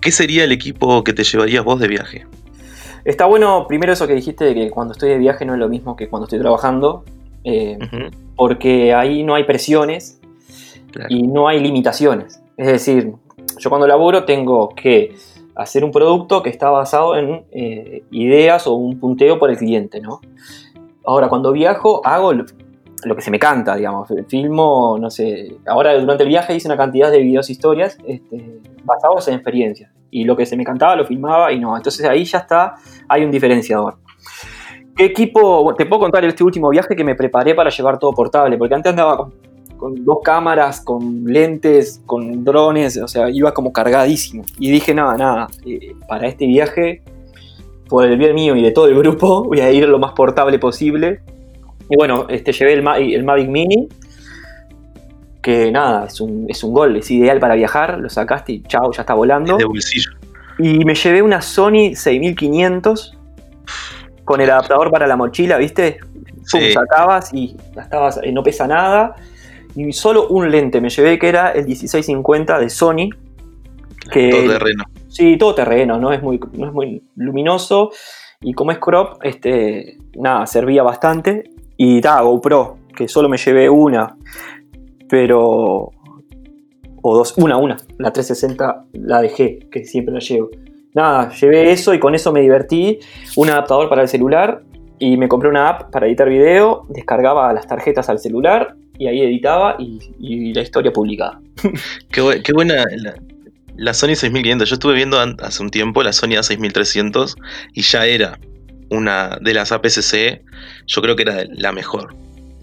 ¿Qué 0.00 0.12
sería 0.12 0.44
el 0.44 0.52
equipo 0.52 1.02
que 1.02 1.14
te 1.14 1.24
llevarías 1.24 1.64
vos 1.64 1.80
de 1.80 1.88
viaje? 1.88 2.26
Está 3.04 3.24
bueno, 3.24 3.66
primero 3.66 3.94
eso 3.94 4.06
que 4.06 4.14
dijiste 4.14 4.44
de 4.44 4.54
que 4.54 4.70
cuando 4.70 4.92
estoy 4.92 5.08
de 5.08 5.18
viaje 5.18 5.44
no 5.44 5.54
es 5.54 5.58
lo 5.58 5.68
mismo 5.68 5.96
que 5.96 6.08
cuando 6.08 6.26
estoy 6.26 6.38
trabajando, 6.38 7.04
eh, 7.44 7.78
porque 8.36 8.92
ahí 8.92 9.22
no 9.22 9.34
hay 9.34 9.44
presiones 9.44 10.20
y 11.08 11.26
no 11.26 11.48
hay 11.48 11.60
limitaciones. 11.60 12.42
Es 12.56 12.66
decir, 12.66 13.14
yo 13.62 13.70
cuando 13.70 13.86
laburo 13.86 14.24
tengo 14.24 14.70
que 14.70 15.14
hacer 15.54 15.84
un 15.84 15.92
producto 15.92 16.42
que 16.42 16.50
está 16.50 16.70
basado 16.70 17.16
en 17.16 17.44
eh, 17.52 18.02
ideas 18.10 18.66
o 18.66 18.74
un 18.74 18.98
punteo 18.98 19.38
por 19.38 19.50
el 19.50 19.56
cliente, 19.56 20.00
¿no? 20.00 20.20
Ahora, 21.04 21.28
cuando 21.28 21.52
viajo, 21.52 22.00
hago 22.04 22.32
lo, 22.32 22.44
que 23.16 23.22
se 23.22 23.30
me 23.30 23.38
canta, 23.38 23.76
digamos. 23.76 24.08
Filmo, 24.28 24.96
no 25.00 25.10
sé. 25.10 25.56
Ahora, 25.66 25.98
durante 25.98 26.22
el 26.24 26.28
viaje 26.28 26.54
hice 26.54 26.68
una 26.68 26.76
cantidad 26.76 27.10
de 27.10 27.18
videos 27.18 27.50
historias 27.50 27.98
este, 28.06 28.60
basados 28.84 29.28
en 29.28 29.34
experiencias. 29.34 29.90
Y 30.10 30.24
lo 30.24 30.36
que 30.36 30.46
se 30.46 30.56
me 30.56 30.64
cantaba 30.64 30.96
lo 30.96 31.04
filmaba 31.04 31.52
y 31.52 31.58
no. 31.58 31.76
Entonces 31.76 32.06
ahí 32.06 32.24
ya 32.24 32.38
está, 32.38 32.74
hay 33.08 33.24
un 33.24 33.30
diferenciador. 33.30 33.96
¿Qué 34.94 35.06
equipo? 35.06 35.74
Te 35.76 35.86
puedo 35.86 36.00
contar 36.00 36.24
este 36.24 36.44
último 36.44 36.68
viaje 36.68 36.94
que 36.94 37.02
me 37.02 37.14
preparé 37.14 37.54
para 37.54 37.70
llevar 37.70 37.98
todo 37.98 38.12
portable, 38.12 38.58
porque 38.58 38.74
antes 38.74 38.90
andaba 38.90 39.28
con 39.82 40.04
dos 40.04 40.18
cámaras, 40.22 40.80
con 40.80 41.24
lentes, 41.24 42.00
con 42.06 42.44
drones, 42.44 42.96
o 42.98 43.08
sea, 43.08 43.28
iba 43.28 43.52
como 43.52 43.72
cargadísimo. 43.72 44.44
Y 44.60 44.70
dije, 44.70 44.94
nada, 44.94 45.16
nada, 45.16 45.48
eh, 45.66 45.96
para 46.06 46.28
este 46.28 46.46
viaje, 46.46 47.02
por 47.88 48.06
el 48.06 48.16
bien 48.16 48.32
mío 48.32 48.54
y 48.54 48.62
de 48.62 48.70
todo 48.70 48.86
el 48.86 48.96
grupo, 48.96 49.42
voy 49.48 49.58
a 49.58 49.72
ir 49.72 49.88
lo 49.88 49.98
más 49.98 50.12
portable 50.12 50.60
posible. 50.60 51.20
Y 51.90 51.96
bueno, 51.96 52.26
este, 52.28 52.52
llevé 52.52 52.74
el, 52.74 52.86
el 52.86 53.24
Mavic 53.24 53.48
Mini, 53.48 53.88
que 55.42 55.72
nada, 55.72 56.06
es 56.06 56.20
un, 56.20 56.46
es 56.48 56.62
un 56.62 56.72
gol, 56.72 56.98
es 56.98 57.10
ideal 57.10 57.40
para 57.40 57.56
viajar, 57.56 57.98
lo 57.98 58.08
sacaste 58.08 58.52
y 58.52 58.62
chao, 58.62 58.92
ya 58.92 59.00
está 59.00 59.14
volando. 59.14 59.56
de 59.56 59.64
bolsillo. 59.64 60.12
Y 60.60 60.84
me 60.84 60.94
llevé 60.94 61.22
una 61.22 61.42
Sony 61.42 61.96
6500 61.96 63.18
con 64.22 64.40
el 64.40 64.48
adaptador 64.48 64.92
para 64.92 65.08
la 65.08 65.16
mochila, 65.16 65.56
¿viste? 65.56 65.98
sacabas 66.44 67.34
y 67.34 67.56
estabas, 67.76 68.20
eh, 68.22 68.30
no 68.30 68.44
pesa 68.44 68.68
nada 68.68 69.16
y 69.74 69.92
solo 69.92 70.28
un 70.28 70.50
lente 70.50 70.80
me 70.80 70.90
llevé 70.90 71.18
que 71.18 71.28
era 71.28 71.52
el 71.52 71.66
1650 71.66 72.58
de 72.58 72.70
Sony. 72.70 73.08
Que, 74.10 74.30
todo 74.30 74.48
terreno. 74.48 74.84
Sí, 75.08 75.36
todo 75.38 75.54
terreno, 75.54 75.98
no 75.98 76.12
es 76.12 76.22
muy, 76.22 76.40
no 76.52 76.66
es 76.66 76.72
muy 76.72 77.02
luminoso. 77.16 77.90
Y 78.40 78.52
como 78.54 78.72
es 78.72 78.78
crop, 78.78 79.22
este, 79.22 79.98
nada, 80.16 80.46
servía 80.46 80.82
bastante. 80.82 81.50
Y 81.76 82.00
da, 82.00 82.20
GoPro, 82.20 82.78
que 82.94 83.08
solo 83.08 83.28
me 83.28 83.38
llevé 83.38 83.70
una. 83.70 84.16
Pero. 85.08 85.90
O 87.04 87.16
dos, 87.16 87.34
una, 87.38 87.56
una. 87.56 87.76
La 87.98 88.12
360 88.12 88.84
la 88.92 89.22
dejé, 89.22 89.60
que 89.70 89.84
siempre 89.84 90.14
la 90.14 90.20
llevo. 90.20 90.50
Nada, 90.94 91.30
llevé 91.30 91.72
eso 91.72 91.94
y 91.94 91.98
con 91.98 92.14
eso 92.14 92.32
me 92.32 92.40
divertí. 92.40 92.98
Un 93.36 93.48
adaptador 93.48 93.88
para 93.88 94.02
el 94.02 94.08
celular 94.08 94.62
y 94.98 95.16
me 95.16 95.28
compré 95.28 95.48
una 95.48 95.68
app 95.68 95.90
para 95.90 96.06
editar 96.06 96.28
video, 96.28 96.84
descargaba 96.88 97.52
las 97.52 97.66
tarjetas 97.66 98.08
al 98.08 98.18
celular 98.18 98.76
y 98.98 99.06
ahí 99.06 99.20
editaba 99.20 99.76
y, 99.78 100.52
la 100.52 100.62
historia 100.62 100.92
publicada. 100.92 101.40
Qué, 102.10 102.52
buena 102.52 102.84
la, 103.76 103.94
Sony 103.94 104.14
6500. 104.14 104.68
Yo 104.68 104.74
estuve 104.74 104.94
viendo 104.94 105.18
hace 105.18 105.62
un 105.62 105.70
tiempo 105.70 106.02
la 106.02 106.12
Sony 106.12 106.36
A6300 106.36 107.36
y 107.74 107.82
ya 107.82 108.06
era 108.06 108.38
una 108.90 109.38
de 109.40 109.54
las 109.54 109.72
APS-C, 109.72 110.42
yo 110.86 111.02
creo 111.02 111.16
que 111.16 111.22
era 111.22 111.44
la 111.50 111.72
mejor. 111.72 112.14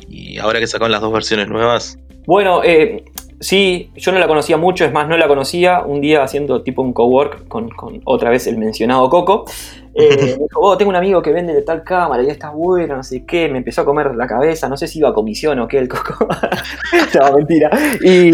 Y 0.08 0.38
ahora 0.38 0.60
que 0.60 0.68
sacaron 0.68 0.92
las 0.92 1.02
dos 1.02 1.12
versiones 1.12 1.48
nuevas. 1.48 1.98
Bueno, 2.26 2.62
eh, 2.64 3.04
Sí, 3.42 3.90
yo 3.96 4.12
no 4.12 4.20
la 4.20 4.28
conocía 4.28 4.58
mucho, 4.58 4.84
es 4.84 4.92
más, 4.92 5.08
no 5.08 5.18
la 5.18 5.28
conocía. 5.28 5.82
Un 5.82 6.02
día 6.02 6.24
haciendo 6.24 6.62
tipo 6.62 6.82
un 6.82 6.92
cowork 6.92 7.48
con, 7.48 7.70
con 7.70 8.02
otra 8.04 8.30
vez 8.30 8.48
el 8.48 8.58
mencionado 8.58 9.10
Coco. 9.10 9.46
Eh, 10.00 10.38
me 10.38 10.44
dijo, 10.44 10.60
oh, 10.62 10.78
tengo 10.78 10.90
un 10.90 10.96
amigo 10.96 11.22
que 11.22 11.32
vende 11.32 11.54
de 11.54 11.62
tal 11.62 11.84
cámara, 11.84 12.24
ya 12.24 12.32
está 12.32 12.50
bueno, 12.52 12.96
no 12.96 13.04
sé 13.04 13.26
qué. 13.26 13.50
Me 13.50 13.58
empezó 13.58 13.82
a 13.82 13.86
comer 13.86 14.16
la 14.16 14.28
cabeza, 14.28 14.70
no 14.70 14.78
sé 14.78 14.88
si 14.88 15.00
iba 15.00 15.10
a 15.10 15.14
comisión 15.14 15.60
o 15.60 15.68
qué 15.68 15.78
el 15.78 15.88
Coco. 15.88 16.28
no, 17.20 17.34
mentira. 17.36 17.70
Y, 18.02 18.32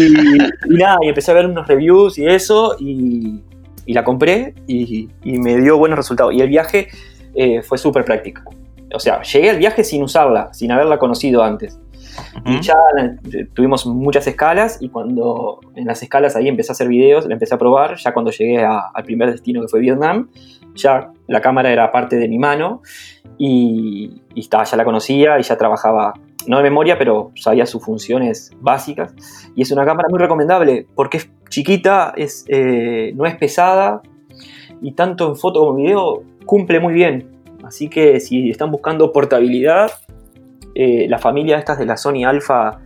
nada, 0.68 0.98
y 1.02 1.08
empecé 1.08 1.30
a 1.30 1.34
ver 1.34 1.46
unos 1.46 1.66
reviews 1.66 2.18
y 2.18 2.26
eso, 2.26 2.76
y, 2.78 3.42
la 3.86 4.04
compré 4.04 4.54
y, 4.66 5.08
me 5.24 5.56
dio 5.60 5.78
buenos 5.78 5.98
resultados. 5.98 6.34
Y 6.34 6.40
el 6.40 6.48
viaje 6.48 6.88
eh, 7.34 7.62
fue 7.62 7.78
súper 7.78 8.04
práctico. 8.04 8.42
O 8.94 9.00
sea, 9.00 9.22
llegué 9.22 9.50
al 9.50 9.58
viaje 9.58 9.82
sin 9.82 10.02
usarla, 10.02 10.52
sin 10.52 10.70
haberla 10.70 10.98
conocido 10.98 11.42
antes. 11.42 11.78
Y 12.44 12.60
ya 12.60 12.74
tuvimos 13.54 13.86
muchas 13.86 14.26
escalas 14.26 14.78
y 14.80 14.88
cuando 14.88 15.60
en 15.74 15.86
las 15.86 16.02
escalas 16.02 16.36
ahí 16.36 16.48
empecé 16.48 16.72
a 16.72 16.74
hacer 16.74 16.88
videos, 16.88 17.26
la 17.26 17.34
empecé 17.34 17.54
a 17.54 17.58
probar, 17.58 17.96
ya 17.96 18.12
cuando 18.12 18.30
llegué 18.30 18.64
al 18.64 19.04
primer 19.04 19.30
destino 19.30 19.60
que 19.60 19.68
fue 19.68 19.80
Vietnam, 19.80 20.28
ya 20.74 21.10
la 21.26 21.40
cámara 21.40 21.72
era 21.72 21.90
parte 21.90 22.16
de 22.16 22.28
mi 22.28 22.38
mano 22.38 22.82
y, 23.38 24.22
estaba, 24.34 24.64
ya 24.64 24.76
la 24.76 24.84
conocía 24.84 25.38
y 25.38 25.42
ya 25.42 25.56
trabajaba, 25.56 26.14
no 26.46 26.58
de 26.58 26.62
memoria, 26.62 26.98
pero 26.98 27.32
sabía 27.34 27.66
sus 27.66 27.84
funciones 27.84 28.52
básicas. 28.60 29.14
Y 29.54 29.62
es 29.62 29.70
una 29.70 29.84
cámara 29.84 30.08
muy 30.10 30.18
recomendable 30.18 30.86
porque 30.94 31.18
es 31.18 31.30
chiquita, 31.48 32.12
es, 32.16 32.44
eh, 32.48 33.12
no 33.14 33.26
es 33.26 33.36
pesada 33.36 34.02
y 34.80 34.92
tanto 34.92 35.28
en 35.28 35.36
foto 35.36 35.60
como 35.60 35.78
en 35.78 35.84
video 35.84 36.22
cumple 36.44 36.80
muy 36.80 36.94
bien. 36.94 37.32
Así 37.64 37.88
que 37.88 38.20
si 38.20 38.50
están 38.50 38.70
buscando 38.70 39.12
portabilidad, 39.12 39.90
eh, 40.74 41.06
la 41.08 41.18
familia 41.18 41.58
estas 41.58 41.78
de 41.78 41.86
la 41.86 41.96
Sony 41.96 42.24
Alpha 42.24 42.80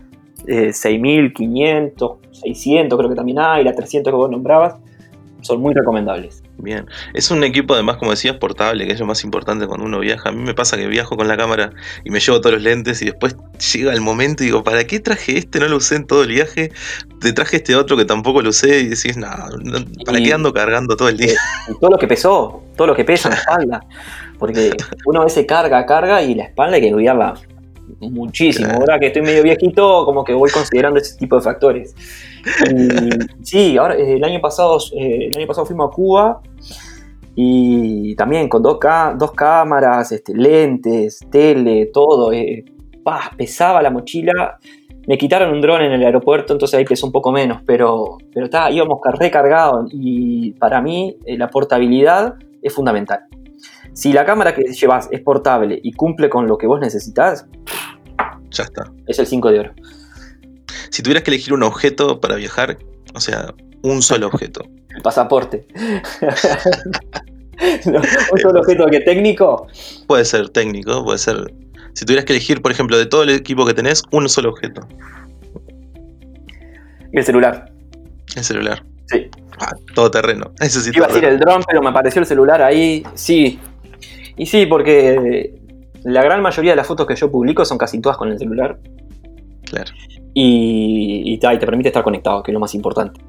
6500, 0.47 2.19
eh, 2.23 2.29
600 2.33 2.99
creo 2.99 3.11
que 3.11 3.17
también 3.17 3.39
hay, 3.41 3.65
la 3.65 3.75
300 3.75 4.11
que 4.11 4.17
vos 4.17 4.31
nombrabas, 4.31 4.77
son 5.43 5.61
muy 5.61 5.75
recomendables. 5.75 6.43
Bien, 6.63 6.87
es 7.15 7.31
un 7.31 7.43
equipo 7.43 7.75
además, 7.75 7.97
como 7.97 8.11
decías, 8.11 8.37
portable, 8.37 8.87
que 8.87 8.93
es 8.93 9.01
lo 9.01 9.07
más 9.07 9.25
importante 9.25 9.67
cuando 9.67 9.87
uno 9.87 9.99
viaja. 10.01 10.29
A 10.29 10.33
mí 10.33 10.43
me 10.43 10.55
pasa 10.55 10.77
que 10.77 10.87
viajo 10.87 11.17
con 11.17 11.27
la 11.27 11.37
cámara 11.37 11.73
y 12.05 12.11
me 12.11 12.21
llevo 12.21 12.41
todos 12.41 12.55
los 12.55 12.63
lentes 12.63 13.01
y 13.03 13.07
después 13.07 13.37
llega 13.73 13.93
el 13.93 14.01
momento 14.01 14.43
y 14.43 14.47
digo, 14.47 14.63
¿para 14.63 14.85
qué 14.85 15.01
traje 15.01 15.39
este? 15.39 15.59
No 15.59 15.69
lo 15.69 15.77
usé 15.77 15.97
en 15.97 16.07
todo 16.07 16.23
el 16.23 16.29
viaje. 16.29 16.73
Te 17.21 17.33
traje 17.33 17.57
este 17.57 17.77
otro 17.77 17.97
que 17.97 18.05
tampoco 18.05 18.43
lo 18.43 18.51
usé 18.51 18.81
y 18.81 18.89
decís, 18.89 19.17
no, 19.17 19.29
¿para 20.05 20.19
qué 20.19 20.33
ando 20.33 20.53
cargando 20.53 20.97
todo 20.97 21.09
el 21.09 21.17
día? 21.17 21.35
todo 21.81 21.91
lo 21.91 21.99
que 21.99 22.07
pesó, 22.07 22.63
todo 22.77 22.89
lo 22.89 22.95
que 22.95 23.05
pesa 23.05 23.29
en 23.29 23.35
la 23.35 23.41
espalda. 23.41 23.81
Porque 24.39 24.77
uno 25.07 25.23
a 25.23 25.25
veces 25.25 25.47
carga, 25.47 25.85
carga 25.87 26.23
y 26.23 26.35
la 26.35 26.45
espalda 26.45 26.77
hay 26.77 26.83
que 26.83 26.93
cuidarla 26.93 27.35
muchísimo. 28.01 28.71
Ahora 28.73 28.99
que 28.99 29.07
estoy 29.07 29.23
medio 29.23 29.43
viejito, 29.43 30.05
como 30.05 30.25
que 30.25 30.33
voy 30.33 30.51
considerando 30.51 31.01
ese 31.01 31.17
tipo 31.17 31.37
de 31.37 31.43
factores. 31.43 31.95
sí, 33.43 33.77
ahora 33.77 33.97
eh, 33.97 34.17
el 34.17 34.25
año 34.25 34.41
pasado, 34.41 34.79
eh, 34.97 35.29
el 35.31 35.37
año 35.37 35.47
pasado 35.47 35.67
fuimos 35.67 35.91
a 35.91 35.95
Cuba 35.95 36.41
y 37.43 38.15
también 38.17 38.51
con 38.51 38.63
dos, 38.63 38.79
dos 39.17 39.33
cámaras, 39.33 40.13
este, 40.13 40.35
lentes, 40.35 41.21
tele, 41.31 41.87
todo. 41.87 42.33
Eh, 42.33 42.65
pesaba 43.39 43.81
la 43.81 43.91
mochila. 43.91 44.59
Me 45.09 45.17
quitaron 45.17 45.51
un 45.55 45.63
dron 45.63 45.81
en 45.81 45.93
el 45.93 46.05
aeropuerto, 46.05 46.53
entonces 46.53 46.79
ahí 46.79 46.85
pesó 46.85 47.07
un 47.07 47.13
poco 47.13 47.33
menos, 47.33 47.63
pero, 47.67 48.19
pero 48.35 48.49
íbamos 48.71 48.99
recargados 49.19 49.91
y 49.91 50.53
para 50.53 50.83
mí 50.83 51.17
la 51.27 51.49
portabilidad 51.49 52.35
es 52.61 52.75
fundamental. 52.75 53.21
Si 53.95 54.13
la 54.13 54.27
cámara 54.27 54.55
que 54.55 54.63
llevas 54.63 55.09
es 55.11 55.21
portable 55.23 55.81
y 55.83 55.93
cumple 55.93 56.29
con 56.29 56.47
lo 56.47 56.59
que 56.59 56.67
vos 56.67 56.79
necesitas, 56.79 57.47
Ya 58.51 58.65
está. 58.65 58.93
es 59.07 59.19
el 59.19 59.27
5 59.27 59.51
de 59.51 59.61
oro. 59.61 59.73
Si 60.91 61.03
tuvieras 61.03 61.23
que 61.25 61.31
elegir 61.31 61.55
un 61.55 61.63
objeto 61.63 62.21
para 62.21 62.37
viajar, 62.37 62.79
o 63.15 63.21
sea, 63.21 63.55
un 63.83 64.03
solo 64.03 64.27
objeto. 64.27 64.65
El 64.95 65.03
pasaporte. 65.03 65.67
No, 67.85 68.01
un 68.33 68.39
solo 68.39 68.61
objeto 68.61 68.87
que 68.87 69.01
técnico. 69.01 69.67
Puede 70.07 70.25
ser 70.25 70.49
técnico, 70.49 71.05
puede 71.05 71.19
ser. 71.19 71.53
Si 71.93 72.05
tuvieras 72.05 72.25
que 72.25 72.33
elegir, 72.33 72.63
por 72.63 72.73
ejemplo, 72.73 72.97
de 72.97 73.07
todo 73.07 73.23
el 73.23 73.31
equipo 73.31 73.67
que 73.67 73.75
tenés, 73.75 74.03
un 74.13 74.29
solo 74.29 74.51
objeto. 74.51 74.87
El 77.13 77.25
celular. 77.25 77.71
El 78.35 78.45
celular. 78.45 78.83
Sí. 79.07 79.29
Ah, 79.59 79.73
todo 79.95 80.11
terreno. 80.11 80.53
Eso 80.61 80.81
sí, 80.81 80.91
Iba 80.95 81.07
a 81.07 81.09
decir 81.09 81.25
el 81.25 81.39
dron, 81.39 81.63
pero 81.69 81.83
me 81.83 81.91
apareció 81.91 82.21
el 82.21 82.27
celular 82.27 82.63
ahí. 82.63 83.03
Sí. 83.15 83.59
Y 84.37 84.47
sí, 84.47 84.67
porque 84.67 85.53
la 86.05 86.23
gran 86.23 86.41
mayoría 86.41 86.73
de 86.73 86.77
las 86.77 86.87
fotos 86.87 87.07
que 87.07 87.17
yo 87.17 87.31
publico 87.31 87.65
son 87.65 87.77
casi 87.77 88.01
todas 88.01 88.17
con 88.17 88.31
el 88.31 88.39
celular. 88.39 88.79
Claro. 89.65 89.93
Y, 90.33 91.25
y 91.27 91.39
te 91.39 91.67
permite 91.67 91.89
estar 91.89 92.03
conectado, 92.03 92.43
que 92.43 92.53
es 92.53 92.55
lo 92.55 92.61
más 92.61 92.75
importante. 92.75 93.21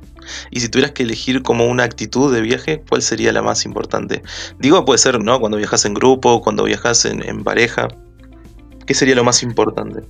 Y 0.51 0.59
si 0.59 0.69
tuvieras 0.69 0.91
que 0.91 1.03
elegir 1.03 1.43
como 1.43 1.67
una 1.67 1.83
actitud 1.83 2.33
de 2.33 2.41
viaje, 2.41 2.83
¿cuál 2.87 3.01
sería 3.01 3.31
la 3.31 3.41
más 3.41 3.65
importante? 3.65 4.21
Digo, 4.59 4.83
puede 4.85 4.97
ser, 4.99 5.23
¿no? 5.23 5.39
Cuando 5.39 5.57
viajas 5.57 5.85
en 5.85 5.93
grupo, 5.93 6.41
cuando 6.41 6.63
viajas 6.63 7.05
en, 7.05 7.27
en 7.27 7.43
pareja. 7.43 7.87
¿Qué 8.85 8.93
sería 8.93 9.15
lo 9.15 9.23
más 9.23 9.43
importante? 9.43 10.01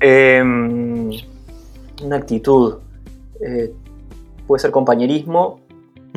Em, 0.00 1.10
una 2.02 2.16
actitud. 2.16 2.76
eh, 3.40 3.70
puede 4.46 4.60
ser 4.60 4.70
compañerismo, 4.70 5.60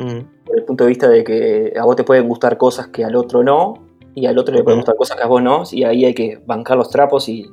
Mm, 0.00 0.24
desde 0.46 0.60
el 0.60 0.64
punto 0.64 0.84
de 0.84 0.88
vista 0.88 1.08
de 1.08 1.22
que 1.24 1.74
a 1.78 1.84
vos 1.84 1.94
te 1.94 2.04
pueden 2.04 2.26
gustar 2.26 2.56
cosas 2.56 2.88
que 2.88 3.04
al 3.04 3.16
otro 3.16 3.44
no, 3.44 3.74
y 4.14 4.24
al 4.26 4.38
otro 4.38 4.54
le 4.54 4.62
pueden 4.62 4.80
gustar 4.80 4.96
cosas 4.96 5.18
que 5.18 5.22
a 5.22 5.26
vos 5.26 5.42
no, 5.42 5.62
y 5.70 5.84
ahí 5.84 6.06
hay 6.06 6.14
que 6.14 6.40
bancar 6.46 6.78
los 6.78 6.88
trapos 6.90 7.28
y 7.28 7.50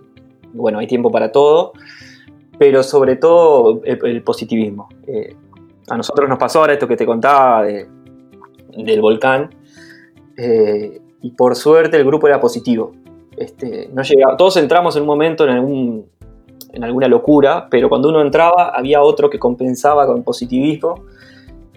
bueno, 0.54 0.80
hay 0.80 0.88
tiempo 0.88 1.12
para 1.12 1.34
todo, 1.34 1.74
pero 2.58 2.84
sobre 2.84 3.18
todo 3.18 3.82
el, 3.84 4.00
el 4.06 4.24
positivismo. 4.24 4.88
Eh, 5.08 5.36
a 5.90 5.98
nosotros 5.98 6.28
nos 6.30 6.38
pasó 6.38 6.60
ahora 6.60 6.74
esto 6.74 6.88
que 6.88 6.98
te 6.98 7.06
contaba 7.06 7.64
de- 7.64 7.88
del 8.78 9.02
volcán, 9.02 9.50
eh, 10.38 11.00
y 11.22 11.32
por 11.32 11.56
suerte 11.56 11.98
el 11.98 12.06
grupo 12.06 12.28
era 12.28 12.40
positivo. 12.40 12.92
Este, 13.36 13.90
no 13.94 14.02
llegaba, 14.02 14.38
todos 14.38 14.58
entramos 14.58 14.96
en 14.96 15.04
un 15.04 15.08
momento 15.08 15.48
en, 15.48 16.06
alguna 16.84 17.08
locura, 17.08 17.68
pero 17.72 17.90
cuando 17.90 18.10
uno 18.10 18.22
entraba 18.22 18.72
había 18.76 19.02
otro 19.02 19.30
que 19.30 19.40
compensaba 19.40 20.06
con 20.06 20.24
positivismo 20.24 21.06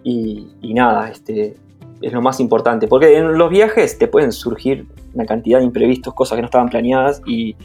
y, 0.02 0.48
y 0.60 0.74
nada, 0.74 1.08
este, 1.08 1.56
es 2.02 2.12
lo 2.12 2.20
más 2.20 2.38
importante. 2.38 2.86
Porque 2.86 3.16
en 3.16 3.38
los 3.38 3.48
viajes 3.48 3.98
te 3.98 4.08
pueden 4.08 4.32
surgir 4.32 4.86
una 5.14 5.24
cantidad 5.24 5.58
de 5.58 5.64
imprevistos, 5.64 6.12
cosas 6.12 6.36
que 6.36 6.42
no 6.42 6.46
estaban 6.46 6.68
planeadas 6.68 7.22
y 7.26 7.56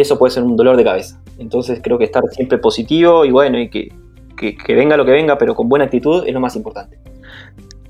eso 0.00 0.18
puede 0.18 0.30
ser 0.30 0.44
un 0.44 0.56
dolor 0.56 0.76
de 0.76 0.84
cabeza. 0.84 1.20
Entonces 1.38 1.80
creo 1.82 1.98
que 1.98 2.04
estar 2.04 2.22
siempre 2.30 2.56
positivo 2.58 3.24
y 3.26 3.30
bueno, 3.30 3.58
y 3.58 3.68
que, 3.68 3.92
que- 4.36 4.56
que 4.56 4.74
venga 4.74 4.96
lo 4.96 5.04
que 5.04 5.12
venga, 5.12 5.38
pero 5.38 5.54
con 5.54 5.68
buena 5.68 5.86
actitud 5.86 6.24
es 6.26 6.32
lo 6.34 6.40
más 6.40 6.54
importante. 6.56 6.98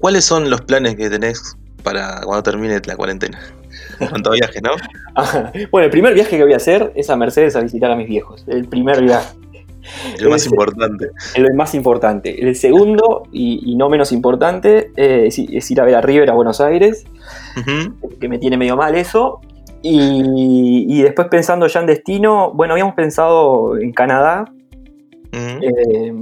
¿Cuáles 0.01 0.25
son 0.25 0.51
los 0.51 0.61
planes 0.63 0.95
que 0.97 1.09
tenés 1.11 1.57
para 1.83 2.21
cuando 2.25 2.43
termine 2.43 2.81
la 2.87 2.97
cuarentena? 2.97 3.39
En 4.01 4.09
cuanto 4.09 4.31
a 4.31 4.35
viajes, 4.35 4.61
¿no? 4.63 4.71
bueno, 5.71 5.85
el 5.87 5.91
primer 5.91 6.13
viaje 6.15 6.37
que 6.37 6.43
voy 6.43 6.53
a 6.53 6.57
hacer 6.57 6.93
es 6.97 7.09
a 7.09 7.17
Mercedes 7.17 7.57
a 7.57 7.61
visitar 7.61 7.91
a 7.91 7.97
mis 7.97 8.09
viejos. 8.09 8.45
El 8.47 8.67
primer 8.69 9.03
viaje. 9.03 9.35
El 10.19 10.29
más 10.29 10.45
importante. 10.51 11.11
El 11.35 11.55
más 11.55 11.75
importante. 11.75 12.43
El 12.47 12.57
segundo, 12.57 13.23
y, 13.33 13.61
y 13.65 13.77
no 13.77 13.89
menos 13.89 14.13
importante, 14.13 14.91
eh, 14.97 15.25
es, 15.29 15.39
es 15.39 15.71
ir 15.71 15.81
a 15.81 15.85
ver 15.85 15.95
a 15.95 16.01
River 16.03 16.29
a 16.31 16.35
Buenos 16.35 16.61
Aires. 16.61 17.05
Que 18.21 18.29
me 18.29 18.39
tiene 18.39 18.57
medio 18.59 18.77
mal 18.77 18.95
eso. 18.97 19.41
Y, 19.83 20.87
y 20.89 21.03
después 21.03 21.29
pensando 21.29 21.67
ya 21.69 21.81
en 21.81 21.87
destino, 21.87 22.53
bueno, 22.53 22.73
habíamos 22.75 22.95
pensado 22.95 23.79
en 23.79 23.93
Canadá 23.93 24.45
Eh, 25.33 26.15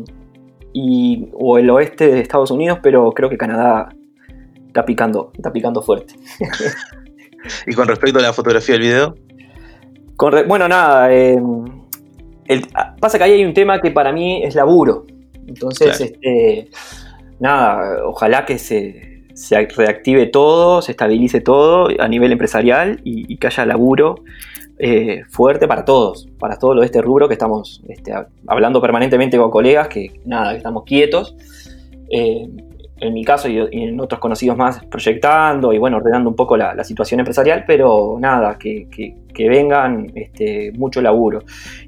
y, 0.72 1.28
o 1.34 1.58
el 1.58 1.70
oeste 1.70 2.08
de 2.08 2.20
Estados 2.20 2.50
Unidos, 2.50 2.78
pero 2.82 3.10
creo 3.12 3.28
que 3.30 3.36
Canadá 3.36 3.88
está 4.66 4.84
picando, 4.84 5.30
está 5.36 5.52
picando 5.52 5.82
fuerte. 5.82 6.14
Y 7.66 7.74
con 7.74 7.86
respecto 7.86 8.18
a 8.18 8.22
la 8.22 8.32
fotografía 8.32 8.74
del 8.76 8.82
video, 8.82 9.14
Con 10.16 10.32
re- 10.32 10.44
bueno, 10.44 10.66
nada, 10.66 11.12
eh, 11.12 11.38
el- 12.46 12.66
ah, 12.74 12.96
pasa 12.98 13.18
que 13.18 13.24
ahí 13.24 13.32
hay 13.32 13.44
un 13.44 13.52
tema 13.52 13.80
que 13.80 13.90
para 13.90 14.12
mí 14.12 14.42
es 14.42 14.54
laburo. 14.54 15.04
Entonces, 15.46 15.98
Claro. 15.98 16.04
este, 16.06 16.70
nada, 17.40 18.06
ojalá 18.06 18.46
que 18.46 18.58
se, 18.58 19.24
se 19.34 19.66
reactive 19.76 20.26
todo, 20.28 20.80
se 20.80 20.92
estabilice 20.92 21.40
todo 21.42 21.88
a 21.98 22.08
nivel 22.08 22.32
empresarial 22.32 23.00
y, 23.04 23.30
y 23.30 23.36
que 23.36 23.48
haya 23.48 23.66
laburo 23.66 24.14
eh, 24.78 25.22
fuerte 25.30 25.66
para 25.68 25.84
todos, 25.84 26.26
para 26.38 26.58
todo 26.58 26.74
lo 26.74 26.80
de 26.80 26.86
este 26.86 27.00
rubro 27.02 27.28
que 27.28 27.34
estamos 27.34 27.82
este, 27.88 28.12
hab- 28.12 28.28
hablando 28.46 28.80
permanentemente 28.80 29.36
con 29.38 29.50
colegas, 29.50 29.88
que 29.88 30.20
nada, 30.24 30.50
que 30.52 30.56
estamos 30.58 30.84
quietos. 30.84 31.36
Eh, 32.10 32.48
en 33.00 33.12
mi 33.12 33.24
caso 33.24 33.48
y, 33.48 33.58
y 33.72 33.82
en 33.82 34.00
otros 34.00 34.20
conocidos 34.20 34.56
más 34.56 34.84
proyectando 34.86 35.72
y 35.72 35.78
bueno, 35.78 35.96
ordenando 35.98 36.30
un 36.30 36.36
poco 36.36 36.56
la, 36.56 36.74
la 36.74 36.84
situación 36.84 37.20
empresarial, 37.20 37.64
pero 37.66 38.16
nada, 38.20 38.56
que, 38.58 38.88
que- 38.88 39.14
que 39.34 39.48
vengan 39.48 40.12
este, 40.14 40.70
mucho 40.76 41.02
laburo. 41.02 41.40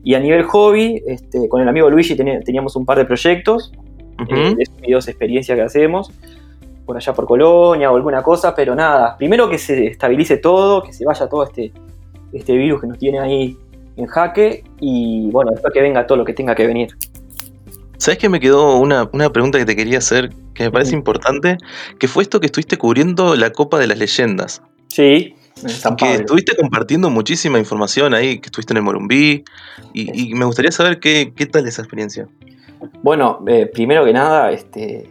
Y 0.03 0.15
a 0.15 0.21
nivel 0.21 0.43
hobby, 0.43 1.01
este, 1.07 1.49
con 1.49 1.61
el 1.63 1.69
amigo 1.69 1.89
Luigi 1.89 2.17
teníamos 2.17 2.75
un 2.75 2.85
par 2.85 2.99
de 2.99 3.05
proyectos, 3.05 3.73
ujú, 4.21 4.35
eh, 4.35 4.55
de 4.57 4.63
esos 4.65 4.81
videos 4.81 5.07
de 5.07 5.13
experiencia 5.13 5.55
que 5.55 5.63
hacemos, 5.63 6.11
por 6.85 6.97
allá 6.97 7.13
por 7.15 7.25
Colonia 7.27 7.91
o 7.91 7.97
alguna 7.97 8.23
cosa, 8.23 8.53
pero 8.55 8.75
nada, 8.75 9.17
primero 9.17 9.49
que 9.49 9.59
se 9.59 9.87
estabilice 9.87 10.39
todo, 10.39 10.83
que 10.83 10.93
se 10.93 11.05
vaya 11.05 11.29
todo 11.29 11.45
este, 11.45 11.71
este 12.33 12.57
virus 12.57 12.81
que 12.81 12.87
nos 12.87 12.99
tiene 12.99 13.19
ahí 13.19 13.57
en 13.97 14.07
jaque 14.07 14.65
y 14.81 15.31
bueno, 15.31 15.51
después 15.53 15.73
que 15.73 15.81
venga 15.81 16.07
todo 16.07 16.19
lo 16.19 16.25
que 16.25 16.35
tenga 16.35 16.55
que 16.55 16.67
venir. 16.67 16.89
¿sabes 17.99 18.19
que 18.19 18.29
me 18.29 18.41
quedó 18.41 18.77
una, 18.77 19.09
una 19.13 19.33
pregunta 19.33 19.59
que 19.59 19.65
te 19.65 19.77
quería 19.77 19.99
hacer 19.99 20.31
que 20.55 20.65
me 20.65 20.71
parece 20.71 20.95
importante? 20.95 21.59
Que 21.99 22.09
fue 22.09 22.23
esto 22.23 22.41
que 22.41 22.47
estuviste 22.47 22.77
cubriendo 22.77 23.37
la 23.37 23.51
Copa 23.51 23.79
de 23.79 23.87
las 23.87 23.99
Leyendas. 23.99 24.63
Sí, 24.89 25.35
en 25.63 25.69
San 25.69 25.97
que 25.97 26.15
estuviste 26.15 26.57
compartiendo 26.57 27.11
muchísima 27.11 27.59
información 27.59 28.15
ahí, 28.15 28.39
que 28.39 28.47
estuviste 28.47 28.73
en 28.73 28.79
el 28.79 28.83
Morumbí, 28.83 29.45
y, 29.93 30.31
y 30.31 30.35
me 30.35 30.45
gustaría 30.45 30.71
saber 30.71 31.01
qué, 31.01 31.33
qué 31.35 31.47
tal 31.47 31.67
esa 31.67 31.83
experiencia. 31.83 32.29
Bueno, 33.03 33.43
eh, 33.47 33.67
primero 33.67 34.05
que 34.05 34.13
nada, 34.13 34.53
este, 34.53 35.09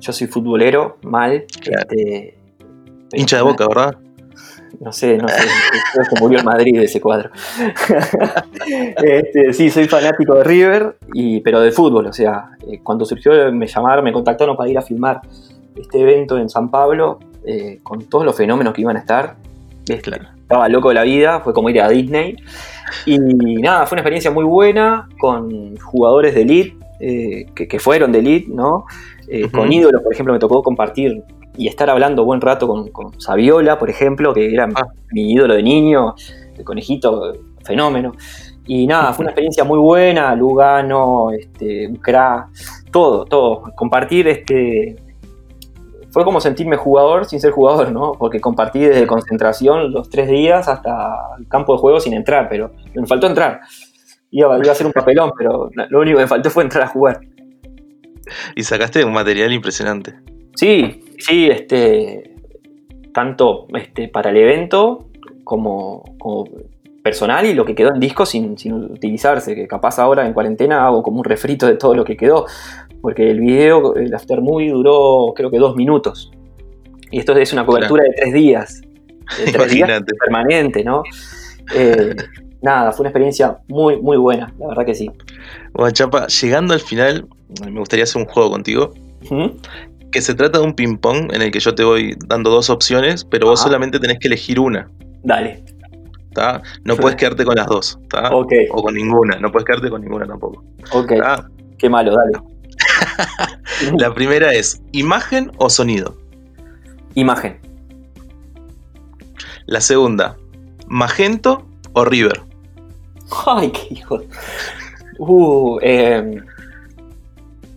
yo 0.00 0.12
soy 0.12 0.26
futbolero, 0.26 0.98
mal. 1.02 1.44
Claro. 1.60 1.86
este, 1.90 2.38
Hincha 3.12 3.36
de 3.36 3.42
boca, 3.42 3.66
¿verdad? 3.66 3.98
No 4.80 4.92
sé, 4.92 5.16
no 5.16 5.28
sé, 5.28 5.34
creo 5.92 6.06
que 6.08 6.20
murió 6.20 6.38
el 6.38 6.44
Madrid 6.44 6.80
ese 6.80 7.00
cuadro. 7.00 7.30
Este, 9.02 9.52
sí, 9.52 9.70
soy 9.70 9.86
fanático 9.86 10.34
de 10.34 10.44
River, 10.44 10.96
y, 11.12 11.40
pero 11.40 11.60
de 11.60 11.70
fútbol, 11.70 12.06
o 12.06 12.12
sea, 12.12 12.50
eh, 12.66 12.80
cuando 12.82 13.04
surgió 13.04 13.52
me 13.52 13.66
llamaron, 13.66 14.04
me 14.04 14.12
contactaron 14.12 14.56
para 14.56 14.68
ir 14.68 14.78
a 14.78 14.82
filmar 14.82 15.20
este 15.76 16.00
evento 16.00 16.36
en 16.38 16.48
San 16.48 16.70
Pablo, 16.70 17.20
eh, 17.44 17.78
con 17.82 18.04
todos 18.06 18.24
los 18.24 18.36
fenómenos 18.36 18.74
que 18.74 18.80
iban 18.80 18.96
a 18.96 19.00
estar. 19.00 19.36
Este, 19.88 20.00
Claro. 20.10 20.24
Estaba 20.40 20.68
loco 20.68 20.88
de 20.90 20.94
la 20.94 21.02
vida, 21.02 21.40
fue 21.40 21.52
como 21.52 21.70
ir 21.70 21.80
a 21.80 21.88
Disney. 21.88 22.36
Y 23.04 23.18
nada, 23.18 23.86
fue 23.86 23.96
una 23.96 24.02
experiencia 24.02 24.30
muy 24.30 24.44
buena 24.44 25.08
con 25.18 25.76
jugadores 25.76 26.34
de 26.34 26.42
elite, 26.42 26.76
eh, 27.00 27.46
que, 27.54 27.66
que 27.66 27.78
fueron 27.80 28.12
de 28.12 28.20
elite, 28.20 28.48
¿no? 28.52 28.84
Eh. 29.28 29.50
Con 29.50 29.72
ídolos, 29.72 30.02
por 30.02 30.12
ejemplo, 30.12 30.32
me 30.32 30.38
tocó 30.38 30.62
compartir 30.62 31.22
y 31.56 31.68
estar 31.68 31.88
hablando 31.90 32.24
buen 32.24 32.40
rato 32.40 32.66
con, 32.68 32.88
con 32.88 33.20
Saviola, 33.20 33.78
por 33.78 33.90
ejemplo, 33.90 34.32
que 34.34 34.52
era 34.52 34.68
Ah. 34.74 34.86
mi 35.12 35.32
ídolo 35.32 35.54
de 35.54 35.62
niño, 35.62 36.14
el 36.56 36.64
conejito, 36.64 37.32
fenómeno. 37.64 38.12
Y 38.66 38.86
nada, 38.86 39.12
fue 39.12 39.22
una 39.22 39.30
experiencia 39.30 39.62
muy 39.64 39.78
buena, 39.78 40.34
Lugano, 40.34 41.30
este, 41.30 41.86
un 41.86 41.96
crack, 41.96 42.48
todo, 42.90 43.24
todo. 43.24 43.62
Compartir 43.76 44.26
este. 44.28 44.96
Fue 46.10 46.24
como 46.24 46.40
sentirme 46.40 46.76
jugador 46.76 47.26
sin 47.26 47.40
ser 47.40 47.50
jugador, 47.52 47.92
¿no? 47.92 48.12
Porque 48.12 48.40
compartí 48.40 48.80
desde 48.80 49.06
concentración 49.06 49.92
los 49.92 50.08
tres 50.08 50.28
días 50.28 50.66
hasta 50.66 51.14
el 51.38 51.46
campo 51.46 51.74
de 51.74 51.78
juego 51.78 52.00
sin 52.00 52.14
entrar, 52.14 52.48
pero 52.48 52.72
me 52.94 53.06
faltó 53.06 53.26
entrar. 53.26 53.60
Iba, 54.30 54.58
iba 54.58 54.72
a 54.72 54.74
ser 54.74 54.86
un 54.86 54.92
papelón, 54.92 55.32
pero 55.36 55.70
lo 55.90 56.00
único 56.00 56.16
que 56.16 56.24
me 56.24 56.28
faltó 56.28 56.50
fue 56.50 56.62
entrar 56.64 56.84
a 56.84 56.88
jugar. 56.88 57.20
Y 58.56 58.62
sacaste 58.64 59.04
un 59.04 59.12
material 59.12 59.52
impresionante. 59.52 60.14
Sí, 60.56 61.04
sí, 61.18 61.48
este, 61.48 62.34
tanto 63.12 63.66
este, 63.74 64.08
para 64.08 64.30
el 64.30 64.36
evento 64.36 65.06
como, 65.44 66.04
como 66.18 66.44
personal 67.02 67.46
y 67.46 67.54
lo 67.54 67.64
que 67.64 67.74
quedó 67.74 67.94
en 67.94 68.00
disco 68.00 68.26
sin, 68.26 68.58
sin 68.58 68.72
utilizarse, 68.72 69.54
que 69.54 69.68
capaz 69.68 69.98
ahora 69.98 70.26
en 70.26 70.32
cuarentena 70.32 70.84
hago 70.86 71.02
como 71.02 71.18
un 71.18 71.24
refrito 71.24 71.66
de 71.66 71.76
todo 71.76 71.94
lo 71.94 72.04
que 72.04 72.16
quedó, 72.16 72.46
porque 73.00 73.30
el 73.30 73.40
video, 73.40 73.94
el 73.94 74.12
after 74.12 74.40
movie 74.40 74.70
duró 74.70 75.32
creo 75.36 75.50
que 75.50 75.58
dos 75.58 75.76
minutos. 75.76 76.32
Y 77.10 77.20
esto 77.20 77.32
es 77.36 77.52
una 77.52 77.64
cobertura 77.64 78.02
de 78.02 78.10
tres 78.10 78.34
días, 78.34 78.82
de 79.38 79.52
tres 79.52 79.70
días 79.70 79.88
Imagínate. 79.88 80.14
permanente, 80.14 80.84
¿no? 80.84 81.04
Eh, 81.74 82.16
nada, 82.60 82.90
fue 82.90 83.04
una 83.04 83.10
experiencia 83.10 83.58
muy, 83.68 84.00
muy 84.02 84.16
buena, 84.16 84.52
la 84.58 84.66
verdad 84.66 84.84
que 84.84 84.94
sí. 84.94 85.08
Bueno, 85.72 85.92
Chapa, 85.92 86.26
llegando 86.26 86.74
al 86.74 86.80
final, 86.80 87.28
me 87.64 87.78
gustaría 87.78 88.02
hacer 88.02 88.20
un 88.20 88.28
juego 88.28 88.50
contigo. 88.50 88.92
Ujú. 89.24 89.56
Que 90.16 90.22
se 90.22 90.34
trata 90.34 90.60
de 90.60 90.64
un 90.64 90.72
ping-pong 90.72 91.30
en 91.34 91.42
el 91.42 91.50
que 91.50 91.60
yo 91.60 91.74
te 91.74 91.84
voy 91.84 92.16
dando 92.26 92.48
dos 92.48 92.70
opciones, 92.70 93.22
pero 93.22 93.48
vos 93.48 93.60
solamente 93.60 93.98
tenés 93.98 94.18
que 94.18 94.28
elegir 94.28 94.58
una. 94.58 94.88
Dale. 95.22 95.62
¿tá? 96.32 96.62
No 96.84 96.96
puedes 96.96 97.18
quedarte 97.18 97.44
con 97.44 97.54
las 97.54 97.66
dos. 97.66 97.98
¿tá? 98.08 98.34
Ok. 98.34 98.50
O 98.70 98.82
con 98.82 98.94
ninguna. 98.94 99.38
No 99.38 99.52
puedes 99.52 99.66
quedarte 99.66 99.90
con 99.90 100.00
ninguna 100.00 100.26
tampoco. 100.26 100.64
Ok. 100.92 101.12
¿tá? 101.20 101.46
Qué 101.76 101.90
malo, 101.90 102.14
dale. 102.16 102.32
La 103.98 104.14
primera 104.14 104.54
es 104.54 104.80
imagen 104.92 105.52
o 105.58 105.68
sonido. 105.68 106.16
Imagen. 107.14 107.60
La 109.66 109.82
segunda, 109.82 110.38
magento 110.86 111.66
o 111.92 112.06
river. 112.06 112.40
Ay, 113.46 113.70
qué 113.70 113.88
hijo. 113.90 114.22
Uh, 115.18 115.78
eh. 115.82 116.40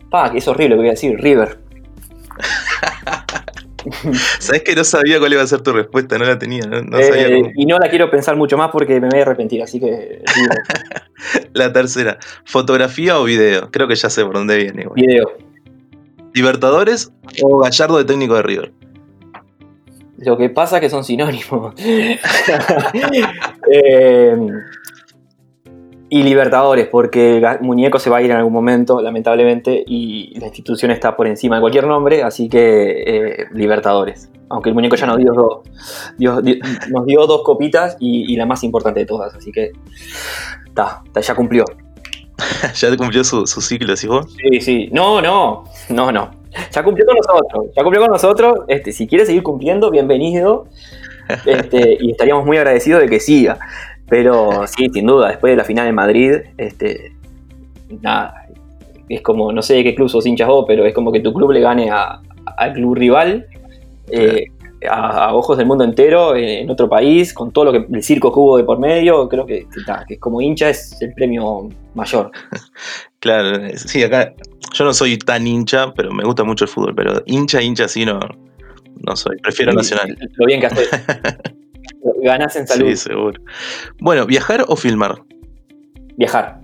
Pa, 0.10 0.32
que 0.32 0.38
es 0.38 0.48
horrible 0.48 0.70
lo 0.70 0.76
que 0.76 0.82
voy 0.84 0.88
a 0.88 0.92
decir. 0.92 1.20
River. 1.20 1.69
Sabes 4.40 4.64
que 4.64 4.76
no 4.76 4.84
sabía 4.84 5.20
cuál 5.20 5.34
iba 5.34 5.42
a 5.42 5.48
ser 5.48 5.62
tu 5.62 5.72
respuesta, 5.74 6.18
no 6.18 6.26
la 6.26 6.38
tenía. 6.40 6.62
No, 6.66 6.82
no 6.82 6.98
Eh, 7.00 7.04
sabía 7.04 7.36
cómo. 7.38 7.52
y 7.56 7.66
no 7.66 7.78
la 7.78 7.90
quiero 7.90 8.10
pensar 8.12 8.36
mucho 8.36 8.58
más 8.58 8.70
porque 8.72 9.00
me 9.00 9.08
voy 9.10 9.20
a 9.20 9.22
arrepentir, 9.24 9.62
así 9.64 9.80
que. 9.80 10.22
La 11.54 11.72
tercera, 11.74 12.18
fotografía 12.46 13.20
o 13.20 13.24
video. 13.26 13.70
Creo 13.72 13.88
que 13.88 13.96
ya 13.96 14.10
sé 14.10 14.24
por 14.26 14.34
dónde 14.36 14.56
viene. 14.58 14.84
igual. 14.84 14.96
video. 14.96 15.32
Libertadores 16.34 17.12
o 17.42 17.60
Gallardo 17.60 17.98
de 17.98 18.06
técnico 18.06 18.36
de 18.36 18.44
River. 18.44 18.72
Lo 20.20 20.38
que 20.38 20.50
pasa 20.50 20.78
es 20.78 20.82
que 20.82 20.90
son 20.90 21.04
sinónimos. 21.04 21.74
Eh, 23.72 24.36
y 26.10 26.24
Libertadores, 26.24 26.88
porque 26.88 27.40
Ga- 27.40 27.62
Muñeco 27.62 28.00
se 28.00 28.10
va 28.10 28.18
a 28.18 28.22
ir 28.22 28.32
en 28.32 28.38
algún 28.38 28.54
momento, 28.54 29.02
lamentablemente, 29.02 29.84
y 29.86 30.38
la 30.40 30.48
institución 30.48 30.92
está 30.92 31.16
por 31.16 31.28
encima 31.28 31.56
de 31.58 31.62
cualquier 31.62 31.86
nombre, 31.88 32.24
así 32.24 32.50
que 32.50 33.04
eh, 33.06 33.46
Libertadores. 33.54 34.30
Aunque 34.52 34.70
el 34.70 34.76
muñeco 34.76 34.96
ya 34.96 35.06
nos 35.06 35.18
dio 35.18 35.32
dos, 35.34 35.60
dio- 36.18 36.42
dio- 36.42 36.56
nos 36.90 37.06
dio 37.06 37.28
dos 37.28 37.44
copitas 37.44 37.96
y, 38.00 38.32
y 38.34 38.36
la 38.36 38.48
más 38.48 38.64
importante 38.64 39.02
de 39.02 39.06
todas, 39.06 39.36
así 39.36 39.52
que 39.52 39.72
ta, 40.74 41.04
ta, 41.14 41.22
ya 41.22 41.36
cumplió. 41.36 41.66
ya 42.74 42.98
cumplió 42.98 43.24
su, 43.24 43.46
su 43.46 43.62
ciclo, 43.62 43.96
¿sí 43.96 44.08
vos? 44.08 44.26
Sí, 44.50 44.62
sí. 44.62 44.90
No, 44.92 45.22
no, 45.22 45.66
no, 45.90 46.12
no. 46.12 46.32
Ya 46.72 46.84
cumplió 46.84 47.06
con 47.06 47.16
nosotros. 47.18 47.66
Ya 47.78 47.84
cumplió 47.84 48.02
con 48.02 48.12
nosotros. 48.12 48.60
Este, 48.68 48.92
si 48.92 49.06
quiere 49.08 49.26
seguir 49.28 49.44
cumpliendo, 49.44 49.92
bienvenido. 49.92 50.66
Este, 51.46 51.98
y 52.00 52.10
estaríamos 52.12 52.44
muy 52.46 52.58
agradecidos 52.58 53.02
de 53.02 53.08
que 53.08 53.20
siga. 53.20 53.60
Pero 54.10 54.66
sí, 54.68 54.88
sin 54.94 55.06
duda, 55.06 55.30
después 55.30 55.52
de 55.52 55.58
la 55.58 55.64
final 55.64 55.88
en 55.88 55.96
Madrid, 55.96 56.34
este, 56.58 57.14
nada. 58.02 58.34
Es 59.08 59.22
como, 59.22 59.52
no 59.52 59.62
sé 59.62 59.76
de 59.76 59.84
qué 59.84 59.96
club 59.96 60.10
sos 60.10 60.26
hinchas 60.26 60.48
vos, 60.48 60.66
pero 60.68 60.86
es 60.86 60.94
como 60.94 61.12
que 61.12 61.20
tu 61.20 61.34
club 61.34 61.52
le 61.52 61.62
gane 61.62 61.90
a- 61.90 62.20
al 62.58 62.74
club 62.74 62.96
rival. 62.96 63.46
eh, 64.12 64.46
a, 64.90 65.26
a 65.26 65.34
ojos 65.36 65.58
del 65.58 65.68
mundo 65.68 65.84
entero, 65.84 66.36
eh, 66.38 66.62
en 66.62 66.70
otro 66.70 66.88
país, 66.88 67.34
con 67.34 67.52
todo 67.52 67.66
lo 67.66 67.72
que 67.74 67.86
el 67.94 68.02
circo 68.02 68.32
que 68.32 68.40
hubo 68.40 68.58
de 68.58 68.64
por 68.64 68.80
medio, 68.80 69.28
creo 69.28 69.46
que, 69.46 69.68
que, 69.74 69.84
ta, 69.86 70.06
que 70.08 70.18
como 70.18 70.40
hincha 70.42 70.70
es 70.70 71.00
el 71.02 71.14
premio 71.14 71.68
mayor. 71.94 72.32
Claro, 73.20 73.60
sí, 73.76 74.02
acá 74.02 74.34
yo 74.74 74.86
no 74.86 74.94
soy 74.94 75.18
tan 75.18 75.46
hincha, 75.46 75.94
pero 75.94 76.14
me 76.14 76.24
gusta 76.24 76.46
mucho 76.46 76.64
el 76.64 76.70
fútbol. 76.70 76.96
Pero 76.96 77.22
hincha, 77.26 77.62
hincha, 77.62 77.90
sí, 77.90 78.06
no, 78.06 78.18
no 79.06 79.16
soy. 79.18 79.36
Prefiero 79.44 79.74
Nacional. 79.74 80.18
Lo 80.38 80.46
bien 80.46 80.62
que 80.62 80.68
haces. 80.68 80.90
Ganás 82.24 82.56
en 82.56 82.68
salud. 82.68 82.88
Sí, 82.90 82.96
seguro. 82.96 83.42
Bueno, 84.00 84.26
¿viajar 84.26 84.66
o 84.68 84.76
filmar? 84.76 85.22
Viajar. 86.18 86.60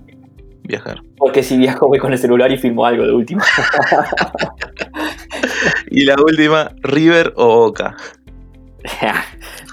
Viajar. 0.64 1.00
Porque 1.16 1.42
si 1.42 1.56
viajo 1.56 1.86
voy 1.86 1.98
con 1.98 2.12
el 2.12 2.18
celular 2.18 2.50
y 2.50 2.58
filmo 2.58 2.84
algo 2.84 3.04
de 3.04 3.12
última. 3.12 3.44
Y 5.90 6.04
la 6.04 6.14
última, 6.14 6.70
River 6.82 7.32
o 7.36 7.46
Boca. 7.46 7.96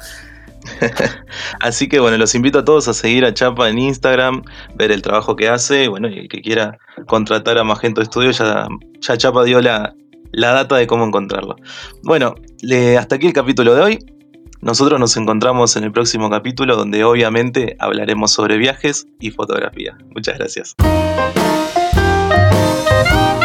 Así 1.60 1.88
que 1.88 1.98
bueno, 1.98 2.16
los 2.18 2.34
invito 2.36 2.60
a 2.60 2.64
todos 2.64 2.86
a 2.88 2.94
seguir 2.94 3.24
a 3.24 3.34
Chapa 3.34 3.68
en 3.68 3.78
Instagram, 3.78 4.42
ver 4.76 4.92
el 4.92 5.02
trabajo 5.02 5.34
que 5.34 5.48
hace. 5.48 5.88
Bueno, 5.88 6.08
y 6.08 6.18
el 6.20 6.28
que 6.28 6.40
quiera 6.40 6.78
contratar 7.06 7.58
a 7.58 7.64
Magento 7.64 8.04
Studio, 8.04 8.30
ya, 8.30 8.68
ya 9.00 9.16
Chapa 9.16 9.44
dio 9.44 9.60
la, 9.60 9.94
la 10.30 10.52
data 10.52 10.76
de 10.76 10.86
cómo 10.86 11.04
encontrarlo. 11.04 11.56
Bueno, 12.04 12.34
le- 12.60 12.98
hasta 12.98 13.16
aquí 13.16 13.26
el 13.26 13.32
capítulo 13.32 13.74
de 13.74 13.80
hoy. 13.82 13.98
Nosotros 14.60 15.00
nos 15.00 15.16
encontramos 15.16 15.74
en 15.76 15.82
el 15.82 15.90
próximo 15.90 16.30
capítulo 16.30 16.76
donde 16.76 17.02
obviamente 17.02 17.74
hablaremos 17.80 18.30
sobre 18.30 18.58
viajes 18.58 19.06
y 19.18 19.32
fotografía. 19.32 19.98
Muchas 20.14 20.38
gracias. 20.38 20.76
Thank 22.35 23.37
you. 23.37 23.41